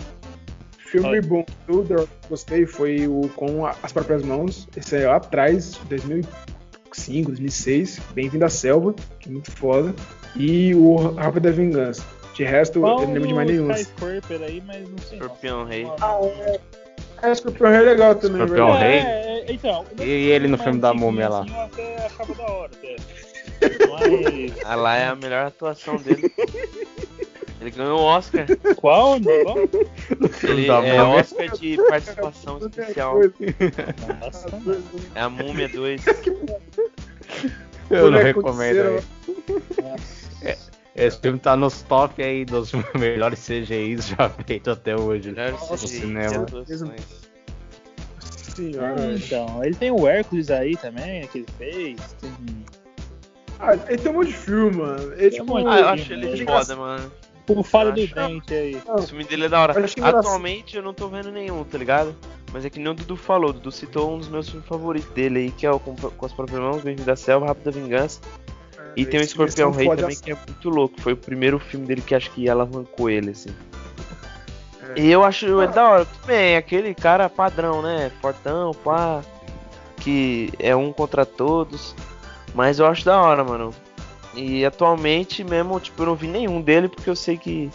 Filme 0.93 1.07
Olha. 1.07 1.21
bom 1.23 1.45
do 1.67 1.83
The 1.83 1.95
Rock 1.95 2.07
que 2.07 2.25
eu 2.25 2.29
gostei 2.29 2.65
foi 2.67 3.07
o 3.07 3.27
Com 3.35 3.65
as 3.65 3.91
Próprias 3.91 4.21
Mãos. 4.21 4.67
Esse 4.77 4.97
é 4.97 5.07
lá 5.07 5.15
atrás, 5.15 5.79
2005, 5.89 7.31
2006. 7.31 7.99
Bem-vindo 8.13 8.45
à 8.45 8.49
Selva, 8.49 8.93
que 9.19 9.27
é 9.27 9.31
muito 9.31 9.49
foda. 9.51 9.93
E 10.35 10.75
o 10.75 10.95
Rápida 11.15 11.51
Vingança. 11.51 12.05
De 12.35 12.43
resto, 12.43 12.77
eu 12.77 12.81
não 12.83 13.11
lembro 13.11 13.27
de 13.27 13.33
mais 13.33 13.49
nenhum. 13.49 13.71
Skyscraper 13.71 14.41
aí, 14.43 14.63
mas 14.65 14.87
não 14.87 14.97
sei. 14.99 15.17
Escorpião 15.17 15.65
Rei. 15.65 15.87
Ah, 15.99 16.19
é. 16.23 16.59
É, 17.23 17.31
Escorpião 17.31 17.71
Rei 17.71 17.79
é 17.79 17.83
legal 17.83 18.15
também, 18.15 18.43
Escorpião 18.43 18.73
verdade. 18.73 18.91
Rei? 18.91 18.99
É, 18.99 19.45
é, 19.47 19.51
então. 19.51 19.85
E 19.99 20.03
ele 20.03 20.47
no 20.47 20.57
filme 20.59 20.79
da 20.79 20.93
múmia 20.93 21.27
lá? 21.27 21.41
assim, 21.41 21.55
até 21.55 22.05
achava 22.05 22.35
da 22.35 22.43
hora, 22.43 22.71
até. 22.71 22.95
Mas. 23.89 24.65
Ah, 24.65 24.75
lá 24.75 24.95
é 24.95 25.07
a 25.07 25.15
melhor 25.15 25.47
atuação 25.47 25.97
dele. 25.97 26.31
Ele 27.63 27.71
ganhou 27.71 27.97
o 28.01 28.03
Oscar. 28.03 28.45
Qual? 28.75 29.17
Qual? 29.21 29.57
Ele 30.43 30.67
é. 30.67 31.01
Oscar 31.01 31.49
de 31.57 31.77
participação 31.87 32.57
especial. 32.57 33.19
Nossa, 34.19 34.49
É 35.15 35.21
a 35.21 35.29
Múmia 35.29 35.69
2. 35.69 36.01
Eu 37.89 38.11
não 38.11 38.19
recomendo 38.19 38.81
aí. 38.81 40.55
Esse 40.93 41.19
filme 41.21 41.39
tá 41.39 41.55
nos 41.55 41.81
top 41.83 42.21
aí 42.21 42.43
dos 42.43 42.71
melhores 42.99 43.39
CGIs 43.39 44.09
já 44.09 44.29
feitos 44.45 44.73
até 44.73 44.93
hoje. 44.95 45.31
Melhor 45.31 45.53
no 45.71 45.77
cinema. 45.77 46.45
Senhora. 48.55 49.13
Então, 49.15 49.63
ele 49.63 49.73
tem 49.75 49.89
o 49.89 50.05
Hércules 50.05 50.51
aí 50.51 50.75
também, 50.75 51.25
que 51.27 51.39
ele 51.39 51.47
fez. 51.57 51.99
Tem... 52.19 52.31
Ah, 53.57 53.73
ele 53.87 53.97
tem 53.97 54.11
um 54.11 54.15
monte 54.15 54.27
de 54.27 54.33
filme, 54.33 54.75
mano. 54.75 55.13
Ele, 55.13 55.31
tipo, 55.31 55.45
monte 55.45 55.67
Ah, 55.67 55.79
eu 55.79 55.87
acho 55.87 56.11
ele 56.13 56.27
mas- 56.45 56.67
foda, 56.67 56.75
mano. 56.75 57.11
O 57.47 57.63
Falho 57.63 57.91
do 57.91 58.07
Dente 58.07 58.53
aí. 58.53 58.81
não, 58.87 58.95
O 58.95 59.01
filme 59.01 59.23
dele 59.23 59.45
é 59.45 59.49
da 59.49 59.59
hora. 59.59 59.73
Eu. 59.77 60.05
Atualmente 60.05 60.77
eu 60.77 60.83
não 60.83 60.93
tô 60.93 61.07
vendo 61.09 61.31
nenhum, 61.31 61.63
tá 61.63 61.77
ligado? 61.77 62.15
Mas 62.53 62.63
é 62.65 62.69
que 62.69 62.79
nem 62.79 62.87
o 62.87 62.93
Dudu 62.93 63.15
falou. 63.15 63.49
O 63.49 63.53
Dudu 63.53 63.71
citou 63.71 64.13
um 64.13 64.19
dos 64.19 64.27
meus 64.27 64.47
filmes 64.47 64.67
favoritos 64.67 65.09
dele 65.09 65.39
aí, 65.39 65.51
que 65.51 65.65
é 65.65 65.71
o 65.71 65.79
Com, 65.79 65.95
com 65.95 66.25
as 66.25 66.31
próprias 66.31 66.59
mãos, 66.61 66.81
Bem-vindo 66.81 67.05
da 67.05 67.15
Selva, 67.15 67.47
Rápida 67.47 67.71
Vingança. 67.71 68.21
E 68.95 69.05
tem 69.05 69.19
o 69.19 69.23
Escorpião 69.23 69.71
Rei 69.71 69.89
também, 69.89 70.15
que 70.15 70.31
é 70.31 70.35
muito 70.35 70.69
louco. 70.69 71.01
Foi 71.01 71.13
o 71.13 71.17
primeiro 71.17 71.57
filme 71.59 71.85
dele 71.85 72.01
que 72.01 72.13
acho 72.13 72.29
que 72.31 72.47
ela 72.47 72.63
arrancou 72.63 73.09
ele, 73.09 73.31
assim. 73.31 73.49
É. 74.95 75.01
E 75.01 75.11
eu 75.11 75.23
acho 75.23 75.45
ele 75.47 75.67
da 75.73 75.89
hora. 75.89 76.05
Tudo 76.05 76.27
bem, 76.27 76.55
aquele 76.55 76.93
cara 76.93 77.27
padrão, 77.27 77.81
né? 77.81 78.11
Fortão, 78.21 78.71
pá. 78.71 79.21
Que 79.97 80.51
é 80.59 80.75
um 80.75 80.93
contra 80.93 81.25
todos. 81.25 81.95
Mas 82.53 82.77
eu 82.77 82.85
acho 82.85 83.03
da 83.03 83.19
hora, 83.19 83.43
mano. 83.43 83.73
E 84.35 84.65
atualmente 84.65 85.43
mesmo, 85.43 85.79
tipo, 85.79 86.01
eu 86.01 86.07
não 86.07 86.15
vi 86.15 86.27
nenhum 86.27 86.61
dele 86.61 86.87
porque 86.89 87.09
eu 87.09 87.15
sei 87.15 87.37
que. 87.37 87.69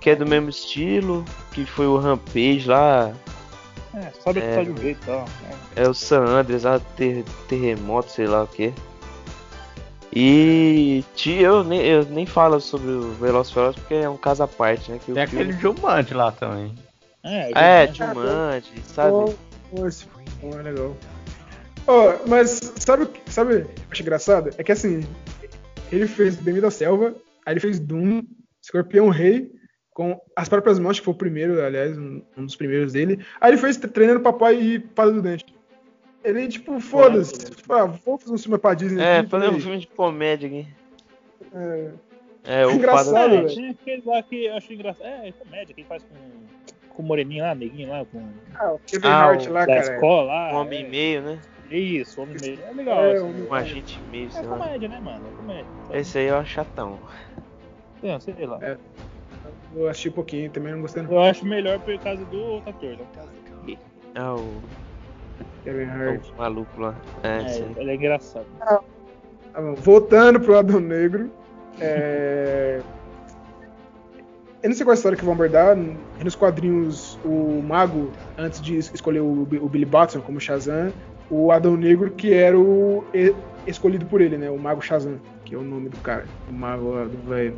Que 0.00 0.10
é 0.10 0.16
do 0.16 0.26
mesmo 0.26 0.48
estilo. 0.48 1.24
Que 1.52 1.64
foi 1.64 1.86
o 1.86 1.96
Rampage 1.98 2.66
lá. 2.66 3.12
É, 3.94 4.10
sabe 4.24 4.40
que 4.40 4.46
É. 4.46 4.54
tá 4.56 4.62
de 4.64 4.70
um 4.70 4.76
jeito 4.76 5.02
e 5.02 5.06
tal. 5.06 5.24
É. 5.76 5.82
É 5.84 5.88
o 5.88 5.94
San 5.94 6.24
Andreas, 6.24 6.62
lá, 6.64 6.80
ter, 6.96 7.24
terremoto, 7.48 8.10
sei 8.10 8.26
lá 8.26 8.42
o 8.42 8.46
que. 8.46 8.72
E 10.14 11.04
ti- 11.14 11.38
eu 11.40 11.64
nem, 11.64 11.80
eu 11.80 12.04
nem 12.04 12.26
falo 12.26 12.60
sobre 12.60 12.90
o 12.90 13.12
Velozes 13.14 13.50
e 13.50 13.54
Ferozes 13.54 13.76
porque 13.80 13.94
é 13.94 14.08
um 14.08 14.16
caso 14.16 14.42
à 14.42 14.48
parte, 14.48 14.90
né? 14.90 14.98
Que 15.02 15.12
o 15.12 15.14
Tem 15.14 15.26
filme- 15.26 15.44
aquele 15.44 15.58
Jumanji 15.58 16.12
lá 16.14 16.30
também. 16.32 16.74
É, 17.24 17.50
É, 17.84 17.92
Jumanji, 17.92 18.72
sabe? 18.86 19.10
Pô, 19.10 19.34
pô, 19.74 19.86
esse 19.86 20.04
filme 20.40 20.56
é 20.58 20.62
legal. 20.62 20.94
Ó, 21.86 22.12
mas 22.28 22.60
sabe 22.76 23.04
o 23.04 23.06
que 23.06 23.20
sabe, 23.32 23.54
o 23.54 23.64
que 23.64 23.70
eu 23.80 23.84
acho 23.90 24.02
engraçado? 24.02 24.50
É 24.58 24.62
que 24.62 24.70
assim, 24.72 25.00
ele 25.92 26.06
fez 26.06 26.36
Bem-vindo 26.36 26.66
à 26.66 26.70
Selva, 26.70 27.14
aí 27.44 27.52
ele 27.52 27.60
fez 27.60 27.78
Doom, 27.78 28.22
Escorpião 28.62 29.08
Rei, 29.10 29.52
com 29.92 30.18
as 30.34 30.48
próprias 30.48 30.78
mãos, 30.78 30.98
que 30.98 31.04
foi 31.04 31.12
o 31.12 31.16
primeiro, 31.16 31.62
aliás, 31.62 31.96
um, 31.98 32.22
um 32.36 32.46
dos 32.46 32.56
primeiros 32.56 32.94
dele. 32.94 33.24
Aí 33.40 33.50
ele 33.50 33.58
fez 33.58 33.76
Treinando 33.76 34.20
Papai 34.20 34.58
e 34.60 34.78
Pada 34.78 35.12
do 35.12 35.20
Dente. 35.20 35.44
Ele, 36.24 36.48
tipo, 36.48 36.80
foda-se. 36.80 37.50
Tipo, 37.50 37.72
ah, 37.74 37.84
vou 37.84 38.16
fazer 38.16 38.32
um 38.32 38.38
filme 38.38 38.58
pra 38.58 38.74
Disney. 38.74 39.02
É, 39.02 39.18
aqui, 39.18 39.28
fazer 39.28 39.48
um 39.48 39.60
filme 39.60 39.78
de 39.78 39.86
comédia 39.88 40.46
aqui. 40.48 40.66
É, 41.54 41.90
É, 42.44 42.66
o 42.66 42.70
Engraçado, 42.72 43.34
É, 43.34 43.42
velho. 43.42 43.48
tinha 43.48 43.70
aquele 43.72 44.02
lá 44.06 44.22
que 44.22 44.46
eu 44.46 44.54
acho 44.56 44.72
engraçado. 44.72 45.06
É, 45.06 45.28
é 45.28 45.32
comédia 45.32 45.74
que 45.74 45.80
ele 45.80 45.88
faz 45.88 46.02
com, 46.04 46.88
com 46.94 47.02
o 47.02 47.06
Moreninho 47.06 47.42
lá, 47.44 47.54
neguinho 47.54 47.90
lá, 47.90 48.04
com 48.04 48.24
ah, 48.54 48.72
o 48.72 48.78
Kevin 48.86 49.06
Ah, 49.08 49.24
Hart 49.24 49.46
lá, 49.48 49.60
da 49.60 49.66
cara. 49.66 49.94
escola 49.94 50.22
lá. 50.22 50.52
Um 50.52 50.56
homem 50.60 50.80
e 50.80 50.84
é, 50.84 50.88
meio, 50.88 51.22
né? 51.22 51.38
Isso, 51.78 52.20
homem 52.22 52.36
e 52.36 52.40
meio. 52.40 52.58
É 52.62 52.72
legal. 52.72 52.98
É, 53.04 53.12
assim, 53.14 53.24
homem- 53.24 53.46
Um 53.48 53.54
agente 53.54 54.00
e 54.06 54.10
meio, 54.10 54.26
é 54.28 54.30
sei 54.30 54.42
lá. 54.42 54.56
comédia, 54.58 54.88
né, 54.88 55.00
mano? 55.00 55.20
É 55.26 55.36
comédia. 55.36 55.66
Esse 55.92 56.18
aí 56.18 56.26
eu 56.26 56.36
acho 56.36 56.50
chatão. 56.50 56.98
É, 58.02 58.18
sei 58.20 58.46
lá. 58.46 58.58
É. 58.62 58.76
Eu 59.74 59.88
achei 59.88 60.10
um 60.10 60.14
pouquinho, 60.14 60.50
também 60.50 60.72
não 60.72 60.80
gostei 60.82 61.02
não. 61.02 61.12
Eu 61.12 61.22
acho 61.22 61.46
melhor 61.46 61.78
por 61.80 61.96
causa 62.00 62.24
do 62.26 62.38
outro 62.40 62.70
ator. 62.70 62.90
né? 63.66 63.76
Ah, 64.14 64.34
o, 64.34 64.60
Kevin 65.64 65.84
Hart. 65.84 66.28
o 66.28 66.36
maluco 66.38 66.80
lá. 66.80 66.94
É, 67.22 67.42
esse 67.46 67.62
É, 67.62 67.64
aí. 67.64 67.74
ele 67.78 67.90
é 67.90 67.94
engraçado. 67.94 68.46
Tá 68.58 68.82
bom, 69.56 69.74
Voltando 69.74 70.40
pro 70.40 70.58
Adão 70.58 70.80
Negro. 70.80 71.30
É... 71.80 72.80
Eu 74.62 74.68
não 74.68 74.76
sei 74.76 74.84
qual 74.84 74.92
é 74.92 74.94
a 74.94 74.96
história 74.96 75.18
que 75.18 75.24
vão 75.24 75.34
abordar. 75.34 75.76
Nos 76.22 76.36
quadrinhos, 76.36 77.18
o 77.24 77.60
Mago, 77.62 78.12
antes 78.38 78.60
de 78.60 78.76
escolher 78.78 79.20
o, 79.20 79.42
o 79.42 79.68
Billy 79.68 79.84
Batson 79.84 80.20
como 80.20 80.38
Shazam, 80.40 80.92
o 81.30 81.50
Adão 81.50 81.76
Negro, 81.76 82.10
que 82.10 82.32
era 82.32 82.58
o 82.58 83.04
escolhido 83.66 84.06
por 84.06 84.20
ele, 84.20 84.36
né? 84.36 84.50
O 84.50 84.58
Mago 84.58 84.82
Shazam, 84.82 85.20
que 85.44 85.54
é 85.54 85.58
o 85.58 85.62
nome 85.62 85.88
do 85.88 85.96
cara, 85.98 86.26
o 86.48 86.52
Mago 86.52 87.08
do 87.08 87.28
velho. 87.28 87.54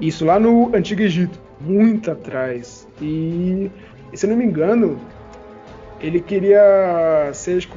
Isso 0.00 0.24
lá 0.24 0.38
no 0.38 0.74
Antigo 0.74 1.02
Egito, 1.02 1.38
muito 1.60 2.10
atrás. 2.10 2.86
E, 3.00 3.70
se 4.14 4.26
eu 4.26 4.30
não 4.30 4.36
me 4.36 4.44
engano, 4.44 4.98
ele 6.00 6.20
queria 6.20 7.30
ser 7.32 7.60
tipo, 7.60 7.76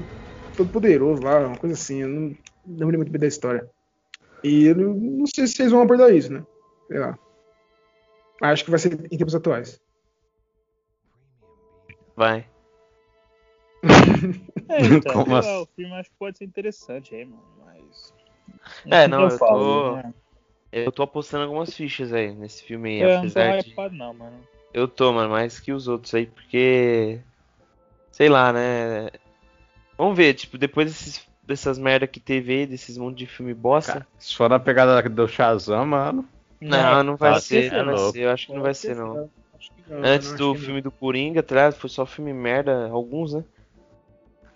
todo 0.56 0.70
poderoso 0.70 1.24
lá, 1.24 1.40
uma 1.40 1.58
coisa 1.58 1.76
assim. 1.76 2.02
Eu 2.02 2.10
não, 2.10 2.22
não 2.22 2.28
me 2.66 2.80
lembro 2.86 2.98
muito 2.98 3.12
bem 3.12 3.22
da 3.22 3.28
história. 3.28 3.70
E 4.44 4.68
eu 4.68 4.76
não, 4.76 4.94
não 4.94 5.26
sei 5.26 5.48
se 5.48 5.54
vocês 5.54 5.72
vão 5.72 5.82
abordar 5.82 6.14
isso, 6.14 6.32
né? 6.32 6.44
Sei 6.88 7.00
lá. 7.00 7.18
Acho 8.42 8.64
que 8.64 8.72
vai 8.72 8.80
ser 8.80 8.94
em 9.12 9.18
tempos 9.18 9.36
atuais. 9.36 9.82
Vai. 12.16 12.46
é, 14.70 14.82
então, 14.86 15.14
Como 15.24 15.36
assim? 15.36 15.50
o 15.50 15.66
filme 15.76 15.94
acho 15.96 16.10
que 16.10 16.16
pode 16.18 16.38
ser 16.38 16.46
interessante 16.46 17.16
aí, 17.16 17.26
mano, 17.26 17.44
mas. 17.66 18.14
É, 18.86 19.08
não, 19.08 19.24
eu, 19.24 19.30
eu 19.30 19.40
tô. 19.40 19.96
Né? 19.96 20.14
Eu 20.72 20.92
tô 20.92 21.04
apostando 21.04 21.44
algumas 21.46 21.74
fichas 21.74 22.14
aí 22.14 22.34
nesse 22.34 22.64
filme 22.64 22.90
aí, 22.90 23.02
é, 23.02 23.18
apesar 23.18 23.56
não 23.56 23.64
tô 23.74 23.90
de... 23.90 23.98
não, 23.98 24.14
mano. 24.14 24.40
Eu 24.72 24.88
tô, 24.88 25.12
mano, 25.12 25.32
mais 25.32 25.60
que 25.60 25.72
os 25.72 25.88
outros 25.88 26.14
aí, 26.14 26.28
porque. 26.28 27.20
Sei 28.12 28.30
lá, 28.30 28.54
né? 28.54 29.10
Vamos 29.98 30.16
ver, 30.16 30.34
tipo, 30.34 30.58
depois 30.58 30.88
desses, 30.88 31.28
dessas 31.44 31.78
merda 31.80 32.06
que 32.06 32.20
teve 32.20 32.54
aí, 32.54 32.66
desses 32.66 32.98
monte 32.98 33.18
de 33.18 33.26
filme 33.26 33.54
bosta. 33.54 33.94
Cara, 33.94 34.08
se 34.18 34.36
for 34.36 34.50
na 34.50 34.60
pegada 34.60 35.02
do 35.10 35.28
Shazam, 35.28 35.86
mano. 35.86 36.28
Não, 36.62 37.04
não 37.04 37.16
vai 37.16 37.40
ser, 37.40 37.72
não 37.72 37.86
vai 37.86 38.12
ser. 38.12 38.20
Eu 38.20 38.32
acho 38.32 38.48
que 38.48 38.54
não 38.54 38.62
vai 38.62 38.74
ser, 38.74 38.96
não. 38.96 39.30
Antes 39.90 40.34
do 40.34 40.54
filme 40.56 40.82
do 40.82 40.92
Coringa, 40.92 41.40
atrás 41.40 41.76
foi 41.76 41.90
só 41.90 42.06
filme 42.06 42.34
merda, 42.34 42.90
alguns, 42.90 43.34
né? 43.34 43.44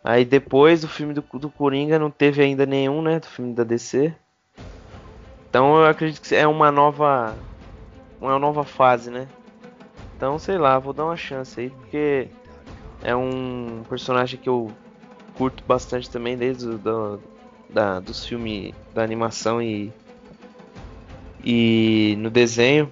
Aí 0.04 0.26
depois 0.26 0.82
do 0.82 0.88
filme 0.88 1.14
do, 1.14 1.24
do 1.34 1.50
Coringa 1.50 1.98
não 1.98 2.12
teve 2.12 2.42
ainda 2.42 2.66
nenhum, 2.66 3.02
né? 3.02 3.20
Do 3.20 3.28
filme 3.28 3.54
da 3.54 3.64
DC. 3.64 4.14
Então 5.50 5.78
eu 5.78 5.86
acredito 5.86 6.28
que 6.28 6.36
é 6.36 6.48
uma 6.48 6.72
nova. 6.72 7.36
Uma 8.20 8.38
nova 8.40 8.64
fase, 8.64 9.10
né? 9.10 9.28
Então, 10.16 10.40
sei 10.40 10.58
lá, 10.58 10.80
vou 10.80 10.94
dar 10.94 11.06
uma 11.06 11.18
chance 11.18 11.60
aí, 11.60 11.70
porque 11.70 12.28
é 13.04 13.16
um 13.16 13.84
personagem 13.90 14.40
que 14.40 14.48
eu 14.48 14.72
curto 15.36 15.64
bastante 15.68 16.10
também 16.10 16.38
desde 16.38 16.70
o 16.70 16.78
do, 16.78 17.20
da, 17.70 18.00
dos 18.00 18.26
filmes 18.26 18.74
da 18.94 19.04
animação 19.04 19.62
e 19.62 19.92
e 21.44 22.16
no 22.20 22.30
desenho. 22.30 22.90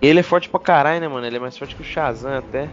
Ele 0.00 0.20
é 0.20 0.22
forte 0.22 0.48
pra 0.48 0.60
caralho, 0.60 1.00
né, 1.00 1.08
mano? 1.08 1.26
Ele 1.26 1.36
é 1.36 1.40
mais 1.40 1.56
forte 1.56 1.74
que 1.74 1.82
o 1.82 1.84
Shazam 1.84 2.36
até. 2.36 2.68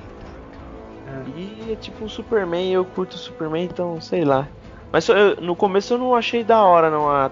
É. 1.10 1.39
E 1.39 1.72
é 1.74 1.76
tipo 1.76 2.05
um 2.05 2.10
Superman, 2.10 2.72
eu 2.72 2.86
curto 2.86 3.14
o 3.14 3.18
Superman, 3.18 3.66
então 3.66 3.99
sei 3.99 4.24
lá. 4.24 4.47
Mas 4.91 5.07
eu, 5.07 5.36
no 5.38 5.55
começo 5.55 5.93
eu 5.93 5.97
não 5.97 6.16
achei 6.16 6.43
da 6.43 6.64
hora 6.64 6.89
não 6.89 7.10
a, 7.10 7.32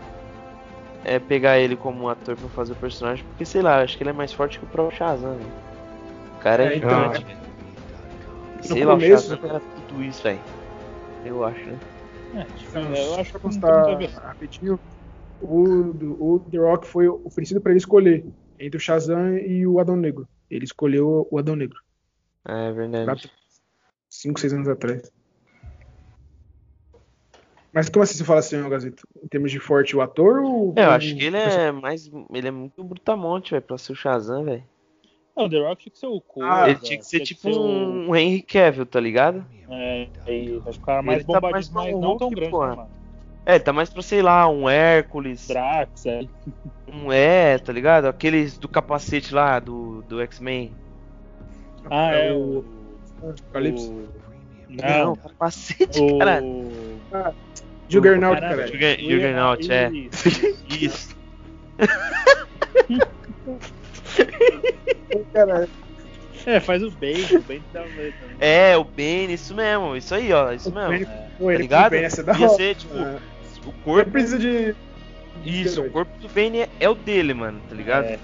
é, 1.04 1.20
pegar 1.20 1.60
ele 1.60 1.76
como 1.76 2.10
ator 2.10 2.36
pra 2.36 2.50
fazer 2.50 2.74
o 2.74 2.76
personagem, 2.76 3.26
porque 3.26 3.46
sei 3.46 3.62
lá, 3.62 3.82
acho 3.82 3.98
que 3.98 4.04
ele 4.04 4.12
é 4.12 4.14
mais 4.14 4.34
forte 4.34 4.60
que 4.60 4.66
o 4.66 4.68
próprio 4.68 4.98
Shazam. 4.98 5.36
Né? 5.36 5.46
O 6.38 6.40
cara 6.40 6.64
é, 6.64 6.74
é 6.74 6.78
então, 6.78 7.14
gigante. 7.14 7.38
Sei 8.62 8.84
lá, 8.84 8.94
começo, 8.94 9.14
o 9.14 9.38
Shazam 9.38 9.50
era 9.50 9.62
tudo 9.88 10.04
isso, 10.04 10.24
velho. 10.24 10.40
Eu 11.26 11.44
acho, 11.44 11.66
né? 11.66 11.80
É, 12.36 12.44
tipo, 12.58 12.78
eu 12.78 13.16
acho 13.20 13.32
que 13.34 13.40
constar 13.40 14.00
rapidinho 14.24 14.80
o, 15.42 16.36
o 16.36 16.40
The 16.40 16.58
Rock 16.58 16.88
foi 16.88 17.08
oferecido 17.08 17.62
para 17.62 17.72
ele 17.72 17.80
escolher 17.80 18.26
entre 18.60 18.78
o 18.78 18.80
Shazam 18.80 19.38
e 19.38 19.66
o 19.66 19.80
Adão 19.80 19.96
Negro. 19.96 20.28
Ele 20.50 20.66
escolheu 20.66 21.28
o 21.30 21.38
Adão 21.38 21.56
Negro. 21.56 21.80
É 22.46 22.72
verdade. 22.72 23.32
5, 24.10 24.40
6 24.40 24.54
anos 24.54 24.68
atrás. 24.68 25.12
Mas 27.74 27.90
como 27.90 28.04
assim 28.04 28.18
você 28.18 28.24
fala 28.24 28.40
assim, 28.40 28.70
Gazito? 28.70 29.08
Em 29.24 29.28
termos 29.28 29.52
de 29.52 29.60
forte 29.60 29.96
o 29.96 30.02
ator 30.02 30.40
ou. 30.40 30.74
É, 30.76 30.86
eu 30.86 30.92
acho 30.92 31.16
que 31.16 31.26
ele 31.26 31.38
é 31.38 31.72
mais. 31.72 32.10
Ele 32.34 32.48
é 32.48 32.52
muito 32.52 32.84
brutamonte, 32.84 33.52
velho, 33.52 33.62
pra 33.62 33.78
ser 33.78 33.92
o 33.92 33.96
Shazam, 33.96 34.44
velho. 34.46 34.64
Não, 35.36 35.46
o 35.46 35.50
The 35.50 35.60
Rock 35.60 35.84
tinha 35.84 35.92
que 35.92 36.00
ser 36.00 36.08
o 36.08 36.20
Cole. 36.20 36.48
Ah, 36.50 36.68
ele 36.68 36.80
tinha 36.80 36.98
que 36.98 37.06
ser 37.06 37.20
tipo 37.20 37.48
um, 37.50 38.10
o... 38.10 38.16
Henry 38.16 38.42
Cavill, 38.42 38.88
tá 38.88 39.00
ligado? 39.00 39.46
É, 39.70 40.08
aí, 40.26 40.60
acho 40.66 40.80
que 40.80 40.84
o 40.84 40.86
cara 40.88 41.04
mais 41.04 41.20
ele 41.20 41.28
bombadinho, 41.28 41.52
tá 41.52 41.52
mais 41.52 41.70
mas 41.70 41.92
não 41.92 42.18
tão 42.18 42.32
grande, 42.32 42.52
né, 42.52 42.58
mano. 42.58 42.90
É, 43.46 43.56
ele 43.56 43.64
tá 43.64 43.72
mais 43.72 43.90
pra, 43.92 44.02
sei 44.02 44.24
lá, 44.24 44.50
um 44.50 44.68
Hércules. 44.68 45.48
Drax, 45.48 46.08
é. 46.08 46.22
Um 46.92 47.12
é, 47.12 47.60
tá 47.60 47.72
ligado? 47.72 48.06
Aqueles 48.06 48.58
do 48.58 48.68
capacete 48.68 49.32
lá, 49.34 49.60
do, 49.60 50.02
do 50.02 50.20
X-Men. 50.22 50.74
Ah, 51.90 52.12
é, 52.14 52.34
o. 53.22 53.34
Calypso. 53.52 54.08
Não, 54.70 55.06
não 55.06 55.16
capacete, 55.16 56.02
o... 56.02 56.18
cara. 56.18 56.42
Ah, 57.14 57.32
Juggernaut, 57.90 58.42
cara. 58.42 58.68
Juggernaut, 58.68 59.72
é. 59.72 59.90
Isso. 60.70 61.16
Caralho. 65.34 65.70
É, 66.46 66.60
faz 66.62 66.82
o 66.82 66.92
Bane, 66.92 67.28
o 67.32 67.42
Bane 67.42 67.64
tá 67.74 67.84
É, 68.40 68.78
o 68.78 68.84
Bane, 68.84 69.34
isso 69.34 69.54
mesmo, 69.54 69.98
isso 69.98 70.16
aí, 70.16 70.32
ó, 70.32 70.52
isso 70.54 70.74
mesmo. 70.74 70.90
Bane, 70.90 71.04
é. 71.04 71.28
Tá 71.38 71.58
ligado? 71.58 71.92
Bane, 71.92 72.04
Ia 72.04 72.50
ser, 72.50 72.76
tipo, 72.76 72.98
é. 72.98 73.20
o 73.66 73.74
corpo. 73.84 74.12
precisa 74.12 74.40
de. 74.40 74.76
Isso, 75.46 75.82
o 75.82 75.90
corpo 75.90 76.12
do 76.20 76.28
Bane 76.30 76.62
é, 76.62 76.70
é, 76.80 76.90
o 76.90 76.96
dele, 76.96 77.34
mano, 77.34 77.60
tá 77.70 77.76
ligado? 77.76 78.06
É. 78.06 78.20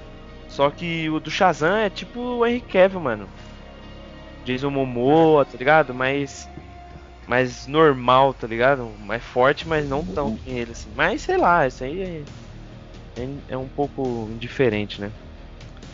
Só 0.48 0.70
que 0.70 1.10
o 1.10 1.20
do 1.20 1.32
Shazam 1.32 1.76
é 1.76 1.90
tipo 1.90 2.20
o 2.20 2.46
Henry 2.46 2.62
Cavill, 2.62 3.00
mano. 3.00 3.28
Jason 4.46 4.70
Momoa, 4.70 5.46
tá 5.46 5.58
ligado? 5.58 5.94
Mais. 5.94 6.50
Mais 7.28 7.68
normal, 7.68 8.34
tá 8.34 8.46
ligado? 8.46 8.86
Mais 9.00 9.24
forte, 9.24 9.66
mas 9.66 9.88
não 9.88 10.04
tão 10.04 10.36
que 10.36 10.50
ele, 10.50 10.72
assim. 10.74 10.92
Mas 10.94 11.22
sei 11.22 11.38
lá, 11.38 11.66
isso 11.66 11.84
aí 11.84 12.02
é, 12.02 13.22
é, 13.22 13.28
é 13.48 13.58
um 13.58 13.70
pouco 13.70 14.28
indiferente, 14.30 15.00
né? 15.00 15.10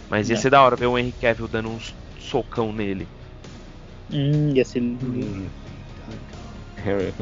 Mas 0.10 0.30
ia 0.30 0.38
ser 0.38 0.50
da 0.50 0.64
hora 0.64 0.76
ver 0.76 0.88
o 0.88 0.98
Henry 0.98 1.12
Cavill 1.12 1.48
dando 1.48 1.70
um 1.70 1.78
socão 2.20 2.74
nele. 2.74 3.08
Hum, 4.12 4.50
ia 4.56 4.66
ser 4.66 4.82
hum. 4.82 5.48
É, 6.86 7.14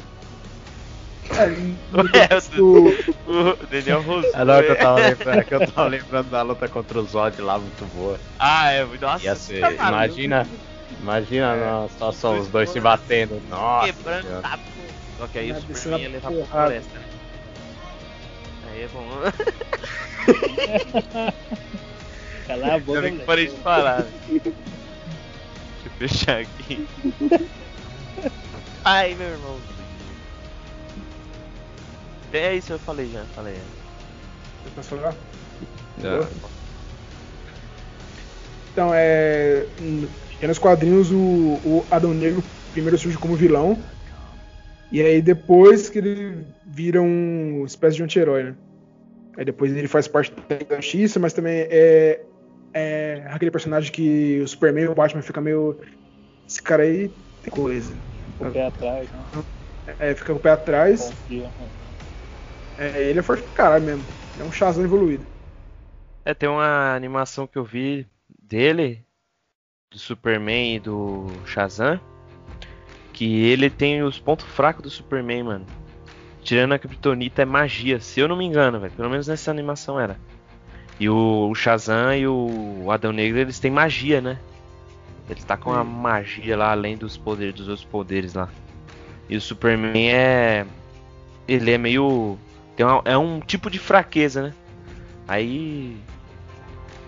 o, 2.59 2.87
o 3.27 3.67
Daniel 3.69 4.01
Rousseau. 4.01 4.33
É 4.33 4.45
não, 4.45 4.63
que 4.63 4.71
eu 4.71 4.77
tava 4.77 4.99
lembrando, 4.99 5.39
é 5.39 5.43
que 5.43 5.53
eu 5.53 5.71
tava 5.71 5.87
lembrando 5.87 6.29
da 6.29 6.41
luta 6.41 6.67
contra 6.69 6.99
o 6.99 7.05
Zod 7.05 7.41
lá, 7.41 7.57
muito 7.59 7.85
boa. 7.95 8.17
Ah, 8.39 8.71
é, 8.71 8.85
nossa. 8.85 9.25
Ia 9.25 9.35
ser, 9.35 9.73
imagina, 9.73 10.47
imagina 10.99 11.55
é. 11.55 11.87
situação, 11.89 12.39
os 12.39 12.47
dois 12.47 12.69
se 12.69 12.79
batendo. 12.79 13.41
Nossa. 13.49 13.93
Quebrando 13.93 14.41
tá 14.41 14.57
Só 15.17 15.27
que 15.27 15.39
aí 15.39 15.51
o 15.51 15.61
Superman 15.61 16.01
ia 16.01 16.09
levar 16.09 16.31
pra 16.31 16.45
floresta. 16.45 17.01
Aí 18.69 18.83
é 18.83 18.87
bom. 18.87 19.07
Cala 22.47 22.75
a 22.75 22.79
boca, 22.79 23.07
Eu 23.07 23.25
parei 23.25 23.47
de 23.47 23.55
falar. 23.57 24.05
Deixa 24.27 24.53
eu 25.85 25.91
fechar 25.97 26.39
aqui. 26.39 26.87
Ai, 28.85 29.15
meu 29.15 29.27
irmão. 29.27 29.59
É 32.31 32.55
isso, 32.55 32.71
eu 32.73 32.79
falei 32.79 33.09
já, 33.11 33.25
falei. 33.35 33.55
Você 34.63 34.69
posso 34.75 34.89
falar? 34.89 35.15
Já. 36.01 36.27
Então, 38.71 38.91
é. 38.93 39.65
É 40.39 40.47
nos 40.47 40.59
quadrinhos 40.59 41.11
o, 41.11 41.19
o 41.63 41.87
Adão 41.89 42.13
Negro 42.13 42.43
primeiro 42.71 42.97
surge 42.97 43.17
como 43.17 43.35
vilão. 43.35 43.83
E 44.91 45.01
aí 45.01 45.21
depois 45.21 45.89
que 45.89 45.97
ele 45.97 46.45
vira 46.65 47.01
um 47.01 47.65
espécie 47.65 47.97
de 47.97 48.03
anti-herói, 48.03 48.43
né? 48.43 48.55
Aí 49.37 49.45
depois 49.45 49.75
ele 49.75 49.87
faz 49.87 50.07
parte 50.07 50.33
da 50.67 50.75
justiça, 50.77 51.19
mas 51.19 51.33
também 51.33 51.67
é, 51.69 52.25
é 52.73 53.23
aquele 53.29 53.51
personagem 53.51 53.91
que 53.91 54.39
o 54.41 54.47
Superman 54.47 54.85
e 54.85 54.87
o 54.87 54.95
Batman 54.95 55.21
fica 55.21 55.41
meio. 55.41 55.79
Esse 56.47 56.61
cara 56.61 56.83
aí 56.83 57.09
tem 57.41 57.51
coisa. 57.51 57.99
Com 58.37 58.47
o 58.47 58.51
pé 58.51 58.65
atrás, 58.65 59.11
né? 59.11 59.25
É, 59.99 60.15
fica 60.15 60.33
com 60.33 60.39
o 60.39 60.41
pé 60.41 60.51
atrás. 60.51 61.01
Confia. 61.01 61.51
É, 62.77 63.09
ele 63.09 63.19
é 63.19 63.23
forte 63.23 63.43
pra 63.43 63.53
caralho 63.53 63.85
mesmo. 63.85 64.05
É 64.37 64.43
um 64.43 64.51
Shazam 64.51 64.83
evoluído. 64.83 65.25
É, 66.23 66.33
tem 66.33 66.47
uma 66.47 66.93
animação 66.93 67.47
que 67.47 67.57
eu 67.57 67.63
vi 67.63 68.07
dele, 68.43 69.05
do 69.89 69.97
Superman 69.97 70.75
e 70.75 70.79
do 70.79 71.27
Shazam, 71.45 71.99
que 73.13 73.45
ele 73.45 73.69
tem 73.69 74.03
os 74.03 74.19
pontos 74.19 74.45
fracos 74.45 74.83
do 74.83 74.89
Superman, 74.89 75.43
mano. 75.43 75.65
Tirando 76.43 76.73
a 76.73 76.79
Kryptonita 76.79 77.41
é 77.41 77.45
magia, 77.45 77.99
se 77.99 78.19
eu 78.19 78.27
não 78.27 78.37
me 78.37 78.45
engano, 78.45 78.79
velho. 78.79 78.93
Pelo 78.93 79.09
menos 79.09 79.27
nessa 79.27 79.51
animação 79.51 79.99
era. 79.99 80.19
E 80.99 81.09
o, 81.09 81.49
o 81.49 81.55
Shazam 81.55 82.15
e 82.15 82.27
o 82.27 82.89
Adão 82.91 83.11
Negro, 83.11 83.39
eles 83.39 83.59
têm 83.59 83.71
magia, 83.71 84.21
né? 84.21 84.39
Ele 85.29 85.41
tá 85.41 85.57
com 85.57 85.71
a 85.71 85.83
magia 85.83 86.55
lá, 86.55 86.71
além 86.71 86.95
dos 86.95 87.17
poderes, 87.17 87.55
dos 87.55 87.67
outros 87.67 87.85
poderes 87.85 88.33
lá. 88.33 88.49
E 89.29 89.35
o 89.35 89.41
Superman 89.41 90.09
é. 90.09 90.65
Ele 91.47 91.71
é 91.71 91.77
meio. 91.77 92.37
Tem 92.75 92.85
uma, 92.85 93.01
é 93.03 93.17
um 93.17 93.39
tipo 93.39 93.69
de 93.69 93.77
fraqueza, 93.77 94.41
né? 94.41 94.53
Aí 95.27 95.97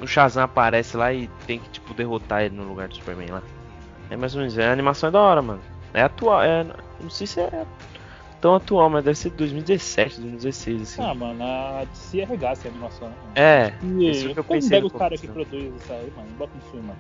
o 0.02 0.08
Shazam 0.08 0.44
aparece 0.44 0.96
lá 0.98 1.14
e 1.14 1.28
tem 1.48 1.60
que 1.60 1.70
tipo 1.70 1.94
derrotar 1.94 2.44
ele 2.44 2.56
no 2.56 2.64
lugar 2.64 2.88
do 2.88 2.96
Superman 2.96 3.30
lá. 3.32 3.44
É 4.10 4.18
mais 4.18 4.34
ou 4.34 4.42
menos, 4.42 4.58
é, 4.58 4.68
a 4.68 4.72
animação 4.74 5.10
é 5.10 5.12
da 5.12 5.20
hora, 5.20 5.42
mano. 5.42 5.62
É 5.94 6.02
atual, 6.04 6.42
é, 6.44 6.66
não 7.00 7.10
sei 7.10 7.28
se 7.28 7.40
é 7.40 7.66
tão 8.42 8.56
atual, 8.56 8.90
mas 8.90 9.04
deve 9.04 9.18
ser 9.18 9.30
de 9.32 9.36
2017, 9.38 10.16
2016, 10.22 10.82
assim. 10.82 11.02
Ah, 11.04 11.14
mano, 11.14 11.44
a 11.44 11.84
DC 11.86 12.22
arregaça 12.22 12.68
a 12.68 12.72
animação, 12.72 13.08
né? 13.10 13.16
mano? 13.22 13.32
É, 13.36 13.74
E 13.84 14.10
isso 14.10 14.30
que 14.34 14.40
eu 14.40 14.44
pensei 14.44 14.70
pega 14.70 14.82
no 14.82 14.88
os 14.88 14.94
caras 14.94 15.20
que 15.22 15.28
começo. 15.28 15.50
produzem 15.50 15.76
isso 15.76 15.94
aí, 15.94 16.14
mano, 16.16 16.30
bota 16.38 16.52
filme, 16.72 16.88
mano. 16.88 17.00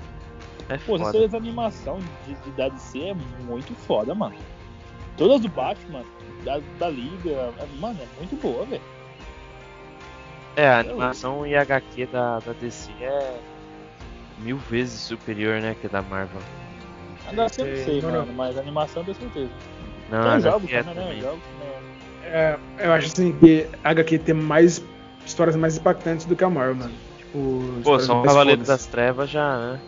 é 0.69 0.77
Pô, 0.77 0.97
foda. 0.97 1.11
fez 1.11 1.33
animação 1.33 1.99
de, 2.27 2.33
de, 2.35 2.51
da 2.51 2.69
DC 2.69 2.99
é 2.99 3.13
muito 3.43 3.73
foda, 3.75 4.13
mano. 4.13 4.35
Todas 5.17 5.41
do 5.41 5.49
Batman, 5.49 6.03
da, 6.43 6.59
da 6.77 6.89
Liga, 6.89 7.29
é- 7.31 7.79
mano, 7.79 7.99
é 8.01 8.19
muito 8.19 8.35
boa, 8.41 8.65
velho. 8.65 8.81
É, 10.55 10.67
a 10.67 10.79
animação 10.79 11.45
e 11.47 11.55
HQ 11.55 12.07
da, 12.07 12.39
da 12.39 12.53
DC 12.53 12.91
é 13.01 13.39
mil 14.39 14.57
vezes 14.57 14.99
superior, 15.01 15.61
né, 15.61 15.75
que 15.79 15.87
da 15.87 16.01
Marvel. 16.01 16.41
A 17.27 17.33
da 17.33 17.45
DC 17.47 17.61
eu 17.61 17.65
não 17.67 17.73
É, 17.73 17.83
sei, 17.85 18.01
não, 18.01 18.09
não. 18.11 18.19
mano, 18.19 18.33
mas 18.33 18.57
a 18.57 18.61
animação 18.61 19.03
eu 19.03 19.13
tenho 19.13 19.17
certeza. 19.31 19.51
Não, 20.09 20.31
Tem 20.31 20.39
jogos 20.41 20.71
é 20.73 20.83
também, 20.83 20.95
né? 20.95 21.01
também. 21.03 21.21
Jogos 21.21 21.39
também. 21.43 21.79
É, 22.31 22.57
eu 22.79 22.93
acho 22.93 23.07
assim 23.07 23.31
que 23.39 23.67
a 23.83 23.89
HQ 23.91 24.19
tem 24.19 24.35
mais 24.35 24.83
histórias 25.25 25.55
mais 25.55 25.77
impactantes 25.77 26.25
do 26.25 26.35
que 26.35 26.43
a 26.43 26.49
Marvel, 26.49 26.75
mano. 26.75 26.91
Tipo, 27.17 27.81
Pô, 27.83 27.91
mais 27.93 28.07
Cavaleiros 28.07 28.65
fodas. 28.65 28.67
das 28.67 28.85
Trevas 28.87 29.29
já, 29.29 29.57
né? 29.57 29.79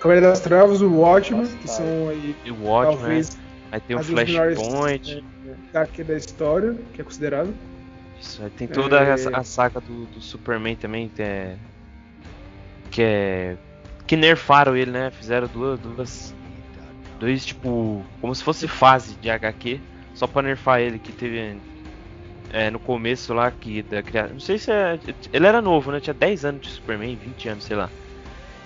Cavaleiro 0.00 0.26
das 0.28 0.40
Trevas, 0.40 0.82
o 0.82 0.90
Watchmen, 0.92 1.42
Nossa, 1.44 1.56
que 1.56 1.68
são 1.68 1.84
aí 2.10 2.36
E 2.44 2.50
o 2.50 2.62
Watchmen, 2.64 2.98
talvez 2.98 3.38
aí 3.72 3.80
tem 3.80 3.96
o 3.96 4.02
Flashpoint. 4.02 5.24
é, 5.46 5.78
HQ 5.78 6.04
da 6.04 6.14
história, 6.14 6.76
que 6.92 7.00
é 7.00 7.04
considerado. 7.04 7.54
Isso, 8.24 8.42
aí 8.42 8.50
tem 8.50 8.66
toda 8.66 9.00
É. 9.04 9.10
essa- 9.10 9.36
a 9.36 9.44
saga 9.44 9.80
do, 9.80 10.06
do 10.06 10.20
Superman 10.20 10.76
também, 10.76 11.08
que 11.14 11.22
é. 11.22 11.56
Que 12.90 13.02
é. 13.02 13.56
Que 14.06 14.16
nerfaram 14.16 14.76
ele, 14.76 14.90
né? 14.90 15.10
Fizeram 15.10 15.46
duas. 15.48 15.78
duas 15.80 16.34
dois, 17.20 17.44
tipo. 17.44 18.02
Como 18.20 18.34
se 18.34 18.42
fosse 18.42 18.66
fase 18.66 19.14
de 19.16 19.28
HQ, 19.30 19.80
só 20.14 20.26
pra 20.26 20.42
nerfar 20.42 20.80
ele, 20.80 20.98
que 20.98 21.12
teve. 21.12 21.56
É, 22.52 22.70
no 22.70 22.78
começo 22.78 23.34
lá, 23.34 23.50
que 23.50 23.82
da 23.82 24.02
criação. 24.02 24.34
Não 24.34 24.40
sei 24.40 24.58
se 24.58 24.70
é. 24.70 24.98
Ele 25.32 25.46
era 25.46 25.60
novo, 25.60 25.90
né? 25.90 26.00
Tinha 26.00 26.14
10 26.14 26.44
anos 26.44 26.62
de 26.62 26.70
Superman, 26.70 27.16
20 27.16 27.48
anos, 27.48 27.64
sei 27.64 27.76
lá. 27.76 27.90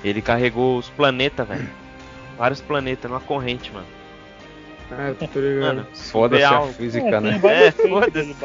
Ele 0.04 0.20
carregou 0.22 0.78
os 0.78 0.88
planetas, 0.90 1.48
velho. 1.48 1.68
Vários 2.36 2.60
planetas 2.60 3.10
numa 3.10 3.20
corrente, 3.20 3.72
mano. 3.72 3.86
É, 4.90 5.12
tô 5.26 5.40
ligado. 5.40 5.60
Mano, 5.76 5.86
Foda-se 5.94 6.44
a 6.44 6.62
física, 6.62 7.06
É, 7.16 7.20
né? 7.20 7.40
É, 7.44 7.70
foda-se. 7.72 8.36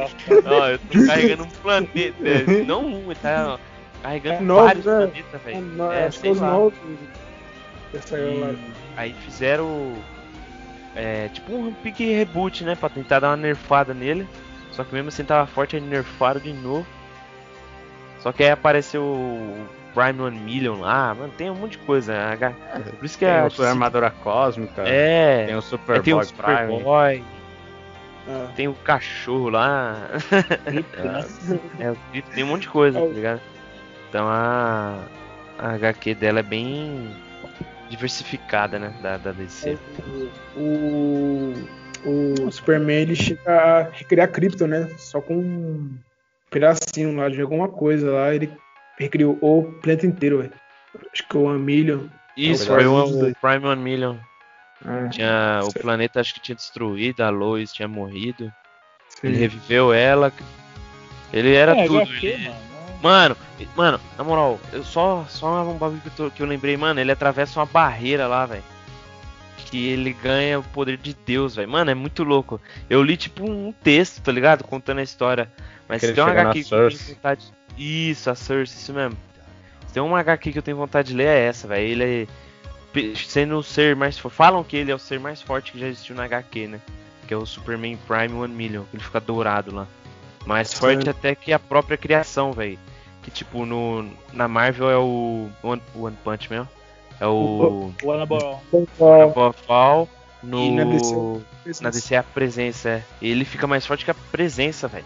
Ó, 0.46 0.68
eu 0.68 0.80
tô 0.80 1.06
carregando 1.08 1.44
um 1.44 1.50
planeta. 1.50 2.16
é, 2.28 2.64
Não 2.66 2.86
um, 2.86 3.06
ele 3.12 3.16
tá 3.16 3.60
carregando 4.02 4.36
É 4.38 4.42
novo, 4.42 4.64
vários 4.66 4.86
né? 4.86 4.92
planetas, 4.98 5.34
É, 5.34 5.38
velho. 5.38 5.62
no- 5.62 5.92
É, 5.92 6.06
acho 6.08 6.20
que 6.20 6.34
sei 6.34 6.42
lá. 6.42 6.52
novos 6.52 6.74
lá. 7.94 8.18
E 8.18 8.58
aí 8.98 9.14
fizeram. 9.14 9.94
É, 10.96 11.30
tipo 11.30 11.54
um 11.54 11.74
pique 11.74 12.12
reboot, 12.14 12.64
né? 12.64 12.76
Pra 12.76 12.90
tentar 12.90 13.20
dar 13.20 13.30
uma 13.30 13.38
nerfada 13.38 13.94
nele. 13.94 14.28
Só 14.72 14.84
que 14.84 14.94
mesmo 14.94 15.10
assim 15.10 15.24
tava 15.24 15.48
forte, 15.48 15.76
aí 15.76 15.82
nerfaram 15.82 16.40
de 16.42 16.52
novo. 16.54 16.86
Só 18.20 18.32
que 18.32 18.44
aí 18.44 18.50
apareceu 18.52 19.02
o 19.04 19.66
Prime 19.94 20.22
One 20.22 20.40
Million 20.40 20.80
lá, 20.80 21.14
mano, 21.14 21.32
tem 21.38 21.50
um 21.50 21.56
monte 21.56 21.74
de 21.74 21.78
coisa. 21.80 22.14
né? 22.14 22.34
H- 22.34 22.52
Por 22.98 23.06
isso 23.06 23.18
que 23.18 23.26
Tem 23.26 23.34
é. 23.34 23.40
a 23.42 23.50
sua 23.50 23.70
armadura 23.70 24.10
cósmica, 24.10 24.84
É, 24.88 25.46
tem 25.48 25.56
o 25.56 25.62
Superboy 25.62 26.04
tem 26.04 26.14
o 26.14 26.18
Prime. 26.18 26.28
Superboy, 26.68 27.24
É. 28.28 28.48
tem 28.56 28.68
o 28.68 28.74
cachorro 28.74 29.50
lá. 29.50 29.96
É, 31.80 31.92
o 31.92 31.98
Cripto, 32.12 32.32
tem 32.32 32.44
um 32.44 32.48
monte 32.48 32.62
de 32.64 32.70
coisa, 32.70 32.98
É 32.98 33.02
tá 33.02 33.08
o- 33.08 33.14
ligado? 33.14 33.42
Então 34.10 34.28
a, 34.28 35.00
a 35.60 35.70
HQ 35.74 36.16
dela 36.16 36.40
é 36.40 36.44
bem 36.44 37.10
diversificada, 37.90 38.80
né? 38.80 38.94
Da, 39.02 39.18
da 39.18 39.32
DC. 39.32 39.78
O, 40.56 41.54
o 42.06 42.52
Superman 42.52 43.02
ele 43.02 43.16
chega 43.16 43.42
a 43.52 43.82
recriar 43.92 44.30
Krypton, 44.32 44.68
né? 44.68 44.90
Só 44.98 45.20
com 45.22 45.36
um 45.38 45.90
pedacinho 46.50 47.16
lá 47.16 47.30
de 47.30 47.42
alguma 47.42 47.68
coisa 47.68 48.12
lá, 48.12 48.34
ele 48.34 48.52
recriou 48.98 49.38
o 49.42 49.72
planeta 49.82 50.06
inteiro, 50.08 50.40
velho. 50.40 50.54
Acho 51.12 51.28
que 51.28 51.38
o 51.38 51.44
One 51.44 51.60
Million. 51.60 52.08
Isso, 52.38 52.64
É 52.64 52.66
o 52.66 52.76
foi 52.76 52.86
o, 52.88 53.04
dois. 53.12 53.32
o 53.34 53.36
Prime 53.40 53.66
One 53.68 53.82
Million. 53.82 54.16
É, 54.86 55.10
Tinha, 55.10 55.60
o 55.64 55.74
planeta 55.74 56.20
acho 56.20 56.34
que 56.34 56.40
tinha 56.42 56.56
destruído, 56.56 57.22
a 57.22 57.30
Lois 57.30 57.72
tinha 57.72 57.88
morrido. 57.88 58.52
sim. 59.10 59.28
Ele 59.28 59.38
reviveu 59.38 59.94
ela. 59.94 60.32
Ele 61.32 61.54
era 61.54 61.76
é, 61.78 61.88
tudo. 61.88 62.02
HQ, 62.02 62.26
ele- 62.28 62.50
mano. 62.50 62.54
né? 62.54 62.74
Mano, 63.02 63.38
mano, 63.76 64.00
na 64.18 64.24
moral, 64.24 64.60
eu 64.72 64.84
só, 64.84 65.26
só 65.28 65.64
um 65.70 65.78
bagulho 65.78 66.00
que 66.02 66.08
eu, 66.08 66.14
tô- 66.16 66.32
que 66.32 66.42
eu 66.42 66.48
lembrei, 66.48 66.78
mano, 66.78 67.00
ele 67.00 67.12
atravessa 67.12 67.60
uma 67.60 67.66
barreira 67.66 68.28
lá, 68.28 68.46
velho. 68.46 68.64
Que 69.58 69.88
ele 69.88 70.14
ganha 70.14 70.60
o 70.60 70.64
poder 70.64 70.98
de 70.98 71.14
Deus, 71.14 71.56
velho. 71.56 71.68
Mano, 71.70 71.90
é 71.92 71.96
muito 71.96 72.24
louco. 72.24 72.62
Eu 72.90 73.02
li 73.04 73.18
tipo 73.18 73.50
um 73.50 73.72
texto, 73.72 74.22
tá 74.22 74.32
ligado? 74.32 74.64
Contando 74.64 75.00
a 75.00 75.04
história. 75.04 75.52
Mas 75.88 76.02
se 76.02 76.14
tem 76.14 76.24
uma 76.24 76.34
na 76.34 76.42
HQ 76.42 76.64
que 76.64 76.74
eu 76.74 76.78
tenho 76.78 76.92
Cersei. 76.92 77.16
vontade. 77.16 77.46
Isso, 77.78 78.30
a 78.30 78.36
Cersei, 78.36 78.78
isso 78.78 78.94
mesmo. 78.94 79.18
Se 79.88 79.94
tem 79.94 80.04
uma 80.04 80.20
HQ 80.20 80.52
que 80.52 80.58
eu 80.58 80.64
tenho 80.64 80.78
vontade 80.78 81.10
de 81.10 81.16
ler 81.16 81.28
é 81.28 81.46
essa, 81.46 81.68
velho. 81.68 81.86
Ele 81.86 82.24
é. 82.24 83.16
Sendo 83.16 83.58
o 83.58 83.64
ser 83.64 83.96
mais 83.96 84.18
forte. 84.18 84.36
Falam 84.36 84.64
que 84.64 84.78
ele 84.78 84.92
é 84.92 84.96
o 84.96 85.00
ser 85.00 85.20
mais 85.20 85.42
forte 85.42 85.72
que 85.72 85.80
já 85.80 85.88
existiu 85.88 86.16
na 86.16 86.26
HQ, 86.26 86.68
né? 86.68 86.80
Que 87.28 87.34
é 87.34 87.38
o 87.38 87.46
Superman 87.46 87.98
Prime 88.08 88.34
One 88.34 88.54
Million. 88.54 88.84
Que 88.84 88.98
ele 88.98 89.04
fica 89.04 89.20
dourado 89.20 89.74
lá. 89.74 89.88
Mais 90.46 90.70
Sim. 90.70 90.78
forte 90.78 91.10
até 91.10 91.34
que 91.34 91.52
a 91.52 91.60
própria 91.60 91.98
criação, 91.98 92.52
velho. 92.52 92.78
Que 93.24 93.32
tipo, 93.32 93.66
no, 93.66 94.08
na 94.32 94.48
Marvel 94.48 94.90
é 94.90 94.98
o 94.98 95.50
One, 95.64 95.82
One 95.96 96.18
Punch 96.24 96.52
Man. 96.52 96.68
É 97.20 97.26
o. 97.26 97.92
O 98.04 98.12
Anabol. 98.12 98.62
No. 100.44 100.60
E 100.60 100.72
na 100.72 100.84
DC? 100.84 101.42
Na 101.82 101.90
DC 101.90 102.16
é 102.16 102.18
a 102.18 102.24
presença, 102.24 102.90
é. 102.90 103.04
Ele 103.22 103.46
fica 103.46 103.66
mais 103.66 103.86
forte 103.86 104.04
que 104.04 104.12
a 104.12 104.16
presença, 104.16 104.88
velho. 104.88 105.06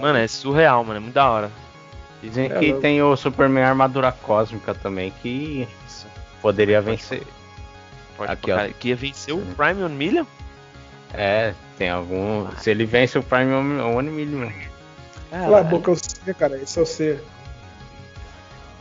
Mano, 0.00 0.18
é 0.18 0.26
surreal, 0.26 0.84
mano. 0.84 0.96
É 0.98 1.00
muito 1.00 1.14
da 1.14 1.30
hora. 1.30 1.50
Dizem 2.22 2.46
É 2.46 2.58
que 2.58 2.66
louco. 2.66 2.80
tem 2.80 3.02
o 3.02 3.16
Superman 3.16 3.64
armadura 3.64 4.12
cósmica 4.12 4.74
também, 4.74 5.10
que 5.22 5.66
Isso. 5.86 6.06
poderia 6.42 6.80
vencer. 6.80 7.22
Forte 8.16 8.32
Aqui, 8.32 8.52
ó. 8.52 8.68
Que 8.78 8.88
ia 8.90 8.96
vencer 8.96 9.34
o. 9.34 9.40
Prime 9.56 9.82
One 9.82 9.94
Million? 9.94 10.24
É, 11.14 11.54
tem 11.78 11.88
algum. 11.88 12.46
Se 12.58 12.70
ele 12.70 12.84
vence 12.84 13.18
o 13.18 13.22
Prime 13.22 13.52
One 13.52 13.80
One 13.80 14.10
Million. 14.10 14.50
Cala 15.30 15.60
a 15.60 15.62
boca, 15.64 15.90
eu 15.92 15.96
sei, 15.96 16.34
cara. 16.34 16.56
Esse 16.60 16.78
é 16.78 16.82
o 16.82 16.86
Ceia. 16.86 17.20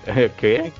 O 0.07 0.29
quê? 0.37 0.71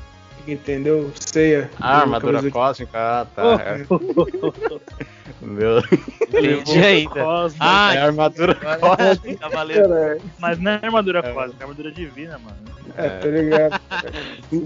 Entendeu? 0.48 1.12
Ceia. 1.20 1.70
Ah, 1.80 2.00
armadura 2.00 2.50
cósmica, 2.50 2.98
ah, 2.98 3.26
tá. 3.36 3.44
Oh. 3.44 3.56
É. 3.60 3.86
Meu. 5.46 5.80
Entendi 6.28 6.80
ainda. 6.80 7.10
Cosmo, 7.24 7.58
Ah, 7.60 7.94
é 7.96 8.00
armadura 8.00 8.58
Agora, 8.66 9.16
de- 9.16 9.36
Cavaleiro. 9.36 9.90
Cara, 9.90 10.18
Mas 10.40 10.58
não 10.58 10.72
é 10.72 10.80
armadura 10.84 11.20
É. 11.20 11.32
cósmica, 11.34 11.58
é 11.60 11.64
armadura 11.64 11.92
divina, 11.92 12.40
mano. 12.40 12.58
é, 12.98 13.10
tá 13.10 13.28
ligado? 13.28 13.82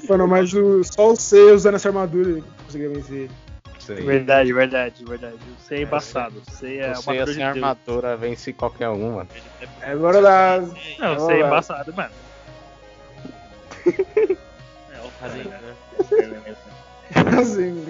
Foi 0.07 0.17
mais 0.27 0.51
do. 0.51 0.83
Só 0.83 1.11
o 1.11 1.15
Ceia 1.15 1.53
usando 1.53 1.75
essa 1.75 1.89
armadura 1.89 2.29
ele 2.29 2.43
conseguia 2.65 2.89
vencer 2.89 3.15
ele. 3.17 3.31
Sei. 3.79 3.97
Verdade, 3.97 4.53
verdade, 4.53 5.03
verdade. 5.03 5.35
O 5.35 5.61
C 5.67 5.75
é 5.75 5.81
embaçado. 5.81 6.35
O 6.47 6.51
C 6.51 6.77
é 6.77 6.93
Você 6.93 7.09
armadura 7.09 7.33
sem 7.33 7.43
armadura 7.43 8.15
vence 8.15 8.53
ququalquer 8.53 8.87
um, 8.89 9.15
mano. 9.15 9.27
Agora 9.81 10.21
dá. 10.21 10.61
Não, 10.99 11.15
o 11.17 11.19
C 11.27 11.33
é 11.33 11.39
embaçado, 11.45 11.93
mano. 11.93 12.11
O 15.21 16.03
cara, 16.03 16.27
né? 16.27 16.55
Assim. 17.39 17.85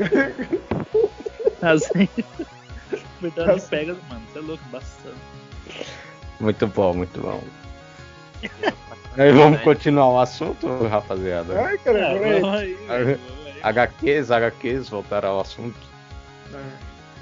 Assim. 1.61 2.09
Verdade 3.21 3.61
pega, 3.69 3.95
mano. 4.09 4.21
Você 4.31 4.39
é 4.39 4.41
louco, 4.41 4.63
embaçado. 4.67 5.15
Muito 6.39 6.67
bom, 6.67 6.93
muito 6.93 7.21
bom. 7.21 7.41
Aí 9.17 9.31
vamos 9.31 9.61
continuar 9.61 10.09
o 10.09 10.19
assunto, 10.19 10.67
rapaziada. 10.87 11.59
Ai, 11.61 11.77
cara, 11.77 11.99
É. 11.99 13.17
HQs, 13.61 14.31
HQs, 14.31 14.89
voltar 14.89 15.23
ao 15.23 15.39
assunto. 15.39 15.77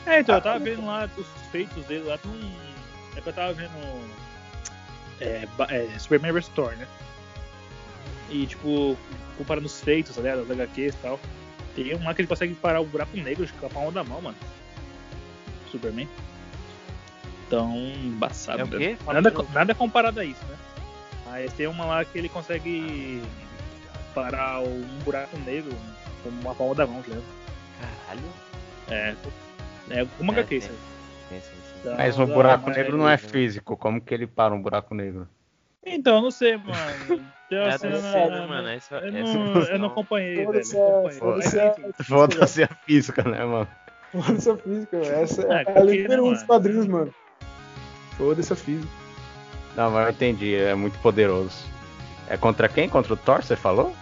É, 0.05 0.19
então, 0.19 0.35
eu 0.35 0.41
tava 0.41 0.59
vendo 0.59 0.85
lá 0.85 1.07
os 1.17 1.27
feitos 1.51 1.85
dele 1.85 2.05
lá, 2.05 2.17
tem 2.17 2.31
um. 2.31 2.51
É 3.15 3.21
que 3.21 3.29
eu 3.29 3.33
tava 3.33 3.53
vendo. 3.53 3.71
É, 5.19 5.47
é, 5.69 5.99
Superman 5.99 6.41
Thor, 6.55 6.75
né? 6.77 6.87
E, 8.31 8.45
tipo, 8.47 8.97
comparando 9.37 9.67
os 9.67 9.81
feitos, 9.81 10.15
tá 10.15 10.21
ligado? 10.21 10.41
As 10.41 10.49
HQs 10.49 10.95
e 10.95 10.97
tal. 10.97 11.19
Tem 11.75 11.95
um 11.95 12.03
lá 12.03 12.13
que 12.13 12.21
ele 12.21 12.27
consegue 12.27 12.53
parar 12.55 12.81
o 12.81 12.85
buraco 12.85 13.15
negro 13.17 13.47
com 13.59 13.65
a 13.65 13.69
palma 13.69 13.91
da 13.91 14.03
mão, 14.03 14.21
mano. 14.21 14.37
Superman. 15.69 16.07
Então, 17.47 17.75
embaçado. 17.75 18.61
É 18.61 18.63
o 18.63 18.67
né? 18.67 18.77
quê? 18.77 18.97
Fala 19.03 19.21
Nada, 19.21 19.45
nada 19.53 19.75
comparado 19.75 20.19
a 20.19 20.25
isso, 20.25 20.43
né? 20.45 20.55
Mas 21.25 21.53
tem 21.53 21.67
uma 21.67 21.85
lá 21.85 22.05
que 22.05 22.17
ele 22.17 22.29
consegue 22.29 23.21
parar 24.13 24.61
um 24.61 24.99
buraco 25.03 25.37
negro 25.39 25.71
com 26.23 26.29
uma 26.29 26.53
palma 26.55 26.75
da 26.75 26.87
mão, 26.87 27.01
tá 27.01 27.09
ligado? 27.09 27.25
Caralho. 27.79 28.21
É. 28.89 29.15
É 29.89 30.07
uma 30.19 30.33
É, 30.33 30.39
HQ, 30.39 30.55
isso 30.57 30.67
sim. 30.67 31.39
Então, 31.79 31.95
Mas 31.97 32.19
um 32.19 32.25
buraco 32.25 32.67
uma- 32.67 32.75
negro 32.75 32.97
não 32.97 33.09
é 33.09 33.17
físico. 33.17 33.75
Como 33.75 33.99
que 33.99 34.13
ele 34.13 34.27
para 34.27 34.53
um 34.53 34.61
buraco 34.61 34.93
negro? 34.93 35.27
Então, 35.83 36.17
eu 36.17 36.21
não 36.21 36.31
sei, 36.31 36.57
mano. 36.57 37.25
Tem 37.51 37.59
É 37.59 37.63
uma 37.63 37.69
a 37.75 37.77
cena 37.77 37.99
na- 37.99 38.27
né, 38.29 38.47
mano? 38.47 38.67
Essa, 38.69 38.95
Eu 38.95 39.07
essa 39.09 39.33
não, 39.37 39.61
eu 39.63 39.79
não 39.79 39.87
acompanhei, 39.89 40.35
velho. 40.35 40.45
Foda-se 40.47 40.77
a- 40.79 41.23
foda-se 42.05 42.61
Mas, 42.61 42.71
a- 42.71 42.75
física, 42.85 43.23
né, 43.23 43.43
mano? 43.43 43.67
Foda-se 44.13 44.49
a 44.49 44.55
física, 44.55 44.99
velho. 45.01 45.13
Essa 45.15 45.41
é 45.41 45.63
porque, 45.65 45.79
a 45.79 45.83
né, 45.83 46.01
número 46.03 46.25
um 46.27 46.31
dos 46.31 46.43
quadrinhos, 46.43 46.87
mano. 46.87 47.13
Foda-se 48.17 48.53
a 48.53 48.55
física. 48.55 48.87
Não, 49.75 49.91
mas 49.91 50.05
eu 50.05 50.11
entendi, 50.13 50.55
é 50.55 50.73
muito 50.75 50.97
poderoso. 50.99 51.65
É 52.29 52.37
contra 52.37 52.69
quem? 52.69 52.87
Contra 52.87 53.13
o 53.13 53.17
Thor, 53.17 53.43
você 53.43 53.57
falou? 53.57 53.93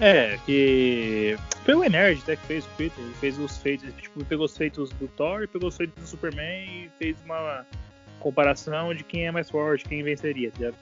É, 0.00 0.38
que. 0.46 1.36
Foi 1.64 1.74
o 1.74 1.80
Nerd 1.90 2.20
até 2.22 2.36
que 2.36 2.46
fez 2.46 2.64
o 2.64 2.68
Peter. 2.76 3.02
Ele 3.04 3.14
fez 3.14 3.38
os 3.40 3.58
feitos. 3.58 3.92
Tipo, 4.00 4.24
pegou 4.24 4.46
os 4.46 4.56
feitos 4.56 4.90
do 4.90 5.08
Thor, 5.08 5.48
pegou 5.48 5.68
os 5.68 5.76
feitos 5.76 6.00
do 6.00 6.06
Superman 6.08 6.64
e 6.86 6.90
fez 6.96 7.16
uma 7.24 7.66
comparação 8.20 8.94
de 8.94 9.02
quem 9.02 9.26
é 9.26 9.32
mais 9.32 9.50
forte, 9.50 9.84
quem 9.84 10.02
venceria, 10.04 10.52
tá 10.52 10.58
ligado? 10.58 10.76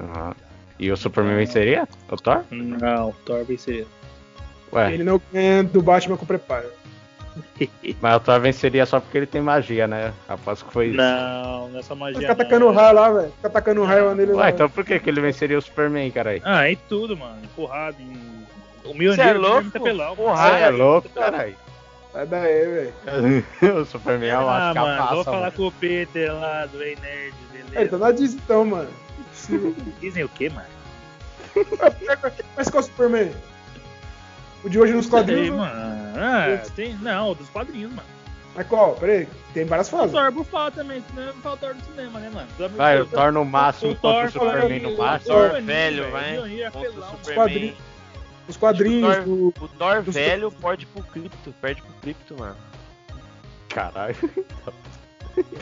Aham. 0.00 0.34
E 0.78 0.90
o 0.92 0.96
Superman 0.96 1.36
venceria? 1.36 1.88
O 2.10 2.16
Thor? 2.16 2.44
Não, 2.50 3.08
o 3.10 3.12
Thor 3.24 3.44
venceria. 3.44 3.86
Ué, 4.72 4.94
Ele 4.94 5.02
não 5.04 5.20
ganha 5.32 5.64
do 5.64 5.82
Batman 5.82 6.16
com 6.16 6.24
preparo. 6.26 6.68
mas 8.00 8.16
o 8.16 8.20
Thor 8.20 8.40
venceria 8.40 8.84
só 8.86 9.00
porque 9.00 9.18
ele 9.18 9.26
tem 9.26 9.40
magia, 9.40 9.86
né? 9.86 10.12
Aposto 10.28 10.66
que 10.66 10.72
foi 10.72 10.86
isso. 10.88 10.96
Não, 10.96 11.68
não 11.68 11.80
é 11.80 11.94
magia. 11.94 12.20
Fica 12.20 12.32
atacando 12.32 12.70
raio 12.70 12.94
lá, 12.94 13.10
velho. 13.10 13.32
Fica 13.32 13.48
atacando 13.48 13.84
raio 13.84 14.14
nele 14.14 14.32
lá. 14.32 14.42
Ué, 14.44 14.50
então 14.50 14.68
por 14.70 14.84
que, 14.84 14.98
que 15.00 15.08
ele 15.10 15.20
venceria 15.20 15.58
o 15.58 15.62
Superman, 15.62 16.10
caralho? 16.10 16.42
Ah, 16.44 16.68
em 16.70 16.76
tudo, 16.88 17.16
mano. 17.16 17.38
Empurrado. 17.42 17.96
Em... 18.00 18.46
O 18.84 18.94
Mjolnir 18.94 19.26
é 19.26 19.32
o 19.32 19.38
Mjolnir 19.38 19.40
louco? 19.40 19.78
apelão. 19.78 20.16
Porra, 20.16 20.42
Ah, 20.54 20.58
é 20.60 20.70
louco, 20.70 21.08
caralho. 21.10 21.56
Sai 22.12 22.26
daí, 22.26 22.66
velho. 22.66 23.44
o 23.80 23.84
Superman 23.84 24.28
é 24.28 24.32
Ah, 24.32 24.40
uma 24.40 24.58
mano, 24.60 24.74
capaça, 24.74 25.14
vou 25.14 25.24
falar 25.24 25.40
mano. 25.40 25.52
com 25.52 25.66
o 25.66 25.72
Peter 25.72 26.32
lá 26.34 26.66
do 26.66 26.82
Ei 26.82 26.96
Nerd, 27.02 27.34
Ele 27.54 27.62
beleza? 27.70 27.90
tá 27.90 27.98
na 27.98 28.12
Disney 28.12 28.40
então, 28.44 28.64
mano. 28.64 28.88
Dizem 30.00 30.24
o 30.24 30.28
quê, 30.28 30.48
mano? 30.50 30.66
Mas 32.56 32.68
qual 32.68 32.82
é 32.82 32.84
o 32.84 32.88
Superman? 32.88 33.32
O 34.64 34.68
de 34.68 34.78
hoje 34.78 34.92
nos 34.92 35.06
Sei, 35.06 35.10
quadrinhos? 35.12 35.50
né? 35.50 35.56
mano. 35.56 36.12
Ah, 36.16 36.62
tem. 36.74 36.94
Não, 36.96 37.34
dos 37.34 37.48
quadrinhos, 37.48 37.90
mano. 37.92 38.08
Mas 38.54 38.66
qual? 38.66 38.94
Peraí, 38.96 39.28
tem 39.54 39.64
várias 39.64 39.86
O 39.88 39.90
fases. 39.92 40.12
Thor 40.12 40.32
bufado 40.32 40.74
também, 40.76 41.02
senão 41.14 41.26
não 41.32 41.34
fala 41.42 41.54
o 41.54 41.58
Thor 41.58 41.74
do 41.74 41.84
cinema, 41.84 42.18
né, 42.18 42.30
mano? 42.30 42.48
De 42.58 42.68
Vai, 42.76 43.00
o. 43.00 43.06
Thor 43.06 43.32
no 43.32 43.44
máximo 43.44 43.92
O 43.92 43.96
contra 43.96 44.28
o 44.28 44.30
Thor 44.32 44.42
Superman 44.52 44.80
no 44.80 44.96
máximo. 44.98 45.34
Thor 45.34 45.44
Mjolnir, 45.48 45.64
velho, 45.66 46.10
vai. 46.10 46.36
É 46.36 46.40
o. 46.40 46.72
Superman. 46.72 47.34
quadrinhos. 47.34 47.76
Os 48.48 48.56
quadrinhos 48.56 49.14
Thor- 49.16 49.24
do. 49.24 49.46
O 49.48 49.68
Thor 49.68 50.02
Dos- 50.02 50.14
velho 50.14 50.50
pode 50.50 50.86
pro 50.86 51.02
cripto, 51.04 51.54
perde 51.60 51.82
pro 51.82 51.92
cripto, 52.00 52.34
mano. 52.38 52.56
Caralho. 53.68 54.16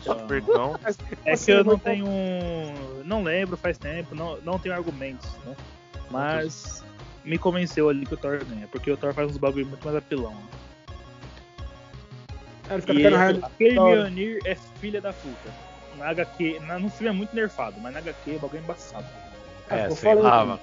Supercão. 0.03 0.79
É 1.27 1.37
que 1.37 1.51
eu 1.51 1.65
não 1.65 1.79
tenho. 1.79 2.07
Não 3.17 3.23
lembro, 3.23 3.57
faz 3.57 3.79
tempo, 3.79 4.15
não, 4.15 4.37
não 4.43 4.59
tenho 4.59 4.75
argumentos, 4.75 5.27
né? 5.45 5.57
Mas 6.11 6.85
me 7.25 7.39
convenceu 7.39 7.89
ali 7.89 8.05
que 8.05 8.13
o 8.13 8.17
Thor 8.17 8.45
ganha, 8.45 8.69
porque 8.71 8.91
o 8.91 8.97
Thor 8.97 9.15
faz 9.15 9.31
uns 9.31 9.39
bagulho 9.39 9.67
muito 9.67 9.83
mais 9.85 9.97
apelão. 9.97 10.33
né? 10.35 10.43
Ele 12.71 12.81
fica 12.83 12.93
E 12.93 13.09
raio. 13.09 13.45
aquele. 13.45 13.81
Mjolnir 13.81 14.39
é 14.45 14.55
filha 14.55 15.01
da 15.01 15.13
puta. 15.13 15.51
Na 15.97 16.11
HQ, 16.11 16.61
na, 16.67 16.79
no 16.79 16.91
filme 16.91 17.09
é 17.09 17.13
muito 17.13 17.35
nerfado, 17.35 17.77
mas 17.81 17.93
na 17.95 18.01
HQ 18.01 18.33
o 18.33 18.39
bagulho 18.39 18.59
é 18.59 18.63
embaçado. 18.63 19.07
É, 19.71 19.87
eu 19.87 19.91
sei 19.93 20.11
falei, 20.11 20.23
lá, 20.23 20.45
mano. 20.45 20.61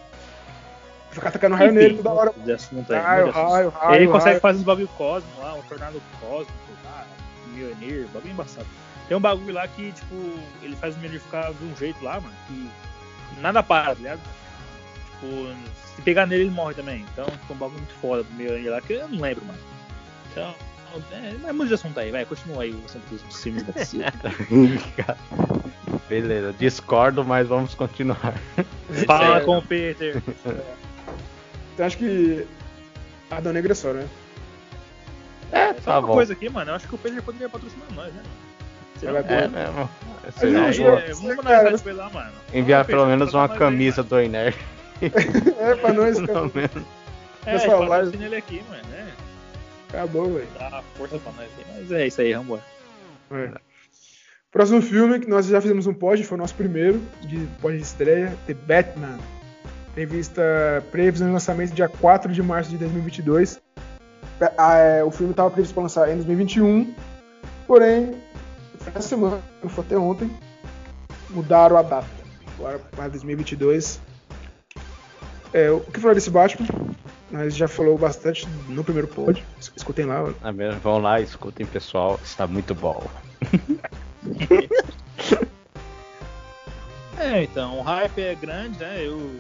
Fica 1.10 1.30
atacando 1.30 1.56
raio 1.56 1.72
nele 1.72 1.98
toda 1.98 2.12
hora. 2.12 2.34
De 2.38 2.52
assunto 2.52 2.94
aí, 2.94 3.00
Raio, 3.00 3.32
raio, 3.32 3.70
raio. 3.70 3.96
Ele 3.96 4.08
consegue 4.08 4.30
raio. 4.32 4.42
fazer 4.42 4.60
uns 4.60 4.64
bagulho 4.64 4.88
cósmico 4.90 5.42
lá, 5.42 5.56
um 5.56 5.62
tornado 5.64 6.02
cósmico, 6.20 6.54
lá, 6.86 7.06
um 7.48 7.50
Mjolnir, 7.52 8.08
bagulho 8.14 8.32
embaçado. 8.32 8.68
Tem 9.08 9.18
um 9.18 9.22
bagulho 9.22 9.54
lá 9.54 9.68
que, 9.68 9.92
tipo, 9.92 10.16
ele 10.62 10.76
faz 10.76 10.96
o 10.96 11.00
Mjolnir 11.00 11.22
ficar 11.22 11.52
de 11.54 11.66
um 11.66 11.76
jeito 11.76 12.04
lá, 12.04 12.20
mano, 12.20 12.34
que 12.48 12.70
nada 13.42 13.62
para, 13.62 13.88
tá 13.88 13.94
ligado? 13.96 14.22
Tipo, 15.20 15.54
se 15.96 16.02
pegar 16.02 16.26
nele 16.26 16.44
ele 16.44 16.52
morre 16.52 16.74
também. 16.74 17.06
Então, 17.12 17.26
tipo, 17.26 17.54
um 17.54 17.58
bagulho 17.58 17.80
muito 17.80 17.94
foda 17.96 18.24
do 18.24 18.34
Mjolnir 18.34 18.72
lá, 18.72 18.82
que 18.82 18.94
eu 18.94 19.08
não 19.10 19.20
lembro, 19.22 19.46
mano. 19.46 19.60
Então, 20.32 20.56
é, 21.12 21.50
é 21.50 21.54
muito 21.54 21.68
de 21.70 21.74
assunto 21.76 22.00
aí, 22.00 22.12
vai, 22.12 22.26
continua 22.26 22.64
aí 22.64 22.72
o 22.72 22.82
assunto 22.86 23.04
dos 23.10 23.44
filmes 23.44 23.64
da. 23.64 23.74
Beleza, 26.10 26.54
discordo, 26.60 27.24
mas 27.26 27.48
vamos 27.48 27.74
continuar. 27.76 28.34
Fala 29.06 29.38
É. 29.38 29.42
com 29.42 29.58
o 29.58 29.62
Peter. 29.62 30.22
Então 31.74 31.86
acho 31.86 31.98
que. 31.98 32.46
Adão 33.32 33.54
Negra 33.54 33.72
é 33.72 33.76
só, 33.76 33.94
né? 33.94 34.08
É, 35.52 35.74
Só 35.76 35.80
tá 35.82 36.00
uma 36.00 36.08
bom. 36.08 36.14
coisa 36.14 36.34
aqui, 36.34 36.50
mano, 36.50 36.72
eu 36.72 36.76
acho 36.76 36.88
que 36.88 36.96
o 36.96 36.98
Peter 36.98 37.22
poderia 37.24 37.48
patrocinar 37.50 37.88
nós, 37.94 38.14
né? 38.14 38.22
Será? 39.04 39.22
Vai 39.22 39.44
É 39.44 39.48
mesmo. 39.48 39.90
Uma 40.60 40.72
Ju, 40.72 40.84
boa. 40.84 41.00
É, 41.00 41.14
vamos 41.14 41.36
Cara, 41.44 41.70
ele 41.70 41.94
lá, 41.94 42.10
mano. 42.10 42.32
Enviar 42.54 42.86
pelo 42.86 43.06
menos 43.06 43.34
uma 43.34 43.42
nós 43.48 43.52
aí, 43.52 43.58
camisa 43.58 44.04
do 44.04 44.22
Iner. 44.22 44.56
É 45.60 45.76
pra 45.76 45.92
nós, 45.94 46.16
Pelo 46.16 46.28
cara. 46.28 46.52
menos. 46.54 46.88
É, 47.46 47.52
Pessoal, 47.52 47.60
Pessoal, 47.60 47.80
vai- 47.88 48.00
patrocina 48.00 48.26
ele 48.26 48.36
aqui, 48.38 48.64
mano, 48.70 48.84
né? 48.90 49.08
Acabou, 49.90 50.34
velho. 50.34 50.48
Dá 50.58 50.68
uma 50.70 50.84
força 50.96 51.18
pra 51.20 51.32
nós 51.34 51.50
aí. 51.58 51.66
Mas 51.78 51.92
é 51.92 52.08
isso 52.08 52.22
aí, 52.22 52.34
vambora. 52.34 52.62
É. 53.32 53.52
Próximo 54.52 54.82
filme 54.82 55.20
que 55.20 55.28
nós 55.28 55.46
já 55.48 55.60
fizemos 55.60 55.88
um 55.88 55.94
pod, 55.94 56.24
foi 56.24 56.38
o 56.38 56.42
nosso 56.42 56.56
primeiro 56.56 57.02
de 57.22 57.38
pod 57.62 57.76
de 57.76 57.84
estreia, 57.84 58.34
The 58.48 58.54
Batman. 58.54 59.18
Prevista 59.94 60.84
previsão 60.92 61.28
de 61.28 61.34
lançamento 61.34 61.74
dia 61.74 61.88
4 61.90 62.32
de 62.32 62.42
março 62.42 62.70
de 62.70 62.78
2022. 62.78 63.62
Ah, 64.58 64.78
é, 64.78 65.04
O 65.04 65.12
filme 65.12 65.32
estava 65.32 65.52
previsto 65.52 65.74
para 65.74 65.84
lançar 65.84 66.10
em 66.10 66.16
2021, 66.16 66.94
porém, 67.68 68.16
essa 68.90 69.02
semana, 69.02 69.42
não 69.62 69.70
foi 69.70 69.84
até 69.84 69.98
ontem, 69.98 70.32
mudaram 71.30 71.78
a 71.78 71.82
data. 71.82 72.08
Agora 72.58 72.80
para 72.80 73.10
2022. 73.10 74.00
É, 75.54 75.70
o 75.70 75.82
que 75.82 76.00
falar 76.00 76.16
desse 76.16 76.30
Batman? 76.30 76.68
Nós 77.32 77.56
já 77.56 77.68
falou 77.68 77.98
bastante 77.98 78.48
no 78.70 78.84
primeiro 78.84 79.08
pod. 79.08 79.44
Escutem 79.76 80.06
lá. 80.06 80.32
Ah, 80.44 80.52
mesmo, 80.52 80.80
Vão 80.82 81.00
lá, 81.00 81.20
escutem, 81.20 81.66
pessoal. 81.66 82.20
Está 82.24 82.46
muito 82.48 82.76
bom. 82.76 83.04
É, 87.24 87.44
então, 87.44 87.80
o 87.80 87.82
hype 87.82 88.22
é 88.22 88.36
grande, 88.36 88.78
né? 88.80 88.98
Eu, 89.00 89.40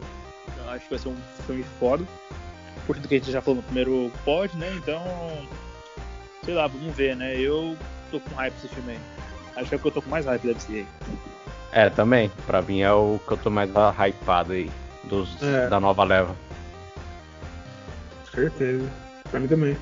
eu 0.58 0.70
acho 0.70 0.86
que 0.86 0.91
vai 0.91 1.00
ser 1.00 1.10
um 1.10 1.18
filme 1.46 1.66
foda. 1.80 2.06
Por 2.88 2.96
tudo 2.96 3.10
que 3.10 3.16
a 3.16 3.18
gente 3.18 3.32
já 3.32 3.41
falou 3.41 3.58
no 3.58 3.64
primeiro 3.64 4.10
pod, 4.24 4.56
né? 4.58 4.74
Então, 4.78 5.04
sei 6.46 6.54
lá, 6.54 6.68
vamos 6.68 6.96
ver, 6.96 7.16
né? 7.16 7.38
Eu 7.38 7.78
tô 8.10 8.22
com 8.22 8.36
hype 8.36 8.54
desse 8.54 8.70
filme 8.70 8.94
aí. 8.94 9.00
Acho 9.56 9.70
que 9.70 9.76
é 9.76 9.78
o 9.78 9.82
que 9.82 9.88
eu 9.88 9.91
tô 9.91 10.01
com 10.01 10.10
mais 10.10 10.26
hype 10.26 10.41
deve 10.47 10.62
ser. 10.62 10.88
É, 11.72 11.89
também. 11.89 12.32
Pra 12.45 12.62
mim 12.62 12.82
é 12.82 12.91
o 12.91 13.20
que 13.26 13.34
eu 13.34 13.38
tô 13.38 13.49
mais 13.49 13.70
hypado 13.70 14.54
aí. 14.54 14.70
Dos, 15.06 15.41
É. 15.41 15.68
Da 15.68 15.80
nova 15.80 16.04
leva. 16.04 16.36
Certeza. 18.34 18.89
Pra 19.30 19.39
mim 19.39 19.47
também. 19.47 19.78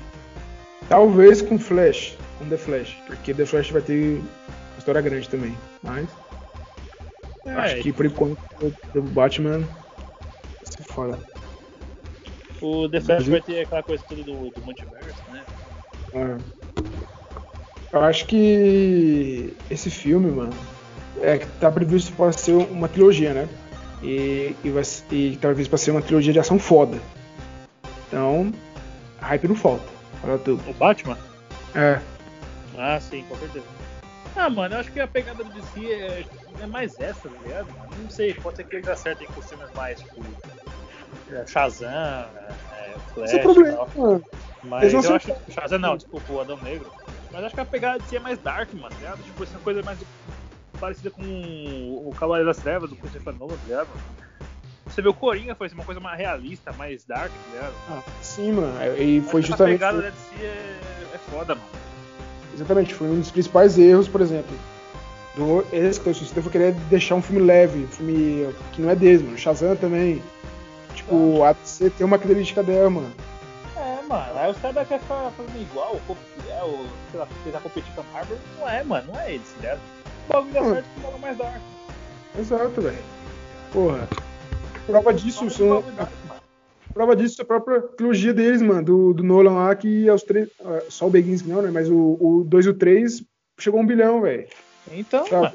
Talvez 0.88 1.40
com 1.40 1.58
Flash, 1.58 2.16
com 2.38 2.48
The 2.48 2.56
Flash, 2.56 2.96
porque 3.06 3.32
The 3.32 3.46
Flash 3.46 3.70
vai 3.70 3.82
ter 3.82 4.16
uma 4.18 4.78
história 4.78 5.00
grande 5.00 5.28
também. 5.28 5.56
Mas 5.82 6.08
É, 7.46 7.54
acho 7.54 7.76
que 7.82 7.92
por 7.92 8.04
enquanto 8.06 8.38
o 8.94 9.02
Batman 9.02 9.60
vai 9.60 9.66
ser 10.64 10.82
foda. 10.84 11.18
o 12.60 12.88
The 12.88 13.00
Flash 13.00 13.28
vai 13.28 13.40
ter 13.40 13.60
aquela 13.62 13.82
coisa 13.82 14.04
toda 14.08 14.22
do, 14.22 14.50
do 14.50 14.60
multiverso, 14.62 15.22
né? 15.30 15.44
É. 16.14 16.61
Eu 17.92 18.00
acho 18.00 18.26
que 18.26 19.54
esse 19.70 19.90
filme, 19.90 20.30
mano, 20.30 20.54
é 21.20 21.38
que 21.38 21.46
tá 21.60 21.70
previsto 21.70 22.12
para 22.12 22.32
ser 22.32 22.52
uma 22.52 22.88
trilogia, 22.88 23.34
né? 23.34 23.48
E, 24.02 24.56
e, 24.64 24.70
vai, 24.70 24.82
e 25.10 25.36
tá 25.36 25.48
previsto 25.48 25.70
para 25.70 25.78
ser 25.78 25.90
uma 25.90 26.02
trilogia 26.02 26.32
de 26.32 26.40
ação 26.40 26.58
foda. 26.58 26.98
Então, 28.08 28.52
hype 29.20 29.48
não 29.48 29.54
falta. 29.54 29.84
Fala 30.20 30.38
tudo. 30.38 30.62
O 30.68 30.72
Batman? 30.74 31.18
É. 31.74 32.00
Ah, 32.78 32.98
sim, 33.00 33.24
com 33.28 33.36
certeza. 33.36 33.66
Ah, 34.34 34.48
mano, 34.48 34.74
eu 34.74 34.80
acho 34.80 34.90
que 34.90 34.98
a 34.98 35.06
pegada 35.06 35.44
do 35.44 35.50
DC 35.50 35.92
é, 35.92 36.24
é 36.62 36.66
mais 36.66 36.98
essa, 36.98 37.28
tá 37.28 37.38
ligado? 37.42 37.68
Não 38.02 38.08
sei, 38.08 38.32
pode 38.32 38.56
ser 38.56 38.64
que 38.64 38.76
eles 38.76 38.88
acertem 38.88 39.26
com 39.28 39.42
filmes 39.42 39.68
mais, 39.74 40.00
tipo, 40.00 40.24
é, 41.30 41.46
Shazam, 41.46 41.90
é, 41.90 42.26
Flash 43.12 43.28
Esse 43.28 43.38
é 43.38 43.40
o 43.40 43.54
problema. 43.54 44.22
Mas 44.64 44.92
eu 44.94 45.14
acho 45.14 45.34
Shazam 45.50 45.78
não, 45.78 45.96
desculpa, 45.98 46.32
o 46.32 46.40
Adão 46.40 46.58
Negro. 46.62 46.90
Mas 47.32 47.44
acho 47.44 47.54
que 47.54 47.60
a 47.60 47.64
pegada 47.64 47.98
de 47.98 48.08
si 48.08 48.16
é 48.16 48.20
mais 48.20 48.38
dark, 48.38 48.72
mano, 48.74 48.90
tá 48.90 48.96
ligado? 48.96 49.22
Tipo, 49.22 49.42
essa 49.42 49.58
coisa 49.58 49.82
mais 49.82 49.98
parecida 50.78 51.10
com 51.10 51.22
o 51.22 52.14
Cavaleiro 52.18 52.48
das 52.48 52.58
Trevas, 52.58 52.90
do 52.90 52.96
Christopher 52.96 53.34
Nolan, 53.34 53.54
tá 53.54 53.62
ligado? 53.66 53.88
Você 54.86 55.00
vê 55.00 55.08
o 55.08 55.14
Coringa 55.14 55.54
foi 55.54 55.68
assim, 55.68 55.76
uma 55.76 55.84
coisa 55.84 56.00
mais 56.00 56.18
realista, 56.18 56.72
mais 56.72 57.04
dark, 57.04 57.30
tá 57.30 57.52
ligado? 57.52 57.74
Ah, 57.88 58.02
sim, 58.20 58.52
mano. 58.52 58.74
E 58.98 59.22
foi 59.22 59.40
Acho 59.40 59.48
justamente. 59.48 59.82
Essa 59.82 59.92
pegada 59.92 60.02
da 60.02 60.10
DC 60.10 60.44
é, 60.44 61.14
é 61.14 61.18
foda, 61.30 61.54
mano. 61.54 61.68
Exatamente, 62.54 62.92
foi 62.92 63.08
um 63.08 63.20
dos 63.20 63.30
principais 63.30 63.78
erros, 63.78 64.08
por 64.08 64.20
exemplo. 64.20 64.54
Do 65.34 65.64
Escalante 65.72 66.18
Suicida 66.18 66.42
foi 66.42 66.52
querer 66.52 66.72
deixar 66.90 67.14
um 67.14 67.22
filme 67.22 67.40
leve, 67.40 67.84
um 67.84 67.88
filme 67.88 68.54
que 68.72 68.82
não 68.82 68.90
é 68.90 68.94
deles, 68.94 69.22
mano. 69.22 69.38
Shazam 69.38 69.74
também. 69.76 70.22
Tipo, 70.94 71.42
a 71.42 71.54
DC 71.54 71.88
tem 71.90 72.06
uma 72.06 72.18
característica 72.18 72.62
dela, 72.62 72.90
mano. 72.90 73.12
É, 74.02 74.06
mano. 74.08 74.38
Aí 74.38 74.50
os 74.50 74.58
caras 74.58 74.88
querem 74.88 75.02
ficar 75.02 75.30
fazendo 75.30 75.62
igual, 75.62 76.00
copiar, 76.06 76.64
ou 76.64 76.86
sei 77.10 77.20
lá, 77.20 77.28
tentar 77.44 77.60
competir 77.60 77.94
com 77.94 78.00
a 78.00 78.04
Marvel. 78.12 78.38
Não 78.58 78.68
é, 78.68 78.84
mano, 78.84 79.12
não 79.12 79.20
é 79.20 79.34
eles, 79.34 79.54
ligado? 79.56 79.80
O 80.28 80.32
bagulho 80.32 80.52
dá 80.52 80.64
certo 80.64 80.88
com 80.94 81.00
o 81.00 81.02
bagulho 81.02 81.20
mais 81.20 81.38
dark. 81.38 81.62
Exato, 82.38 82.80
velho. 82.80 82.98
Porra. 83.72 84.08
Prova 84.86 85.14
disso 85.14 85.50
são. 85.50 85.84
Prova 86.92 87.16
disso 87.16 87.40
é 87.40 87.42
a 87.42 87.46
própria 87.46 87.80
trilogia 87.80 88.34
deles, 88.34 88.60
mano, 88.60 88.82
do, 88.82 89.14
do 89.14 89.22
Nolan 89.22 89.54
lá, 89.54 89.74
que 89.74 90.08
é 90.08 90.12
os 90.12 90.22
três. 90.22 90.50
ah, 90.62 90.82
Só 90.90 91.06
o 91.06 91.10
Begins 91.10 91.40
que 91.40 91.48
não, 91.48 91.62
né? 91.62 91.70
Mas 91.70 91.88
o 91.88 92.44
2 92.46 92.66
e 92.66 92.68
o 92.68 92.74
3 92.74 93.24
chegou 93.58 93.80
a 93.80 93.82
um 93.82 93.86
bilhão, 93.86 94.20
velho. 94.20 94.46
Então. 94.90 95.22
Os 95.24 95.30
caras 95.30 95.54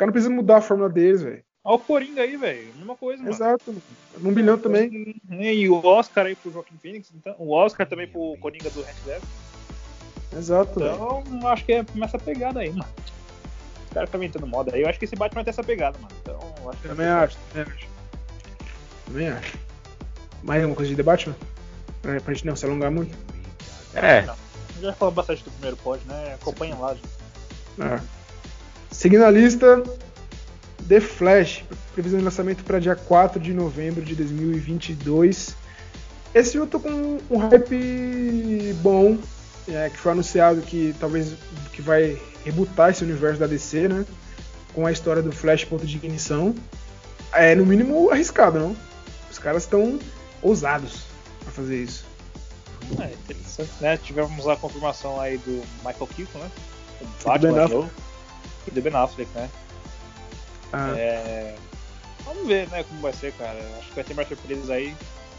não 0.00 0.12
precisam 0.12 0.34
mudar 0.34 0.56
a 0.56 0.62
fórmula 0.62 0.88
deles, 0.88 1.22
velho. 1.22 1.43
Olha 1.64 1.76
o 1.76 1.78
Coringa 1.78 2.22
aí, 2.22 2.36
velho. 2.36 2.74
Mesma 2.76 2.94
coisa, 2.94 3.22
mano. 3.22 3.34
Exato. 3.34 3.74
Um 4.22 4.32
bilhão 4.32 4.58
também. 4.58 5.16
E 5.30 5.68
o 5.68 5.84
Oscar 5.84 6.26
aí 6.26 6.36
pro 6.36 6.52
Joaquim 6.52 6.76
Phoenix, 6.76 7.10
então. 7.14 7.34
O 7.38 7.52
Oscar 7.52 7.86
também 7.86 8.06
pro 8.06 8.36
Coringa 8.38 8.68
do 8.68 8.82
Red 8.82 8.92
Dead. 9.06 9.22
Exato. 10.36 10.72
Então, 10.78 11.48
acho 11.48 11.64
que 11.64 11.72
é 11.72 11.84
essa 12.02 12.18
pegada 12.18 12.60
aí, 12.60 12.68
mano. 12.70 12.86
Os 13.86 13.92
caras 13.94 14.08
estão 14.08 14.22
inventando 14.22 14.46
moda 14.46 14.74
aí. 14.74 14.82
Eu 14.82 14.88
acho 14.88 14.98
que 14.98 15.06
esse 15.06 15.16
Batman 15.16 15.36
vai 15.36 15.44
ter 15.44 15.50
essa 15.50 15.64
pegada, 15.64 15.96
mano. 15.98 16.14
Então, 16.20 16.54
eu 16.62 16.70
acho 16.70 16.80
que 16.82 16.88
Também 16.88 17.06
acho, 17.06 17.38
também 17.52 17.72
acho. 17.72 17.88
Também 19.06 19.28
acho. 19.28 19.58
Mais 20.42 20.62
alguma 20.62 20.76
coisa 20.76 20.90
de 20.90 20.96
debate, 20.96 21.28
mano? 21.28 21.40
Pra, 22.02 22.20
pra 22.20 22.34
gente 22.34 22.46
não 22.46 22.56
se 22.56 22.66
alongar 22.66 22.90
muito. 22.90 23.16
É, 23.94 24.22
Não. 24.22 24.36
Já 24.82 24.92
falamos 24.92 25.14
bastante 25.14 25.44
do 25.44 25.50
primeiro 25.52 25.76
pod, 25.78 26.04
né? 26.06 26.34
Acompanha 26.34 26.74
lá, 26.74 26.94
gente. 26.94 27.08
Ah. 27.80 28.02
Seguindo 28.90 29.24
a 29.24 29.30
lista, 29.30 29.82
The 30.88 31.00
Flash, 31.00 31.64
previsão 31.94 32.18
de 32.18 32.24
lançamento 32.24 32.62
para 32.64 32.78
dia 32.78 32.94
4 32.94 33.40
de 33.40 33.54
novembro 33.54 34.02
de 34.02 34.14
2022. 34.14 35.56
Esse 36.34 36.56
eu 36.56 36.66
tô 36.66 36.80
com 36.80 37.18
um 37.30 37.36
hype 37.38 38.74
bom, 38.82 39.16
é, 39.68 39.88
que 39.88 39.96
foi 39.96 40.12
anunciado 40.12 40.60
que 40.62 40.94
talvez 41.00 41.34
que 41.72 41.80
vai 41.80 42.20
rebutar 42.44 42.90
esse 42.90 43.02
universo 43.02 43.40
da 43.40 43.46
DC, 43.46 43.88
né? 43.88 44.04
Com 44.74 44.86
a 44.86 44.92
história 44.92 45.22
do 45.22 45.32
Flash 45.32 45.64
ponto 45.64 45.86
de 45.86 45.96
ignição. 45.96 46.54
É 47.32 47.54
no 47.54 47.64
mínimo 47.64 48.10
arriscado, 48.10 48.58
não? 48.58 48.76
Os 49.30 49.38
caras 49.38 49.62
estão 49.62 49.98
ousados 50.42 51.04
pra 51.42 51.52
fazer 51.52 51.82
isso. 51.82 52.04
É, 53.00 53.12
interessante, 53.12 53.70
né? 53.80 53.96
Tivemos 53.96 54.46
a 54.46 54.56
confirmação 54.56 55.18
aí 55.18 55.38
do 55.38 55.62
Michael 55.78 56.08
Keaton, 56.14 56.38
né? 56.38 56.50
O 57.00 57.24
Batman. 57.24 57.88
E 58.66 58.70
do 58.70 58.82
Ben 58.82 58.94
Affleck, 58.94 59.30
né? 59.34 59.48
Ah, 60.72 60.94
É... 60.96 61.54
Vamos 62.24 62.46
ver, 62.46 62.68
né, 62.70 62.82
como 62.84 63.00
vai 63.00 63.12
ser, 63.12 63.32
cara. 63.34 63.58
Acho 63.78 63.88
que 63.88 63.94
vai 63.94 64.04
ter 64.04 64.14
mais 64.14 64.28
surpresas 64.28 64.70
aí 64.70 64.94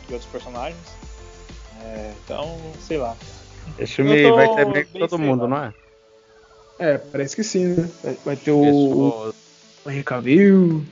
de 0.08 0.14
outros 0.14 0.30
personagens. 0.32 0.78
É, 1.82 2.12
Então, 2.24 2.60
sei 2.80 2.98
lá. 2.98 3.16
esse 3.80 3.94
filme 3.94 4.16
Eu 4.18 4.36
vai 4.36 4.48
ter 4.56 4.66
meio 4.68 4.86
que 4.86 4.94
bem 4.94 5.08
todo 5.08 5.20
mundo, 5.20 5.42
lá. 5.44 5.48
não 5.48 5.64
é? 5.66 5.74
é, 6.94 6.98
parece 6.98 7.36
que 7.36 7.44
sim, 7.44 7.66
né? 7.76 7.90
Vai- 8.24 8.36
ter 8.36 8.52
o, 8.52 9.34
o 9.86 9.90
Henry 9.90 10.04
Cavill. 10.04 10.86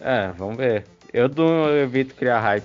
É, 0.00 0.28
vamos 0.36 0.56
ver. 0.56 0.84
Eu 1.12 1.28
não 1.28 1.68
evito 1.76 2.14
criar 2.14 2.40
hype 2.40 2.64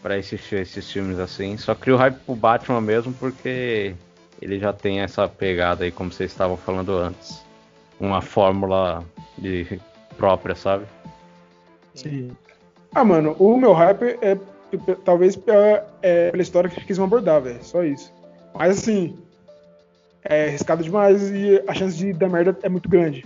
pra 0.00 0.14
assistir 0.16 0.60
esses 0.60 0.90
filmes 0.90 1.18
assim. 1.18 1.56
Só 1.58 1.74
crio 1.74 1.96
hype 1.96 2.16
pro 2.24 2.34
Batman 2.36 2.80
mesmo 2.80 3.12
porque 3.14 3.94
ele 4.40 4.58
já 4.58 4.72
tem 4.72 5.00
essa 5.00 5.28
pegada 5.28 5.84
aí, 5.84 5.90
como 5.92 6.12
vocês 6.12 6.30
estavam 6.30 6.56
falando 6.56 6.96
antes. 6.96 7.42
Uma 8.02 8.20
fórmula 8.20 9.04
de 9.38 9.80
própria, 10.18 10.54
sabe? 10.56 10.84
Sim. 11.94 12.36
Ah, 12.94 13.04
mano, 13.04 13.36
o 13.38 13.56
meu 13.56 13.72
hype 13.72 14.18
é 14.20 14.34
p- 14.34 14.96
talvez 15.04 15.36
pela, 15.36 15.86
é, 16.02 16.30
pela 16.30 16.42
história 16.42 16.68
que 16.68 16.80
eles 16.80 16.96
vão 16.96 17.06
abordar, 17.06 17.40
velho. 17.40 17.62
Só 17.64 17.84
isso. 17.84 18.12
Mas 18.54 18.78
assim, 18.78 19.16
é 20.24 20.48
arriscado 20.48 20.82
demais 20.82 21.30
e 21.30 21.62
a 21.68 21.74
chance 21.74 21.96
de 21.96 22.12
dar 22.12 22.28
merda 22.28 22.58
é 22.62 22.68
muito 22.68 22.88
grande. 22.88 23.24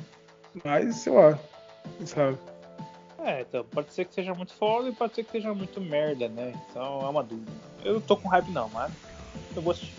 Mas, 0.62 0.96
sei 0.96 1.12
lá. 1.12 1.38
Sabe? 2.04 2.36
É, 3.24 3.40
então, 3.40 3.64
pode 3.64 3.92
ser 3.92 4.04
que 4.04 4.14
seja 4.14 4.34
muito 4.34 4.52
foda 4.54 4.88
e 4.88 4.92
pode 4.92 5.14
ser 5.14 5.24
que 5.24 5.32
seja 5.32 5.52
muito 5.54 5.80
merda, 5.80 6.28
né? 6.28 6.52
Então 6.70 7.00
é 7.02 7.08
uma 7.08 7.22
dúvida. 7.22 7.50
Eu 7.82 7.94
não 7.94 8.00
tô 8.00 8.16
com 8.16 8.28
hype 8.28 8.50
não, 8.50 8.68
mas 8.68 8.92
eu 9.54 9.62
vou 9.62 9.72
assistir. 9.72 9.94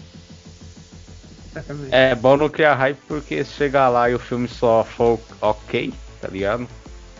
Exatamente. 1.57 1.91
É 1.91 2.15
bom 2.15 2.37
não 2.37 2.49
criar 2.49 2.75
hype 2.75 2.99
porque 3.07 3.43
se 3.43 3.53
chegar 3.53 3.89
lá 3.89 4.09
e 4.09 4.15
o 4.15 4.19
filme 4.19 4.47
só 4.47 4.83
for 4.83 5.19
ok, 5.41 5.93
tá 6.21 6.27
ligado? 6.29 6.67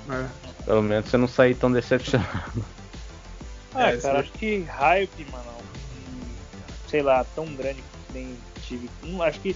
É. 0.10 0.28
Pelo 0.66 0.82
menos 0.84 1.10
você 1.10 1.18
não 1.18 1.28
sair 1.28 1.56
tão 1.56 1.72
decepcionado. 1.72 2.66
Ah, 3.74 3.92
É, 3.92 3.98
cara, 3.98 4.20
sim. 4.20 4.20
acho 4.22 4.32
que 4.34 4.64
hype, 4.64 5.26
mano, 5.32 5.52
sei 6.88 7.02
lá, 7.02 7.24
tão 7.24 7.54
grande 7.56 7.82
que 7.84 8.14
nem 8.14 8.38
tive. 8.62 8.90
Hum, 9.04 9.22
acho 9.22 9.40
que 9.42 9.56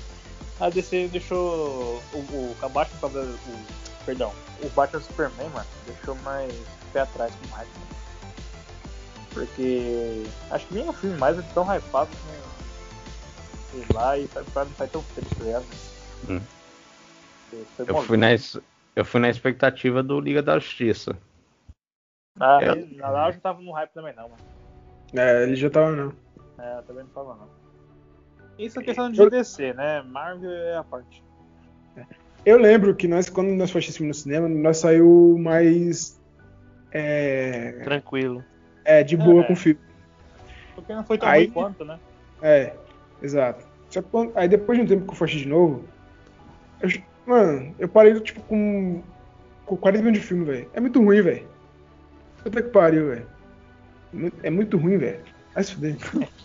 a 0.60 0.70
DC 0.70 1.08
deixou 1.10 2.02
o, 2.14 2.18
o, 2.18 2.58
o 2.62 2.70
Batman, 2.70 3.10
o, 3.10 3.66
perdão, 4.06 4.34
o 4.62 4.70
Batman 4.70 5.02
Superman, 5.02 5.50
mano, 5.50 5.68
deixou 5.86 6.16
mais 6.16 6.54
pé 6.94 7.02
atrás 7.02 7.34
com 7.36 7.48
o 7.48 7.52
hype. 7.52 7.70
mano. 7.80 7.92
Porque 9.34 10.24
acho 10.50 10.68
que 10.68 10.74
nem 10.74 10.90
o 10.90 10.94
filme 10.94 11.18
mais 11.18 11.38
é 11.40 11.42
tão 11.54 11.64
hypado 11.66 12.10
como 12.12 12.51
sei 13.72 13.84
lá, 13.94 14.18
e 14.18 14.28
pra, 14.28 14.44
pra 14.44 14.66
não 14.66 14.74
sair 14.76 14.90
tão 14.90 15.02
triste, 15.04 15.36
tá 15.38 15.44
ligado? 15.44 15.66
Hum. 16.30 16.42
Foi 17.76 17.86
Eu 17.88 17.96
fui 18.04 18.18
na, 18.18 18.34
es- 18.34 18.60
eu 18.96 19.04
fui 19.06 19.20
na 19.20 19.30
expectativa 19.30 20.02
do 20.04 20.20
Liga 20.20 20.42
da 20.42 20.60
Justiça. 20.60 21.18
Ah, 22.40 22.60
Eu- 22.62 22.74
ele- 22.74 22.98
lá 23.00 23.28
eu 23.30 23.34
já 23.34 23.40
tava 23.40 23.62
no 23.62 23.72
hype 23.74 23.92
também 23.92 24.14
não, 24.16 24.30
mano. 24.30 24.42
É, 25.14 25.44
ele 25.44 25.56
já 25.56 25.70
tava, 25.70 25.92
não. 25.92 26.14
É, 26.58 26.78
eu 26.78 26.84
também 26.84 27.04
não 27.04 27.12
tava 27.12 27.36
não. 27.36 27.50
Isso 28.58 28.80
é 28.80 28.84
questão 28.84 29.10
de 29.12 29.30
DC, 29.30 29.74
né? 29.74 30.02
Marvel 30.04 30.52
é 30.52 30.78
a 30.78 30.84
parte. 30.84 31.24
Eu 32.46 32.58
lembro 32.58 32.96
que 32.96 33.08
nós, 33.08 33.30
quando 33.30 33.50
nós 33.50 33.70
fomos 33.72 33.86
assistir 33.86 34.04
no 34.04 34.14
cinema, 34.14 34.48
nós 34.50 34.78
saiu 34.78 35.36
mais. 35.40 36.20
É, 36.92 37.74
Tranquilo. 37.84 38.44
é 38.84 39.04
de 39.04 39.16
boa 39.16 39.42
É. 39.44 39.48
com 39.48 39.54
o 39.54 39.56
filme. 39.56 39.80
Porque 40.76 40.94
não 40.94 41.04
foi 41.04 41.18
tão 41.18 41.30
Aí- 41.30 41.44
ruim 41.46 41.52
quanto, 41.52 41.86
né? 41.86 42.00
É, 42.42 42.76
exato. 43.22 43.66
Só 43.90 44.02
que 44.02 44.10
quando- 44.10 44.32
aí 44.36 44.48
depois 44.48 44.78
de 44.78 44.84
um 44.84 44.88
tempo 44.88 45.06
que 45.06 45.12
eu 45.12 45.16
fui 45.16 45.28
de 45.28 45.48
novo, 45.48 45.84
eu, 46.82 46.90
mano, 47.26 47.76
eu 47.78 47.88
parei 47.90 48.20
tipo 48.22 48.42
com, 48.42 49.02
com 49.66 49.78
40 49.78 50.04
minutos 50.04 50.22
de 50.22 50.28
filme, 50.28 50.46
velho. 50.46 50.70
É 50.74 50.80
muito 50.80 51.02
ruim, 51.04 51.22
velho. 51.22 51.48
Puta 52.44 52.62
que 52.62 52.70
pariu, 52.70 53.08
velho. 53.10 53.28
É 54.44 54.50
muito 54.50 54.78
ruim, 54.78 54.98
velho. 54.98 55.24
Vai 55.54 55.64
se 55.64 55.74
fuder. 55.76 55.98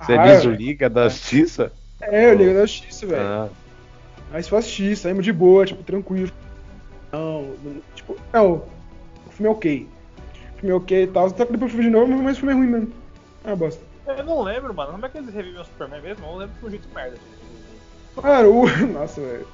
Você 0.00 0.14
Ah, 0.14 0.26
diz 0.34 0.44
o 0.44 0.50
é. 0.52 0.56
Liga 0.56 0.88
da 0.90 1.08
Justiça? 1.08 1.72
É, 2.00 2.30
eu 2.30 2.34
ligo 2.34 2.54
da 2.54 2.64
justiça, 2.64 3.06
velho. 3.06 3.22
Ah, 3.22 3.48
Aí 4.32 4.42
se 4.42 4.54
assistir, 4.54 4.96
saímos 4.96 5.24
de 5.24 5.32
boa, 5.32 5.66
tipo, 5.66 5.82
tranquilo. 5.82 6.30
Não, 7.12 7.52
tipo, 7.94 8.16
não, 8.32 8.64
o 9.26 9.30
filme 9.30 9.48
é 9.48 9.52
ok. 9.52 9.88
O 10.54 10.58
filme 10.60 10.72
é 10.72 10.74
ok 10.76 11.02
e 11.02 11.06
tal. 11.08 11.28
Só 11.28 11.44
que 11.44 11.52
depois 11.52 11.70
eu 11.72 11.76
fui 11.76 11.82
de 11.84 11.90
novo, 11.90 12.10
mas 12.22 12.36
o 12.36 12.40
filme 12.40 12.52
é 12.52 12.56
ruim 12.56 12.68
mesmo. 12.68 12.92
Ah, 13.44 13.56
bosta. 13.56 13.84
Eu 14.06 14.24
não 14.24 14.42
lembro, 14.42 14.74
mano. 14.74 14.92
Como 14.92 15.06
é 15.06 15.08
que 15.08 15.18
eles 15.18 15.32
revivem 15.34 15.60
o 15.60 15.64
Superman 15.64 16.00
mesmo? 16.00 16.24
Eu 16.24 16.30
não 16.30 16.36
lembro 16.38 16.54
por 16.60 16.70
jeito 16.70 16.88
merda. 16.94 17.16
Cara, 18.20 18.48
o. 18.48 18.66
Nossa, 18.92 19.20
velho. 19.20 19.46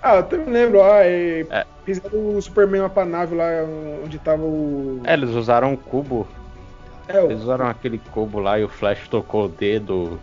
Ah, 0.00 0.16
eu 0.16 0.22
também 0.22 0.46
lembro, 0.50 0.80
ah, 0.82 1.04
é, 1.04 1.40
É. 1.50 1.66
fizeram 1.84 2.36
o 2.36 2.40
Superman 2.40 2.82
lá 2.82 2.88
pra 2.88 3.04
nave 3.04 3.34
lá 3.34 3.46
onde 4.04 4.18
tava 4.18 4.42
o. 4.42 5.00
É, 5.04 5.14
eles 5.14 5.30
usaram 5.30 5.72
um 5.72 5.76
cubo. 5.76 6.26
É, 7.08 7.20
o. 7.20 7.26
Eles 7.30 7.42
usaram 7.42 7.66
aquele 7.66 7.98
cubo 7.98 8.38
lá 8.38 8.58
e 8.58 8.64
o 8.64 8.68
Flash 8.68 9.08
tocou 9.08 9.46
o 9.46 9.48
dedo. 9.48 10.20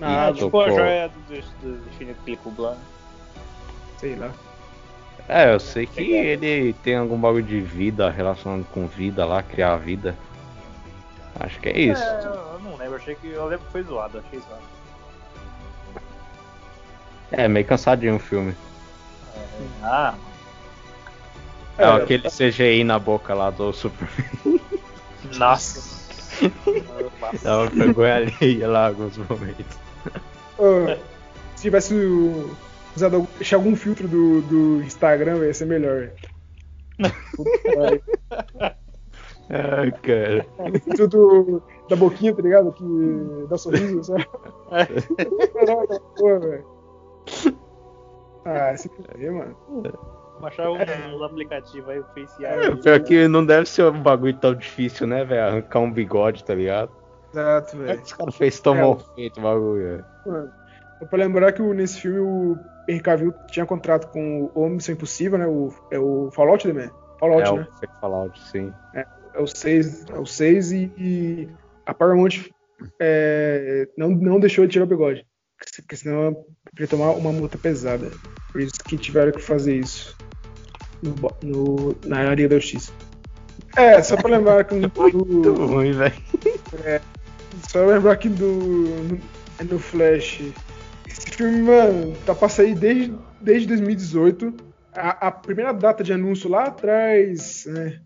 Ah, 0.00 0.30
tipo 0.32 0.46
a 0.60 0.64
tocou. 0.64 0.70
joia 0.78 1.08
do, 1.08 1.34
do, 1.34 1.78
do 1.82 1.88
infinito 1.88 2.20
que 2.24 2.30
ele 2.30 2.36
cubo 2.38 2.62
lá. 2.62 2.76
sei 3.98 4.14
lá. 4.16 4.30
É, 5.28 5.52
eu 5.52 5.60
sei 5.60 5.84
que 5.86 6.00
ele 6.10 6.72
tem 6.82 6.96
algum 6.96 7.18
bagulho 7.18 7.44
de 7.44 7.60
vida 7.60 8.08
relacionado 8.08 8.64
com 8.72 8.86
vida 8.86 9.26
lá, 9.26 9.42
criar 9.42 9.76
vida. 9.76 10.16
Acho 11.40 11.60
que 11.60 11.68
é 11.68 11.78
isso. 11.78 12.02
É, 12.02 12.20
eu 12.24 12.30
eu 12.54 12.60
não 12.62 12.76
lembro. 12.76 12.96
Achei 12.96 13.14
que. 13.14 13.28
Eu 13.28 13.46
lembro 13.46 13.64
que 13.66 13.72
foi 13.72 13.82
zoado. 13.82 14.18
Achei 14.18 14.40
zoado. 14.40 14.62
É, 17.30 17.46
meio 17.46 17.66
cansadinho 17.66 18.16
o 18.16 18.18
filme. 18.18 18.54
Ah, 19.82 20.14
É, 21.76 21.84
aquele 21.84 22.28
CGI 22.30 22.82
na 22.84 22.98
boca 22.98 23.34
lá 23.34 23.50
do 23.50 23.72
Superman. 23.72 24.60
nossa. 25.36 25.98
Uma 27.44 27.66
vergonha 27.66 28.16
alheia 28.16 28.68
lá 28.68 28.86
alguns 28.88 29.16
momentos. 29.18 29.78
Se 31.56 31.62
tivesse 31.62 31.94
usado 32.96 33.16
algum- 33.16 33.28
deixar 33.36 33.56
algum 33.56 33.76
filtro 33.76 34.08
do, 34.08 34.42
do 34.42 34.82
Instagram, 34.82 35.44
ia 35.44 35.52
ser 35.54 35.66
melhor. 35.66 36.10
Puta. 37.36 38.76
Ai, 39.50 39.90
cara. 39.92 40.46
Filtro 40.80 41.08
do- 41.08 41.62
da 41.88 41.96
boquinha, 41.96 42.34
tá 42.34 42.42
ligado? 42.42 42.72
Que 42.72 43.46
dá 43.48 43.56
sorriso, 43.56 44.04
sabe? 44.04 44.26
Caraca, 45.54 46.00
porra, 46.16 46.38
velho. 46.40 46.64
Ah, 48.44 48.76
se 48.76 48.88
fuder, 48.88 49.32
mano. 49.32 49.56
Baixar 50.40 50.70
um, 50.70 50.76
um 51.18 51.24
aplicativo 51.24 51.90
aí, 51.90 51.98
o 51.98 52.04
Face 52.14 52.44
É, 52.44 52.48
AI. 52.68 52.76
pior 52.76 53.00
que 53.00 53.26
não 53.28 53.44
deve 53.44 53.66
ser 53.68 53.84
um 53.90 54.02
bagulho 54.02 54.34
tão 54.38 54.54
difícil, 54.54 55.06
né, 55.06 55.24
velho? 55.24 55.42
Arrancar 55.48 55.80
um 55.80 55.90
bigode, 55.92 56.44
tá 56.44 56.54
ligado? 56.54 56.90
Exato, 57.32 57.76
é 57.76 57.78
velho. 57.80 57.98
que 57.98 58.04
os 58.04 58.12
caras 58.12 58.36
fez 58.36 58.60
tão 58.60 58.76
É, 58.76 58.80
mal 58.82 58.98
feito 59.14 59.38
o 59.38 59.42
bagulho, 59.42 59.82
velho? 59.82 60.50
Só 61.00 61.06
pra 61.06 61.18
lembrar 61.18 61.52
que 61.52 61.60
o- 61.62 61.74
nesse 61.74 62.00
filme 62.00 62.18
o 62.20 62.56
Henry 62.88 63.00
Cavill 63.00 63.34
tinha 63.48 63.66
contrato 63.66 64.08
com 64.12 64.50
o 64.54 64.60
Homem 64.62 64.78
Impossível, 64.88 65.38
né? 65.38 65.46
O, 65.46 65.72
é 65.90 65.98
o 65.98 66.30
Fallout 66.32 66.66
The 66.66 66.72
Man. 66.72 66.90
Fallout, 67.18 67.48
é 67.48 67.52
né? 67.52 67.66
o 67.82 68.00
Fallout, 68.00 68.40
sim. 68.48 68.72
É 68.94 69.04
o 69.40 69.46
6, 69.46 70.06
é 70.10 70.18
o 70.18 70.26
6 70.26 70.72
e, 70.72 70.92
e 70.98 71.48
a 71.86 71.94
Paramount 71.94 72.48
é, 73.00 73.88
não, 73.96 74.10
não 74.10 74.40
deixou 74.40 74.66
de 74.66 74.72
tirar 74.72 74.84
o 74.84 74.88
bigode. 74.88 75.26
Porque 75.76 75.96
senão 75.96 76.44
ia 76.78 76.86
tomar 76.86 77.10
uma 77.12 77.32
multa 77.32 77.58
pesada. 77.58 78.10
Por 78.52 78.60
isso 78.60 78.74
que 78.86 78.96
tiveram 78.96 79.32
que 79.32 79.42
fazer 79.42 79.76
isso 79.76 80.16
no, 81.02 81.14
no, 81.42 81.96
na 82.06 82.34
Liga 82.34 82.48
da 82.48 82.56
Justiça. 82.56 82.92
É, 83.76 84.02
só 84.02 84.16
pra 84.16 84.36
lembrar 84.36 84.64
que 84.64 84.74
no, 84.76 84.90
Muito 84.96 85.52
ruim, 85.54 85.92
velho. 85.92 86.14
é, 86.84 87.00
só 87.68 87.84
lembrar 87.84 88.16
que 88.16 88.28
do, 88.28 88.46
no, 88.46 89.20
no 89.70 89.78
Flash, 89.78 90.40
esse 91.06 91.30
filme, 91.30 91.62
mano, 91.62 92.16
tá 92.24 92.34
pra 92.34 92.48
sair 92.48 92.74
desde, 92.74 93.14
desde 93.40 93.68
2018. 93.68 94.54
A, 94.94 95.28
a 95.28 95.30
primeira 95.30 95.72
data 95.72 96.02
de 96.02 96.12
anúncio 96.12 96.48
lá 96.48 96.64
atrás, 96.64 97.64
né, 97.66 98.00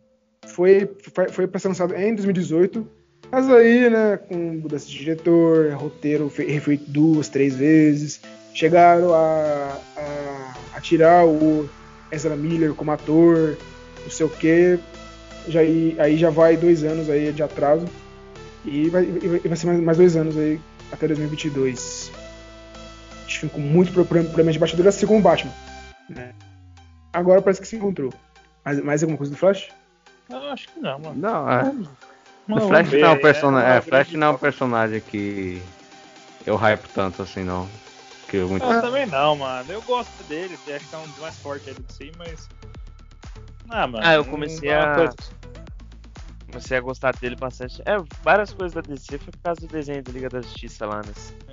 foi, 0.46 0.90
foi, 1.30 1.46
pra 1.46 1.58
ser 1.60 1.68
lançado 1.68 1.94
em 1.94 2.14
2018. 2.14 2.86
Mas 3.30 3.48
aí, 3.48 3.88
né, 3.88 4.18
com 4.18 4.36
mudança 4.36 4.86
de 4.86 4.98
diretor, 4.98 5.72
roteiro 5.72 6.30
refeito 6.36 6.84
duas, 6.90 7.28
três 7.28 7.56
vezes, 7.56 8.20
chegaram 8.52 9.14
a, 9.14 9.78
a, 9.96 10.54
a 10.74 10.80
tirar 10.80 11.26
o 11.26 11.68
Ezra 12.10 12.36
Miller 12.36 12.74
como 12.74 12.90
ator, 12.90 13.56
não 14.02 14.10
sei 14.10 14.26
o 14.26 14.28
que. 14.28 14.78
Já, 15.48 15.60
aí 15.60 16.16
já 16.18 16.28
vai 16.28 16.56
dois 16.56 16.84
anos 16.84 17.08
aí 17.08 17.32
de 17.32 17.42
atraso. 17.42 17.86
E 18.64 18.88
vai, 18.90 19.04
e 19.04 19.48
vai 19.48 19.56
ser 19.56 19.66
mais, 19.66 19.80
mais, 19.80 19.98
dois 19.98 20.14
anos 20.14 20.36
aí 20.36 20.60
até 20.92 21.06
2022. 21.08 22.12
A 22.12 23.22
gente 23.22 23.38
ficou 23.40 23.60
muito 23.60 23.92
problema 23.92 24.52
de 24.52 24.58
bastidor 24.58 24.88
assim 24.88 25.06
como 25.06 25.18
o 25.18 25.22
Batman. 25.22 25.52
Né? 26.08 26.32
Agora 27.12 27.40
parece 27.40 27.60
que 27.60 27.66
se 27.66 27.76
encontrou. 27.76 28.12
Mais, 28.64 28.80
mais 28.84 29.02
alguma 29.02 29.16
coisa 29.16 29.32
do 29.32 29.38
Flash? 29.38 29.70
Eu 30.32 30.50
acho 30.50 30.68
que 30.68 30.80
não, 30.80 30.98
mano. 30.98 31.14
Não, 31.16 31.50
é. 31.50 31.72
O 32.48 32.60
Flash 32.68 32.92
não 32.92 33.08
é 33.08 33.10
um 33.10 33.20
personagem. 33.20 33.70
É, 33.70 33.80
Flash 33.80 34.12
não 34.12 34.26
é 34.26 34.30
um 34.30 34.38
personagem 34.38 35.00
que 35.00 35.62
eu 36.46 36.56
hype 36.56 36.88
tanto 36.88 37.22
assim, 37.22 37.44
não. 37.44 37.68
Que 38.28 38.38
eu, 38.38 38.48
muito... 38.48 38.64
eu 38.64 38.80
também 38.80 39.06
não, 39.06 39.36
mano. 39.36 39.70
Eu 39.70 39.82
gosto 39.82 40.22
dele, 40.24 40.54
acho 40.54 40.88
que 40.88 40.94
é 40.94 40.98
um 40.98 41.06
dos 41.06 41.18
mais 41.18 41.36
fortes 41.36 41.68
aí 41.68 41.74
do 41.74 41.92
si, 41.92 42.12
mas. 42.18 42.48
Ah, 43.68 43.86
mano. 43.86 44.04
Ah, 44.04 44.14
eu 44.14 44.24
comecei 44.24 44.72
a. 44.72 45.10
Comecei 46.46 46.76
a 46.76 46.80
gostar 46.80 47.14
dele 47.16 47.36
bastante. 47.36 47.80
É, 47.86 47.96
várias 48.22 48.52
coisas 48.52 48.74
da 48.74 48.80
DC 48.82 49.18
foi 49.18 49.32
por 49.32 49.40
causa 49.42 49.60
do 49.60 49.66
desenho 49.68 50.02
da 50.02 50.12
Liga 50.12 50.28
da 50.28 50.42
Justiça 50.42 50.84
lá, 50.84 51.00
né? 51.00 51.12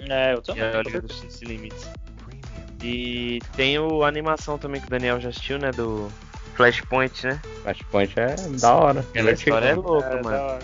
É, 0.10 0.34
eu 0.34 0.42
também. 0.42 0.64
É 0.64 0.76
a 0.76 0.82
Liga 0.82 1.02
da 1.02 1.08
Justiça 1.08 1.46
Limites. 1.46 1.90
E 2.82 3.40
tem 3.56 3.78
o, 3.78 4.04
a 4.04 4.08
animação 4.08 4.58
também 4.58 4.82
que 4.82 4.88
o 4.88 4.90
Daniel 4.90 5.20
já 5.20 5.30
assistiu, 5.30 5.58
né? 5.60 5.72
Do 5.72 6.10
Flashpoint, 6.60 7.26
né? 7.26 7.40
Flashpoint 7.64 8.20
é 8.20 8.36
da 8.60 8.76
hora. 8.76 9.00
Aquela 9.00 9.32
história 9.32 9.68
é 9.68 9.76
louca, 9.76 10.10
é, 10.10 10.22
mano. 10.22 10.60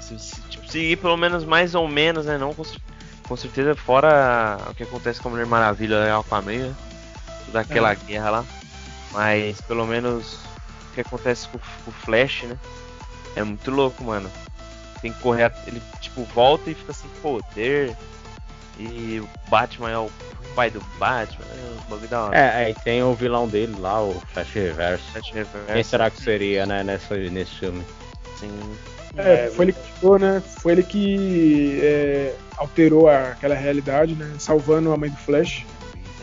Se, 0.00 0.18
se, 0.18 0.40
tipo, 0.48 0.66
se 0.66 0.78
ir 0.78 0.96
pelo 0.96 1.14
menos 1.18 1.44
mais 1.44 1.74
ou 1.74 1.86
menos, 1.86 2.24
né? 2.24 2.38
Não 2.38 2.54
com, 2.54 2.62
com 3.28 3.36
certeza 3.36 3.74
fora 3.74 4.58
o 4.70 4.74
que 4.74 4.82
acontece 4.84 5.20
com 5.20 5.28
a 5.28 5.32
Mulher 5.32 5.44
Maravilha 5.44 5.96
e 6.06 6.10
Aquaman, 6.10 6.68
né? 6.68 6.74
Toda 7.44 7.60
aquela 7.60 7.92
é. 7.92 7.96
guerra 7.96 8.30
lá. 8.30 8.44
Mas 9.12 9.60
pelo 9.60 9.86
menos 9.86 10.38
o 10.90 10.94
que 10.94 11.02
acontece 11.02 11.46
com, 11.48 11.58
com 11.58 11.90
o 11.90 11.92
Flash, 11.92 12.44
né? 12.44 12.56
É 13.36 13.42
muito 13.42 13.70
louco, 13.70 14.02
mano. 14.02 14.30
Tem 15.02 15.12
que 15.12 15.20
correr, 15.20 15.52
ele 15.66 15.82
tipo 16.00 16.24
volta 16.24 16.70
e 16.70 16.74
fica 16.74 16.94
sem 16.94 17.10
poder. 17.20 17.94
E 18.78 19.20
o 19.22 19.50
Batman 19.50 19.90
é 19.90 19.98
o 19.98 20.10
pai 20.54 20.70
do 20.70 20.80
Batman, 20.98 21.44
é 22.12 22.16
hora. 22.16 22.36
É, 22.36 22.66
aí 22.66 22.74
tem 22.84 23.02
o 23.02 23.14
vilão 23.14 23.48
dele 23.48 23.74
lá, 23.78 24.02
o 24.02 24.14
Flash 24.32 24.52
Reverso. 24.52 25.04
Flash 25.12 25.30
Reverso. 25.32 25.72
Quem 25.72 25.82
será 25.82 26.10
que 26.10 26.22
seria, 26.22 26.66
né, 26.66 26.82
nessa, 26.82 27.16
nesse 27.16 27.54
filme? 27.56 27.82
Sim. 28.38 28.50
É, 29.16 29.48
foi 29.48 29.66
ele 29.66 29.72
que 29.72 29.92
tirou, 29.98 30.18
né? 30.18 30.42
Foi 30.60 30.72
ele 30.72 30.82
que 30.82 31.80
é, 31.82 32.34
alterou 32.56 33.08
a, 33.08 33.32
aquela 33.32 33.54
realidade, 33.54 34.14
né? 34.14 34.34
Salvando 34.38 34.90
a 34.92 34.96
mãe 34.96 35.10
do 35.10 35.16
Flash. 35.16 35.66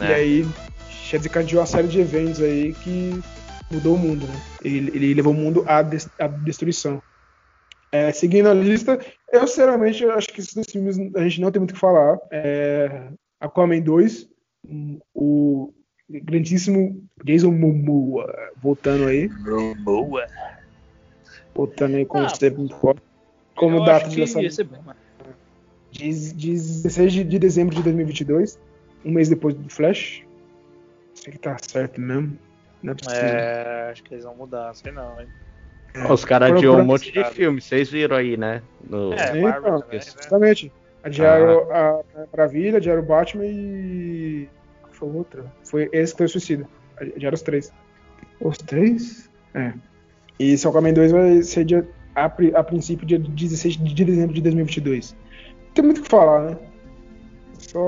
É. 0.01 0.05
E 0.05 0.13
aí 0.13 0.47
já 1.09 1.17
desencadeou 1.17 1.61
uma 1.61 1.67
série 1.67 1.87
de 1.87 1.99
eventos 1.99 2.41
aí 2.41 2.73
que 2.73 3.21
mudou 3.71 3.95
o 3.95 3.97
mundo, 3.97 4.25
né? 4.25 4.41
Ele, 4.63 4.91
ele 4.95 5.13
levou 5.13 5.33
o 5.33 5.35
mundo 5.35 5.63
à, 5.67 5.81
des, 5.81 6.09
à 6.19 6.27
destruição. 6.27 7.01
É, 7.91 8.11
seguindo 8.11 8.49
a 8.49 8.53
lista, 8.53 8.99
eu 9.31 9.47
sinceramente 9.47 10.05
acho 10.05 10.27
que 10.27 10.39
esses 10.39 10.53
dois 10.53 10.67
filmes 10.69 10.97
a 11.15 11.23
gente 11.23 11.41
não 11.41 11.51
tem 11.51 11.59
muito 11.59 11.71
o 11.71 11.73
que 11.73 11.79
falar. 11.79 12.17
É, 12.31 13.09
Aquaman 13.39 13.81
2, 13.81 14.29
o 15.13 15.73
grandíssimo 16.09 17.01
Jason 17.23 17.51
Momoa 17.51 18.51
voltando 18.61 19.07
aí. 19.07 19.29
Momoa. 19.29 20.25
Voltando 21.53 21.95
aí 21.95 22.05
com 22.05 22.19
ah, 22.19 22.29
sempre 22.29 22.59
muito 22.59 22.75
forte. 22.75 23.01
Como 23.55 23.83
data 23.83 24.07
de 24.09 24.19
lançamento. 24.19 24.95
16 25.91 27.13
de, 27.13 27.23
de 27.23 27.39
dezembro 27.39 27.75
de 27.75 27.83
2022, 27.83 28.59
um 29.03 29.11
mês 29.11 29.29
depois 29.29 29.55
do 29.55 29.69
Flash. 29.69 30.23
Sei 31.13 31.33
que 31.33 31.39
tá 31.39 31.57
certo 31.59 31.99
mesmo. 31.99 32.37
Não 32.81 32.93
é, 32.93 32.95
possível. 32.95 33.27
é 33.27 33.89
acho 33.91 34.03
que 34.03 34.13
eles 34.13 34.23
vão 34.23 34.35
mudar, 34.35 34.73
sei 34.73 34.91
não, 34.91 35.19
hein. 35.19 35.27
É, 35.93 36.11
Os 36.11 36.23
caras 36.23 36.51
adiou 36.51 36.77
um 36.77 36.85
monte 36.85 37.11
de 37.11 37.23
filme, 37.31 37.59
vocês 37.59 37.89
viram 37.89 38.15
aí, 38.15 38.37
né? 38.37 38.61
No... 38.87 39.11
É, 39.13 39.33
Sim, 39.33 39.41
Marvel 39.41 39.81
também, 39.81 39.99
né? 39.99 40.05
Exatamente. 40.05 40.71
Adiaram 41.03 41.67
ah. 41.71 42.01
a 42.15 42.25
Maravilha, 42.31 42.77
adiaram 42.77 43.01
o 43.01 43.05
Batman 43.05 43.45
e. 43.45 44.49
Foi 44.91 45.09
outra? 45.09 45.45
Foi 45.63 45.89
esse 45.93 46.13
que 46.13 46.17
foi 46.17 46.25
o 46.25 46.29
Suicida. 46.29 46.67
Adiaram 46.97 47.35
os 47.35 47.41
três. 47.41 47.71
Os 48.41 48.57
três? 48.57 49.29
É. 49.53 49.73
E 50.39 50.51
esse 50.51 50.67
Aquaman 50.67 50.93
2 50.93 51.11
vai 51.11 51.41
ser 51.41 51.65
dia, 51.65 51.87
a, 52.15 52.25
a 52.25 52.63
princípio 52.63 53.05
dia 53.05 53.19
16 53.19 53.77
de 53.77 54.05
dezembro 54.05 54.33
de 54.33 54.41
2022. 54.41 55.15
Não 55.67 55.73
tem 55.73 55.85
muito 55.85 55.99
o 55.99 56.03
que 56.03 56.09
falar, 56.09 56.49
né? 56.49 56.57
Só. 57.57 57.79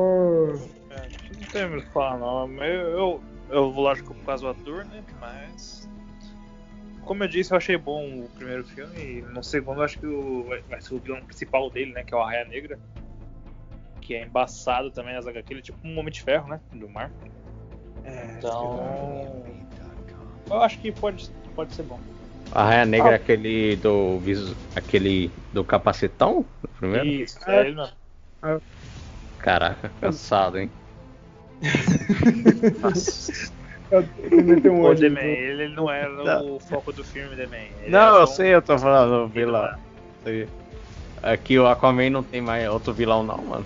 É, 0.89 1.07
não 1.39 1.47
tem 1.51 1.69
muito 1.69 1.83
o 1.83 1.87
que 1.87 1.93
falar, 1.93 2.17
não. 2.17 2.63
Eu, 2.63 2.89
eu, 2.89 3.21
eu 3.49 3.71
vou 3.71 3.83
lógico 3.83 4.13
por 4.13 4.25
causa 4.25 4.43
do 4.43 4.49
ator, 4.49 4.85
né? 4.85 5.03
Mas. 5.19 5.80
Como 7.05 7.23
eu 7.23 7.27
disse, 7.27 7.51
eu 7.51 7.57
achei 7.57 7.77
bom 7.77 8.19
o 8.19 8.29
primeiro 8.35 8.63
filme. 8.63 8.95
E 8.97 9.21
no 9.21 9.43
segundo, 9.43 9.79
eu 9.79 9.83
acho 9.83 9.99
que 9.99 10.05
o, 10.05 10.45
vai 10.69 10.81
ser 10.81 10.93
o 10.93 10.99
vilão 10.99 11.21
principal 11.21 11.69
dele, 11.69 11.93
né? 11.93 12.03
Que 12.03 12.13
é 12.13 12.17
o 12.17 12.21
Arraia 12.21 12.45
Negra. 12.45 12.79
Que 13.99 14.15
é 14.15 14.25
embaçado 14.25 14.91
também 14.91 15.13
nas 15.13 15.27
HQ. 15.27 15.53
Ele 15.53 15.59
é 15.59 15.63
tipo 15.63 15.79
um 15.85 15.97
Homem 15.97 16.11
de 16.11 16.21
Ferro, 16.21 16.47
né? 16.47 16.59
Do 16.73 16.89
mar. 16.89 17.11
É, 18.03 18.35
então. 18.37 19.43
Eu 20.49 20.61
acho 20.61 20.79
que 20.79 20.91
pode, 20.91 21.29
pode 21.55 21.73
ser 21.73 21.83
bom. 21.83 21.99
A 22.51 22.65
Raia 22.65 22.85
Negra 22.85 23.09
ah. 23.09 23.13
é 23.13 23.15
aquele 23.15 23.75
do. 23.77 24.19
aquele 24.75 25.31
do 25.53 25.63
capacetão? 25.63 26.45
No 26.61 26.69
primeiro? 26.69 27.07
Isso, 27.07 27.39
é 27.47 27.67
ele 27.67 27.75
mesmo. 27.75 27.95
É. 28.43 28.59
Caraca, 29.39 29.91
cansado, 29.99 30.59
hein? 30.59 30.69
o 33.91 34.95
The 34.95 35.09
Man, 35.09 35.21
ele 35.21 35.67
não 35.69 35.89
era 35.89 36.09
não. 36.09 36.55
o 36.55 36.59
foco 36.59 36.93
do 36.93 37.03
filme 37.03 37.35
The 37.35 37.47
Man. 37.47 37.89
não, 37.89 38.19
eu 38.19 38.27
sei, 38.27 38.55
eu 38.55 38.61
tô 38.61 38.77
falando 38.77 39.27
vilão. 39.27 39.75
Aqui 41.21 41.59
o 41.59 41.67
Aquaman 41.67 42.09
não 42.09 42.23
tem 42.23 42.41
mais 42.41 42.67
outro 42.69 42.93
vilão 42.93 43.23
não, 43.23 43.37
mano. 43.37 43.65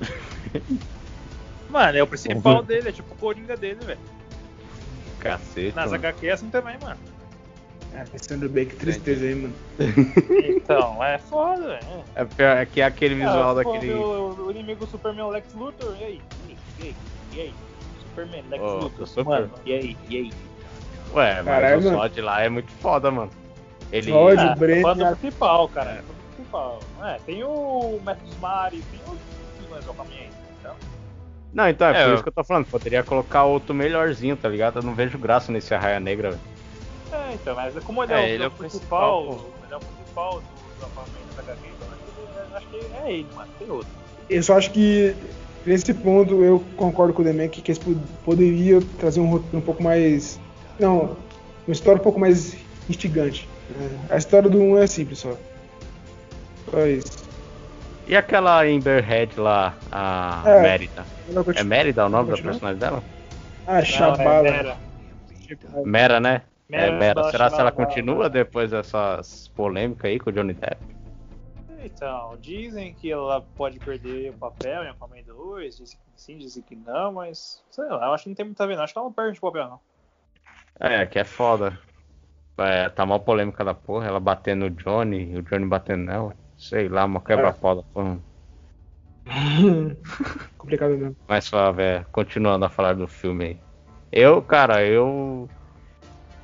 Mano, 1.68 1.98
é 1.98 2.02
o 2.02 2.06
principal 2.06 2.62
dele, 2.62 2.88
é 2.88 2.92
tipo 2.92 3.12
o 3.12 3.16
Coringa 3.16 3.56
dele, 3.56 3.84
velho. 3.84 3.98
Cacete. 5.18 5.74
Nas 5.74 5.92
HQ 5.92 6.26
é 6.26 6.32
assim 6.32 6.48
também, 6.48 6.76
mano. 6.80 6.98
É, 7.94 8.04
pensando 8.04 8.48
bem, 8.48 8.66
que 8.66 8.76
tristeza 8.76 9.24
aí, 9.24 9.34
mano. 9.34 9.54
Então, 10.56 11.02
é 11.02 11.18
foda, 11.18 11.62
velho. 11.66 12.04
É, 12.14 12.24
pior, 12.24 12.56
é 12.56 12.66
que 12.66 12.80
é 12.80 12.84
aquele 12.84 13.14
é, 13.14 13.18
visual 13.26 13.52
é, 13.52 13.64
daquele. 13.64 13.92
O, 13.92 14.46
o, 14.46 14.50
inimigo 14.50 14.84
do 14.84 14.90
Superman 14.90 15.28
é 15.28 15.32
Lex 15.32 15.54
Luthor, 15.54 15.96
e 16.00 16.04
aí? 16.04 16.20
E 16.48 16.82
aí? 16.82 16.94
E 17.32 17.40
aí? 17.40 17.54
Superman, 18.16 18.44
Lex 18.48 18.62
oh, 18.62 18.76
Luthor, 18.78 19.06
super. 19.06 19.24
mano, 19.24 19.50
e 19.66 19.72
aí? 19.72 19.96
E 20.08 20.16
aí? 20.16 20.32
Ué, 21.14 21.34
mas 21.36 21.44
Caralho, 21.44 21.78
o 21.78 21.82
Sod 21.82 22.20
lá 22.22 22.42
é 22.42 22.48
muito 22.48 22.72
foda, 22.72 23.10
mano. 23.10 23.30
Ele... 23.92 24.10
Sod, 24.10 24.40
é, 24.40 24.52
o 24.52 24.56
Breno... 24.56 24.82
foda 24.82 25.16
principal, 25.16 25.68
cara. 25.68 25.90
É. 25.90 26.02
principal. 26.34 26.80
É, 27.02 27.18
tem 27.26 27.44
o 27.44 28.00
Metros 28.04 28.38
Mari, 28.40 28.82
tem 28.90 29.00
os 29.06 29.62
vilões 29.62 29.84
do 29.84 29.90
Aquaman 29.90 30.10
então... 30.60 30.74
Não, 31.52 31.68
então, 31.68 31.88
é, 31.88 31.90
é 31.90 32.02
por 32.02 32.08
eu... 32.08 32.14
isso 32.14 32.22
que 32.22 32.28
eu 32.28 32.32
tô 32.32 32.44
falando. 32.44 32.66
Poderia 32.66 33.02
colocar 33.02 33.44
outro 33.44 33.74
melhorzinho, 33.74 34.36
tá 34.36 34.48
ligado? 34.48 34.78
Eu 34.78 34.82
não 34.82 34.94
vejo 34.94 35.18
graça 35.18 35.52
nesse 35.52 35.74
Arraia 35.74 36.00
Negra, 36.00 36.30
velho. 36.30 36.42
É, 37.12 37.34
então, 37.34 37.54
mas 37.54 37.74
como 37.84 38.02
ele 38.02 38.12
é, 38.12 38.24
é, 38.24 38.30
ele 38.30 38.44
é 38.44 38.46
o 38.48 38.50
principal, 38.50 39.26
principal 39.26 39.52
ele 39.64 39.74
é 39.74 39.76
o 39.76 39.80
principal 39.80 40.42
do 40.80 40.86
Aquaman 40.86 41.06
da 41.36 41.42
HQ, 41.42 41.68
então 41.68 42.56
acho 42.56 42.66
que 42.66 42.76
é 42.76 43.12
ele, 43.12 43.28
mano, 43.34 43.52
tem 43.58 43.70
outro. 43.70 43.88
Eu 44.28 44.42
só 44.42 44.58
acho 44.58 44.72
que 44.72 45.14
nesse 45.66 45.92
ponto 45.92 46.42
eu 46.42 46.62
concordo 46.76 47.12
com 47.12 47.22
o 47.22 47.24
Demek 47.24 47.60
que 47.60 47.72
eles 47.72 47.80
poderiam 48.24 48.80
trazer 48.98 49.20
um 49.20 49.28
roteiro 49.28 49.58
um 49.58 49.60
pouco 49.60 49.82
mais. 49.82 50.40
Não, 50.78 51.16
uma 51.66 51.72
história 51.72 52.00
um 52.00 52.02
pouco 52.02 52.20
mais 52.20 52.56
instigante. 52.88 53.48
Né? 53.70 53.90
A 54.08 54.16
história 54.16 54.48
do 54.48 54.58
1 54.58 54.78
é 54.78 54.86
simples 54.86 55.18
só. 55.18 55.36
Só 56.70 56.86
isso. 56.86 57.26
E 58.06 58.16
aquela 58.16 58.62
Amber 58.62 59.04
Head 59.04 59.38
lá, 59.38 59.74
a 59.90 60.42
é, 60.46 60.62
Mérida? 60.62 61.04
É 61.56 61.64
Mérida 61.64 62.06
o 62.06 62.08
nome 62.08 62.30
da 62.30 62.36
personagem 62.40 62.78
dela? 62.78 63.02
Ah, 63.66 63.82
Chabala. 63.82 64.46
É 64.46 64.50
Mera. 64.52 64.76
Mera, 65.84 66.20
né? 66.20 66.42
É, 66.70 66.90
Man, 66.90 66.98
Mera, 66.98 67.30
será 67.30 67.50
que 67.50 67.60
ela 67.60 67.72
continua 67.72 68.28
depois 68.30 68.70
dessas 68.70 69.48
polêmicas 69.56 70.10
aí 70.10 70.18
com 70.20 70.30
o 70.30 70.32
Johnny 70.32 70.52
Depp? 70.52 70.76
Então, 71.86 72.36
dizem 72.38 72.92
que 72.92 73.10
ela 73.10 73.40
pode 73.40 73.78
perder 73.78 74.30
o 74.30 74.34
papel 74.34 74.82
em 74.82 74.88
Aquaman 74.88 75.22
2, 75.24 75.76
dizem 75.76 75.98
que 75.98 76.20
sim, 76.20 76.38
dizem 76.38 76.62
que 76.62 76.74
não, 76.74 77.12
mas 77.12 77.62
sei 77.70 77.84
lá, 77.84 78.06
eu 78.06 78.12
acho 78.12 78.24
que 78.24 78.30
não 78.30 78.36
tem 78.36 78.44
muito 78.44 78.60
a 78.60 78.66
ver, 78.66 78.76
não. 78.76 78.82
Acho 78.82 78.92
que 78.92 78.98
ela 78.98 79.06
não 79.06 79.12
perde 79.12 79.38
o 79.38 79.42
papel, 79.42 79.68
não. 79.68 79.80
É, 80.80 81.06
que 81.06 81.18
é 81.18 81.24
foda. 81.24 81.78
É, 82.58 82.88
tá 82.88 83.06
mal 83.06 83.20
polêmica 83.20 83.64
da 83.64 83.74
porra, 83.74 84.06
ela 84.06 84.18
batendo 84.18 84.68
no 84.68 84.70
Johnny, 84.70 85.32
e 85.32 85.36
o 85.36 85.42
Johnny 85.42 85.66
batendo 85.66 86.04
nela. 86.04 86.36
Sei 86.56 86.88
lá, 86.88 87.04
uma 87.04 87.20
quebra-pau 87.20 87.76
da 87.76 87.82
porra. 87.82 88.18
Complicado 90.58 90.96
mesmo. 90.96 91.16
Mais 91.28 91.44
suave, 91.44 91.82
é, 91.82 92.04
continuando 92.10 92.64
a 92.64 92.68
falar 92.68 92.94
do 92.94 93.06
filme 93.06 93.44
aí. 93.44 93.60
Eu, 94.10 94.42
cara, 94.42 94.84
eu. 94.84 95.48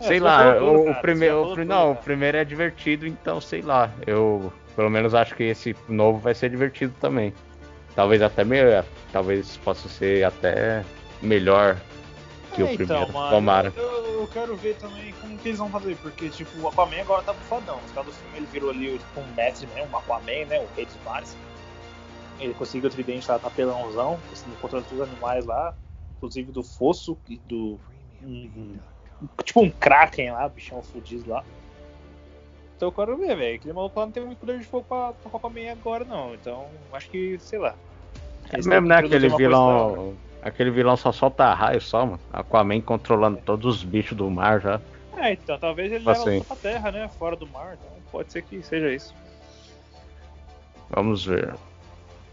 É, 0.03 0.07
sei 0.09 0.21
lá, 0.21 0.61
o, 0.61 0.85
cara, 0.85 1.01
primeiro. 1.01 1.35
você 1.35 1.41
já 1.41 1.41
o 1.41 1.43
falou 1.43 1.55
pri- 1.55 1.65
tudo, 1.65 1.69
não, 1.75 1.91
o 1.93 1.97
primeiro 1.97 2.37
é 2.39 2.45
divertido, 2.45 3.07
então 3.07 3.41
sei 3.41 3.63
lá. 3.63 3.91
Eu 4.07 4.53
pelo 4.75 4.91
menos 4.91 5.15
acho 5.15 5.35
que 5.35 5.45
esse 5.45 5.77
novo 5.89 6.19
vai 6.19 6.35
ser 6.35 6.51
divertido 6.51 6.95
também. 7.01 7.33
Talvez 7.95 8.23
até 8.23 8.45
melhor. 8.45 8.85
Talvez 9.13 9.57
possa 9.59 9.89
ser 9.89 10.25
até 10.25 10.83
melhor 11.21 11.79
que 12.55 12.63
É, 12.63 12.65
o 12.65 12.69
primeiro. 12.77 13.03
Então, 13.11 13.29
Tomara. 13.31 13.73
Eu, 13.77 14.21
eu 14.21 14.29
quero 14.29 14.57
ver 14.57 14.77
também 14.77 15.13
como 15.21 15.39
que 15.39 15.49
eles 15.49 15.59
vão 15.59 15.69
fazer, 15.69 15.97
porque, 15.99 16.29
tipo, 16.31 16.59
o 16.61 16.69
Aquaman 16.69 17.01
agora 17.01 17.23
tá 17.23 17.33
bufadão. 17.35 17.77
No 17.77 17.89
final 17.89 18.05
do 18.05 18.13
filme 18.13 18.37
ele 18.39 18.47
virou 18.47 18.71
ali 18.71 18.99
tipo, 18.99 19.21
um 19.21 19.35
mestre, 19.35 19.67
né? 19.69 19.83
Um 19.91 19.97
Aquaman, 19.97 20.47
né? 20.49 20.59
O 20.61 20.69
rei 20.75 20.87
dos 20.87 20.97
mares. 21.05 21.37
Ele 22.41 22.55
conseguiu 22.55 22.89
o 22.89 22.93
tridente 22.93 23.31
lá, 23.31 23.39
tá 23.39 23.51
pelãozão, 23.51 24.19
conseguiu 24.29 24.57
controlar 24.59 24.85
todos 24.85 25.01
os 25.01 25.09
animais 25.13 25.45
lá, 25.45 25.75
inclusive 26.17 26.51
do 26.51 26.63
fosso 26.63 27.17
e 27.29 27.37
do. 27.37 27.79
um- 28.23 28.79
tipo 29.45 29.61
um 29.63 29.71
Kraken 29.71 30.33
lá, 30.33 30.49
bichão 30.49 30.83
fudido 30.83 31.31
lá. 31.31 31.45
Então 32.77 32.89
eu 32.89 32.93
quero 32.93 33.17
ver, 33.17 33.37
velho. 33.37 33.57
Aquele 33.57 33.75
maluco 33.75 33.99
lá 33.99 34.07
não 34.07 34.13
tem 34.13 34.25
muito 34.25 34.39
poder 34.39 34.59
de 34.59 34.65
fogo 34.65 34.85
pra, 34.89 35.13
pra 35.13 35.37
Aquaman 35.39 35.71
agora, 35.71 36.05
não. 36.05 36.35
Então, 36.35 36.67
acho 36.93 37.09
que, 37.11 37.39
sei 37.39 37.59
lá. 37.59 37.75
É 38.51 38.57
mesmo, 38.57 38.89
né? 38.89 38.97
Aquele 38.97 39.29
vilão. 39.29 40.15
Aquele 40.43 40.71
vilão 40.73 40.97
só 40.97 41.13
solta 41.13 41.55
raio 41.55 41.81
só, 41.81 42.05
mano. 42.05 42.21
Aquaman 42.33 42.81
controlando 42.81 43.39
todos 43.45 43.77
os 43.77 43.85
bichos 43.85 44.17
do 44.17 44.29
mar 44.29 44.61
já. 44.61 44.81
É, 45.17 45.33
então, 45.35 45.57
talvez 45.59 45.93
ele 45.93 46.01
Tipo 46.01 46.11
leve 46.11 46.21
assim. 46.23 46.37
assim. 46.39 46.45
pra 46.45 46.57
terra, 46.57 46.91
né? 46.91 47.09
Fora 47.19 47.37
do 47.37 47.47
mar. 47.47 47.75
Então 47.75 47.97
pode 48.11 48.33
ser 48.33 48.43
que 48.43 48.61
seja 48.63 48.91
isso. 48.93 49.15
Vamos 50.91 51.25
ver. 51.25 51.55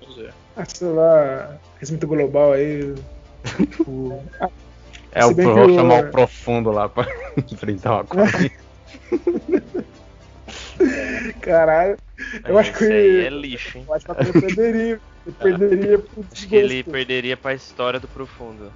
Vamos 0.01 0.15
ver. 0.17 0.33
Ah, 0.57 0.65
sei 0.65 0.87
lá, 0.87 1.57
aquecimento 1.75 2.07
global 2.07 2.53
aí. 2.53 2.95
o- 3.87 4.23
É 5.11 5.25
o 5.25 5.33
vou 5.33 5.65
o- 5.65 5.75
chamar 5.75 6.05
o 6.05 6.11
profundo 6.11 6.71
lá 6.71 6.87
pra 6.89 7.07
enfrentar 7.51 7.95
o 7.95 7.99
Aquaman. 7.99 8.29
Caralho, 11.41 11.97
eu 12.47 12.57
acho 12.57 12.73
que 12.73 12.85
é 12.85 13.29
lixo, 13.29 13.77
hein? 13.77 13.85
eu 13.87 13.93
acho 13.93 14.05
que 14.05 14.11
ele 14.21 14.31
perderia. 14.41 15.01
Ele 15.25 15.35
perderia 15.39 15.99
pro 15.99 16.25
Acho 16.31 16.47
que 16.47 16.55
ele 16.55 16.83
perderia 16.83 17.37
pra 17.37 17.53
história 17.53 17.99
do 17.99 18.07
Profundo. 18.07 18.71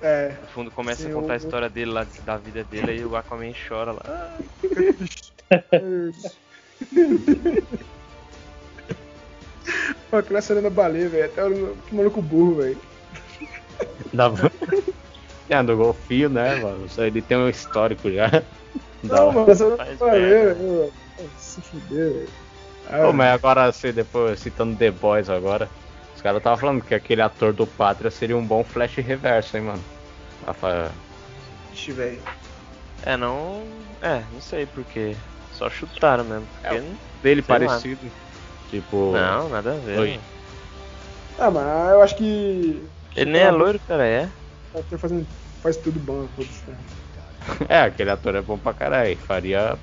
É. 0.00 0.32
O 0.32 0.36
Profundo 0.42 0.70
começa 0.70 1.02
Sim, 1.02 1.10
a 1.10 1.14
contar 1.14 1.32
a 1.34 1.36
eu- 1.36 1.38
história 1.38 1.68
dele 1.68 1.90
lá, 1.92 2.06
da 2.24 2.36
vida 2.36 2.64
dele, 2.64 3.00
e 3.00 3.04
o 3.04 3.16
Aquaman 3.16 3.52
chora 3.68 3.92
lá. 3.92 4.36
Pô, 10.10 10.16
aquela 10.16 10.42
cena 10.42 10.60
da 10.60 10.70
baleia, 10.70 11.08
velho. 11.08 11.24
Até 11.24 11.44
o 11.44 11.76
maluco 11.92 12.20
burro, 12.20 12.56
velho. 12.56 12.78
Da... 14.12 14.30
É, 15.48 15.62
do 15.62 15.76
golfinho, 15.76 16.28
né, 16.28 16.56
mano? 16.56 16.86
Isso 16.86 17.00
aí 17.00 17.08
ele 17.08 17.22
tem 17.22 17.36
um 17.36 17.48
histórico 17.48 18.10
já. 18.10 18.42
Não, 19.02 19.32
mano, 19.32 19.46
baleia, 19.98 20.20
merda. 20.20 20.54
velho. 20.54 20.92
Pô, 21.16 21.24
Se 21.36 21.60
fuder, 21.60 22.12
velho. 22.12 22.28
Ah, 22.88 22.98
Pô, 23.06 23.12
mas 23.12 23.34
agora, 23.34 23.64
assim, 23.64 23.92
depois, 23.92 24.40
citando 24.40 24.76
The 24.76 24.90
Boys 24.90 25.28
agora, 25.30 25.68
os 26.14 26.22
caras 26.22 26.38
estavam 26.38 26.58
falando 26.58 26.82
que 26.82 26.94
aquele 26.94 27.22
ator 27.22 27.52
do 27.52 27.66
Pátria 27.66 28.10
seria 28.10 28.36
um 28.36 28.44
bom 28.46 28.62
flash 28.64 28.96
reverso, 28.96 29.56
hein, 29.56 29.64
mano? 29.64 29.82
Rafael. 30.46 30.90
Ixi, 31.72 31.92
velho. 31.92 32.20
É, 33.04 33.16
não. 33.16 33.62
É, 34.00 34.22
não 34.32 34.40
sei 34.40 34.66
porquê. 34.66 35.16
Só 35.52 35.68
chutaram 35.68 36.24
mesmo. 36.24 36.46
Porque 36.60 36.80
não... 36.80 36.96
Dele 37.22 37.42
Sei 37.42 37.58
lá. 37.58 37.66
parecido. 37.66 38.10
Tipo. 38.70 39.12
não, 39.12 39.48
nada 39.48 39.72
a 39.72 39.76
ver. 39.76 39.98
Oi. 39.98 40.20
Ah, 41.38 41.50
mas 41.50 41.90
eu 41.90 42.02
acho 42.02 42.16
que. 42.16 42.82
Ele 43.14 43.30
nem 43.30 43.42
é 43.42 43.50
loiro, 43.50 43.80
cara, 43.86 44.06
é. 44.06 44.28
O 44.74 44.78
ator 44.78 44.98
fazendo, 44.98 45.26
faz 45.60 45.76
tudo 45.76 46.00
bom, 46.00 46.28
né? 46.66 46.78
É, 47.68 47.80
aquele 47.80 48.10
ator 48.10 48.34
é 48.34 48.42
bom 48.42 48.58
pra 48.58 48.72
caralho. 48.72 49.16
Faria. 49.18 49.78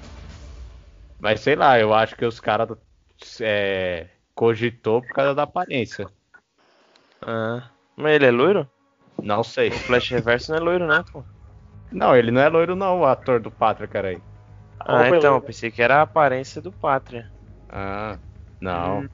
Mas 1.19 1.41
sei 1.41 1.55
lá, 1.55 1.79
eu 1.79 1.93
acho 1.93 2.15
que 2.15 2.25
os 2.25 2.39
caras 2.39 2.69
é, 3.41 4.07
cogitou 4.33 5.01
por 5.01 5.13
causa 5.13 5.35
da 5.35 5.43
aparência. 5.43 6.07
Ah. 7.21 7.69
Mas 7.95 8.13
ele 8.13 8.25
é 8.25 8.31
loiro? 8.31 8.69
Não 9.21 9.43
sei. 9.43 9.69
O 9.69 9.73
Flash 9.73 10.09
Reverso 10.09 10.51
não 10.51 10.57
é 10.57 10.61
loiro, 10.61 10.87
né, 10.87 11.03
pô? 11.11 11.23
Não, 11.91 12.15
ele 12.15 12.31
não 12.31 12.41
é 12.41 12.47
loiro 12.47 12.75
não, 12.75 13.01
o 13.01 13.05
ator 13.05 13.39
do 13.39 13.51
Pátria, 13.51 13.87
caralho. 13.87 14.21
Ah, 14.79 14.99
roupa 14.99 15.15
é 15.15 15.17
então, 15.17 15.41
pensei 15.41 15.69
que 15.69 15.81
era 15.81 15.97
a 15.97 16.01
aparência 16.03 16.61
do 16.61 16.71
Pátria. 16.71 17.29
Ah, 17.67 18.17
não. 18.61 19.09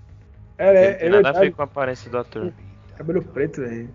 É, 0.57 0.69
Ele 0.69 0.77
é, 0.77 0.89
é 0.89 0.93
tem 0.93 1.09
nada 1.09 1.29
a 1.29 1.41
ver 1.41 1.51
com 1.51 1.61
a 1.61 1.65
aparência 1.65 2.09
do 2.11 2.17
ator. 2.17 2.53
Cabelo 2.95 3.23
preto, 3.23 3.61
velho. 3.61 3.89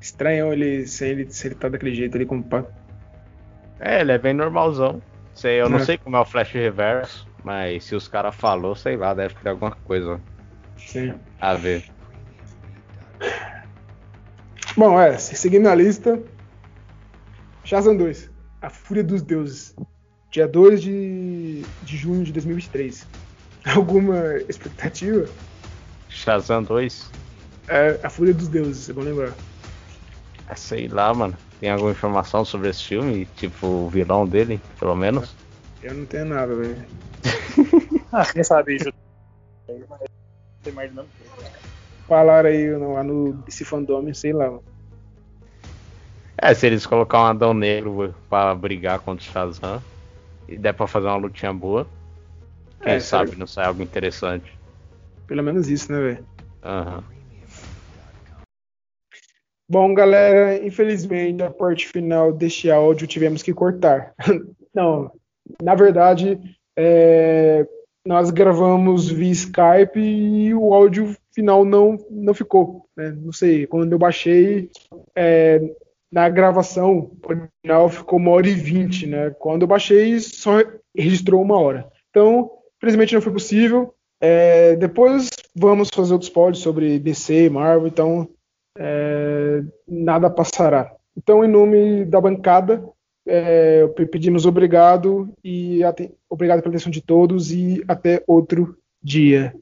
Estranho 0.00 0.52
ele 0.52 0.86
se 0.86 1.06
ele, 1.06 1.30
se 1.30 1.48
ele 1.48 1.54
tá 1.54 1.68
daquele 1.68 1.94
jeito 1.94 2.16
ali 2.16 2.26
como 2.26 2.42
pá. 2.42 2.64
É, 3.78 4.00
ele 4.00 4.12
é 4.12 4.18
bem 4.18 4.32
normalzão. 4.34 5.02
Sei, 5.34 5.60
eu 5.60 5.68
não 5.68 5.78
É. 5.78 5.84
sei 5.84 5.96
como 5.98 6.16
é 6.16 6.20
o 6.20 6.24
flash 6.24 6.52
reverso, 6.52 7.26
mas 7.44 7.84
se 7.84 7.94
os 7.94 8.08
caras 8.08 8.34
falou, 8.34 8.74
sei 8.74 8.96
lá, 8.96 9.14
deve 9.14 9.34
ter 9.34 9.48
alguma 9.48 9.70
coisa 9.72 10.20
Sim. 10.76 11.14
a 11.40 11.54
ver. 11.54 11.84
Bom, 14.76 15.00
é, 15.00 15.16
se- 15.18 15.34
seguindo 15.36 15.68
a 15.68 15.74
lista. 15.74 16.22
Shazam 17.64 17.96
2. 17.96 18.30
A 18.62 18.70
Fúria 18.70 19.04
dos 19.04 19.22
Deuses. 19.22 19.74
Dia 20.30 20.46
2 20.46 20.80
de, 20.82 21.64
de 21.82 21.96
junho 21.96 22.24
de 22.24 22.32
2023. 22.32 23.08
Alguma 23.76 24.36
expectativa? 24.48 25.28
Shazam 26.08 26.62
2? 26.62 27.12
É, 27.68 28.00
a 28.02 28.10
Fúria 28.10 28.34
dos 28.34 28.48
Deuses, 28.48 28.88
é 28.88 28.92
bom 28.92 29.02
lembrar. 29.02 29.36
Ah, 30.50 30.56
Sei 30.56 30.88
lá, 30.88 31.14
mano. 31.14 31.38
Tem 31.58 31.70
alguma 31.70 31.92
informação 31.92 32.44
sobre 32.44 32.68
esse 32.70 32.82
filme? 32.84 33.26
Tipo, 33.26 33.66
o 33.66 33.88
vilão 33.90 34.26
dele, 34.28 34.62
pelo 34.78 34.94
menos? 34.96 35.38
Eu 35.82 35.94
não 35.94 36.06
tenho 36.06 36.24
nada, 36.24 36.54
velho. 36.56 36.86
Ah, 38.12 38.24
quem 38.32 38.42
sabe, 38.44 38.76
Mas 39.88 40.00
tem 40.64 40.72
mais 40.74 40.92
não. 40.94 41.08
Falaram 42.06 42.50
aí 42.50 42.68
no- 42.78 42.94
lá 42.94 43.02
no 43.04 43.42
esse 43.48 43.64
fandom, 43.64 44.12
sei 44.14 44.32
lá. 44.34 44.50
mano. 44.50 44.64
É, 46.40 46.54
se 46.54 46.66
eles 46.66 46.86
colocar 46.86 47.20
um 47.22 47.26
Adão 47.26 47.52
Negro 47.54 48.14
pra 48.28 48.54
brigar 48.54 49.00
contra 49.00 49.22
o 49.24 49.28
Shazam 49.28 49.84
e 50.48 50.58
der 50.58 50.74
pra 50.74 50.86
fazer 50.88 51.06
uma 51.08 51.16
lutinha 51.16 51.52
boa, 51.54 51.90
quem 52.82 52.96
É, 52.96 53.00
sabe 53.00 53.36
sério. 53.36 53.36
não 53.36 53.46
sai 53.46 53.66
algo 53.66 53.82
interessante. 53.82 54.58
Pelo 55.26 55.42
menos 55.42 55.68
isso, 55.68 55.90
né, 55.92 55.98
velho? 56.00 56.28
Aham. 56.62 57.04
Bom, 59.72 59.94
galera, 59.94 60.66
infelizmente 60.66 61.40
a 61.44 61.48
parte 61.48 61.86
final 61.86 62.32
deste 62.32 62.68
áudio 62.68 63.06
tivemos 63.06 63.40
que 63.40 63.54
cortar. 63.54 64.12
Não, 64.74 65.12
na 65.62 65.76
verdade, 65.76 66.40
é, 66.76 67.64
nós 68.04 68.30
gravamos 68.30 69.08
via 69.08 69.30
Skype 69.30 70.00
e 70.00 70.52
o 70.52 70.74
áudio 70.74 71.16
final 71.32 71.64
não, 71.64 71.96
não 72.10 72.34
ficou. 72.34 72.84
né? 72.96 73.12
Não 73.12 73.32
sei, 73.32 73.64
quando 73.64 73.92
eu 73.92 73.98
baixei, 73.98 74.70
é, 75.14 75.60
na 76.10 76.28
gravação 76.28 77.12
original 77.24 77.88
ficou 77.88 78.18
uma 78.18 78.32
hora 78.32 78.48
e 78.48 78.54
vinte, 78.54 79.06
né? 79.06 79.30
Quando 79.38 79.62
eu 79.62 79.68
baixei, 79.68 80.18
só 80.18 80.64
registrou 80.96 81.42
uma 81.42 81.56
hora. 81.60 81.88
Então, 82.10 82.50
infelizmente 82.78 83.14
não 83.14 83.22
foi 83.22 83.32
possível. 83.32 83.94
É, 84.20 84.74
depois 84.74 85.30
vamos 85.54 85.90
fazer 85.94 86.12
outros 86.12 86.30
pods 86.30 86.60
sobre 86.60 86.98
DC, 86.98 87.48
Marvel, 87.50 87.86
então 87.86 88.28
é, 88.78 89.62
nada 89.88 90.30
passará. 90.30 90.92
Então, 91.16 91.44
em 91.44 91.48
nome 91.48 92.04
da 92.04 92.20
bancada, 92.20 92.82
é, 93.26 93.86
pe- 93.88 94.06
pedimos 94.06 94.46
obrigado 94.46 95.32
e 95.44 95.80
obrigado 96.28 96.62
pela 96.62 96.70
atenção 96.74 96.90
de 96.90 97.00
todos 97.02 97.52
e 97.52 97.84
até 97.86 98.22
outro 98.26 98.76
dia. 99.02 99.54